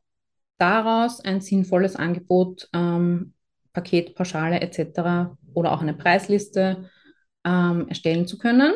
daraus 0.58 1.20
ein 1.20 1.40
sinnvolles 1.40 1.96
Angebot, 1.96 2.68
ähm, 2.72 3.34
Paket, 3.72 4.14
Pauschale 4.14 4.60
etc. 4.60 5.36
oder 5.54 5.72
auch 5.72 5.80
eine 5.80 5.94
Preisliste 5.94 6.88
ähm, 7.44 7.88
erstellen 7.88 8.26
zu 8.26 8.38
können. 8.38 8.72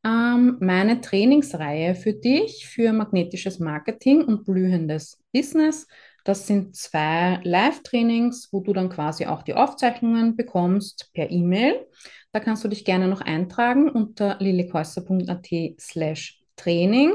ähm, 0.05 0.57
meine 0.59 1.01
Trainingsreihe 1.01 1.95
für 1.95 2.13
dich 2.13 2.67
für 2.67 2.93
magnetisches 2.93 3.59
Marketing 3.59 4.23
und 4.23 4.45
blühendes 4.45 5.21
Business. 5.31 5.87
Das 6.23 6.47
sind 6.47 6.75
zwei 6.75 7.39
Live-Trainings, 7.43 8.49
wo 8.51 8.61
du 8.61 8.73
dann 8.73 8.89
quasi 8.89 9.25
auch 9.25 9.43
die 9.43 9.55
Aufzeichnungen 9.55 10.35
bekommst 10.35 11.11
per 11.13 11.29
E-Mail. 11.29 11.85
Da 12.31 12.39
kannst 12.39 12.63
du 12.63 12.67
dich 12.67 12.85
gerne 12.85 13.07
noch 13.07 13.21
eintragen 13.21 13.89
unter 13.89 14.37
lillikäusser.at 14.39 15.47
slash 15.79 16.41
Training. 16.55 17.13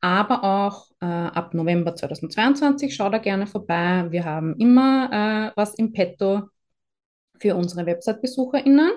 Aber 0.00 0.44
auch 0.44 0.90
äh, 1.00 1.06
ab 1.06 1.54
November 1.54 1.94
2022 1.94 2.94
schau 2.94 3.08
da 3.08 3.18
gerne 3.18 3.46
vorbei. 3.46 4.06
Wir 4.10 4.24
haben 4.24 4.54
immer 4.58 5.50
äh, 5.50 5.52
was 5.56 5.74
im 5.74 5.92
Petto 5.92 6.42
für 7.38 7.56
unsere 7.56 7.86
Website-BesucherInnen. 7.86 8.92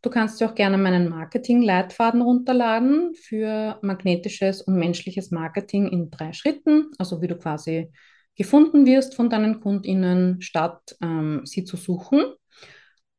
Du 0.00 0.10
kannst 0.10 0.40
dir 0.40 0.48
auch 0.48 0.54
gerne 0.54 0.78
meinen 0.78 1.08
Marketing-Leitfaden 1.08 2.22
runterladen 2.22 3.14
für 3.14 3.80
magnetisches 3.82 4.62
und 4.62 4.76
menschliches 4.76 5.32
Marketing 5.32 5.88
in 5.88 6.08
drei 6.10 6.32
Schritten, 6.32 6.92
also 6.98 7.20
wie 7.20 7.26
du 7.26 7.36
quasi 7.36 7.90
gefunden 8.36 8.86
wirst 8.86 9.16
von 9.16 9.28
deinen 9.28 9.58
KundInnen, 9.60 10.40
statt 10.40 10.96
ähm, 11.02 11.40
sie 11.44 11.64
zu 11.64 11.76
suchen. 11.76 12.22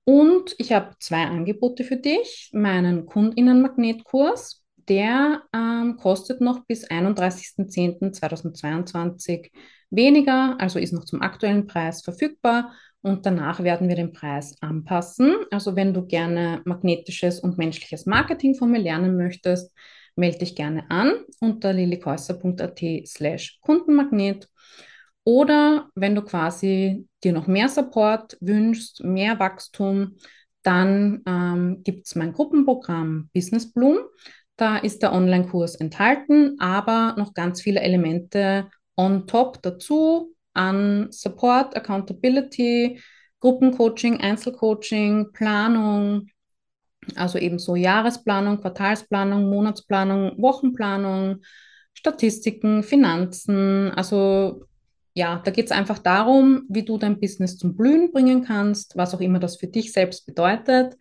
Und 0.05 0.55
ich 0.57 0.71
habe 0.71 0.95
zwei 0.99 1.25
Angebote 1.25 1.83
für 1.83 1.97
dich. 1.97 2.49
Meinen 2.53 3.05
KundInnen-Magnetkurs, 3.05 4.63
der 4.87 5.43
ähm, 5.53 5.97
kostet 5.97 6.39
noch 6.39 6.65
bis 6.65 6.89
31.10.2022 6.89 9.51
weniger, 9.91 10.55
also 10.59 10.79
ist 10.79 10.93
noch 10.93 11.03
zum 11.03 11.21
aktuellen 11.21 11.67
Preis 11.67 12.01
verfügbar 12.01 12.71
und 13.01 13.25
danach 13.25 13.63
werden 13.63 13.87
wir 13.87 13.95
den 13.95 14.11
Preis 14.11 14.55
anpassen. 14.61 15.35
Also 15.51 15.75
wenn 15.75 15.93
du 15.93 16.05
gerne 16.05 16.61
magnetisches 16.65 17.39
und 17.39 17.57
menschliches 17.57 18.05
Marketing 18.05 18.55
von 18.55 18.71
mir 18.71 18.79
lernen 18.79 19.15
möchtest, 19.15 19.73
melde 20.15 20.39
dich 20.39 20.55
gerne 20.55 20.89
an 20.89 21.13
unter 21.39 21.71
lilikäusser.at 21.71 22.79
slash 23.05 23.59
Kundenmagnet. 23.61 24.49
Oder 25.23 25.89
wenn 25.95 26.15
du 26.15 26.23
quasi 26.23 27.07
dir 27.23 27.33
noch 27.33 27.47
mehr 27.47 27.69
Support 27.69 28.37
wünschst, 28.41 29.03
mehr 29.03 29.39
Wachstum, 29.39 30.17
dann 30.63 31.21
ähm, 31.25 31.83
gibt 31.83 32.07
es 32.07 32.15
mein 32.15 32.33
Gruppenprogramm 32.33 33.29
Business 33.33 33.71
Bloom. 33.71 33.99
Da 34.57 34.77
ist 34.77 35.01
der 35.01 35.13
Online-Kurs 35.13 35.75
enthalten, 35.75 36.59
aber 36.59 37.15
noch 37.17 37.33
ganz 37.33 37.61
viele 37.61 37.79
Elemente 37.79 38.69
on 38.97 39.25
top 39.25 39.61
dazu, 39.61 40.35
an 40.59 41.07
Support, 41.11 41.75
Accountability, 41.77 42.99
Gruppencoaching, 43.39 44.19
Einzelcoaching, 44.19 45.31
Planung, 45.31 46.27
also 47.15 47.39
eben 47.39 47.59
so 47.59 47.75
Jahresplanung, 47.75 48.59
Quartalsplanung, 48.59 49.49
Monatsplanung, 49.49 50.33
Wochenplanung, 50.37 51.41
Statistiken, 51.93 52.83
Finanzen. 52.83 53.91
Also 53.91 54.65
ja, 55.13 55.41
da 55.43 55.51
geht 55.51 55.65
es 55.65 55.71
einfach 55.71 55.99
darum, 55.99 56.63
wie 56.67 56.83
du 56.83 56.97
dein 56.97 57.19
Business 57.19 57.57
zum 57.57 57.75
Blühen 57.77 58.11
bringen 58.11 58.43
kannst, 58.43 58.97
was 58.97 59.15
auch 59.15 59.21
immer 59.21 59.39
das 59.39 59.55
für 59.55 59.67
dich 59.67 59.93
selbst 59.93 60.25
bedeutet. 60.25 60.97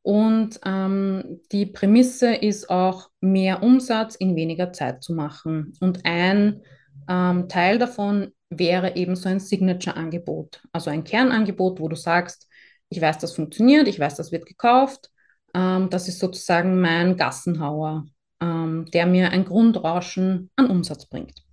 Und 0.00 0.60
ähm, 0.64 1.40
die 1.52 1.66
Prämisse 1.66 2.34
ist 2.34 2.68
auch, 2.68 3.10
mehr 3.20 3.62
Umsatz 3.62 4.16
in 4.16 4.36
weniger 4.36 4.72
Zeit 4.72 5.02
zu 5.02 5.14
machen. 5.14 5.72
Und 5.80 6.04
ein 6.04 6.60
ähm, 7.08 7.48
Teil 7.48 7.78
davon 7.78 8.32
wäre 8.58 8.96
eben 8.96 9.16
so 9.16 9.28
ein 9.28 9.40
Signature-Angebot, 9.40 10.62
also 10.72 10.90
ein 10.90 11.04
Kernangebot, 11.04 11.80
wo 11.80 11.88
du 11.88 11.96
sagst, 11.96 12.48
ich 12.88 13.00
weiß, 13.00 13.18
das 13.18 13.34
funktioniert, 13.34 13.88
ich 13.88 13.98
weiß, 13.98 14.14
das 14.16 14.32
wird 14.32 14.46
gekauft. 14.46 15.10
Ähm, 15.54 15.90
das 15.90 16.08
ist 16.08 16.18
sozusagen 16.18 16.80
mein 16.80 17.16
Gassenhauer, 17.16 18.06
ähm, 18.40 18.86
der 18.92 19.06
mir 19.06 19.30
ein 19.30 19.44
Grundrauschen 19.44 20.50
an 20.56 20.70
Umsatz 20.70 21.06
bringt. 21.06 21.44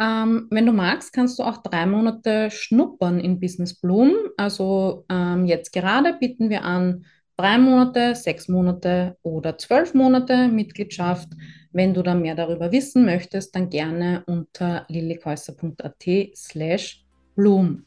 Ähm, 0.00 0.48
wenn 0.50 0.66
du 0.66 0.72
magst, 0.72 1.12
kannst 1.12 1.38
du 1.38 1.44
auch 1.44 1.58
drei 1.58 1.86
Monate 1.86 2.50
schnuppern 2.50 3.20
in 3.20 3.38
Business 3.38 3.80
Bloom. 3.80 4.12
Also 4.36 5.04
ähm, 5.08 5.46
jetzt 5.46 5.72
gerade 5.72 6.14
bieten 6.14 6.50
wir 6.50 6.64
an 6.64 7.04
drei 7.36 7.58
Monate, 7.58 8.14
sechs 8.14 8.48
Monate 8.48 9.16
oder 9.22 9.56
zwölf 9.56 9.94
Monate 9.94 10.48
Mitgliedschaft. 10.48 11.28
Wenn 11.74 11.92
du 11.92 12.02
da 12.02 12.14
mehr 12.14 12.36
darüber 12.36 12.70
wissen 12.70 13.04
möchtest, 13.04 13.54
dann 13.54 13.68
gerne 13.68 14.22
unter 14.26 14.86
lillikäusser.at 14.88 16.04
slash 16.36 17.04
bloom. 17.34 17.84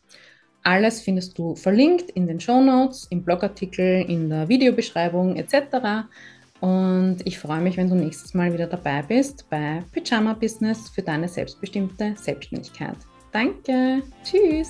Alles 0.62 1.00
findest 1.00 1.38
du 1.40 1.56
verlinkt 1.56 2.12
in 2.12 2.28
den 2.28 2.42
Show 2.42 2.60
Notes, 2.60 3.08
im 3.10 3.24
Blogartikel, 3.24 4.06
in 4.10 4.30
der 4.30 4.50
Videobeschreibung 4.50 5.38
etc. 5.38 6.10
Und 6.60 7.20
ich 7.24 7.40
freue 7.40 7.62
mich, 7.62 7.78
wenn 7.78 7.90
du 7.90 7.96
nächstes 7.96 8.34
Mal 8.34 8.52
wieder 8.52 8.68
dabei 8.68 9.04
bist 9.04 9.50
bei 9.50 9.82
Pyjama 9.94 10.34
Business 10.34 10.90
für 10.90 11.02
deine 11.02 11.30
selbstbestimmte 11.30 12.14
Selbstständigkeit. 12.18 12.98
Danke, 13.32 14.04
tschüss. 14.22 14.70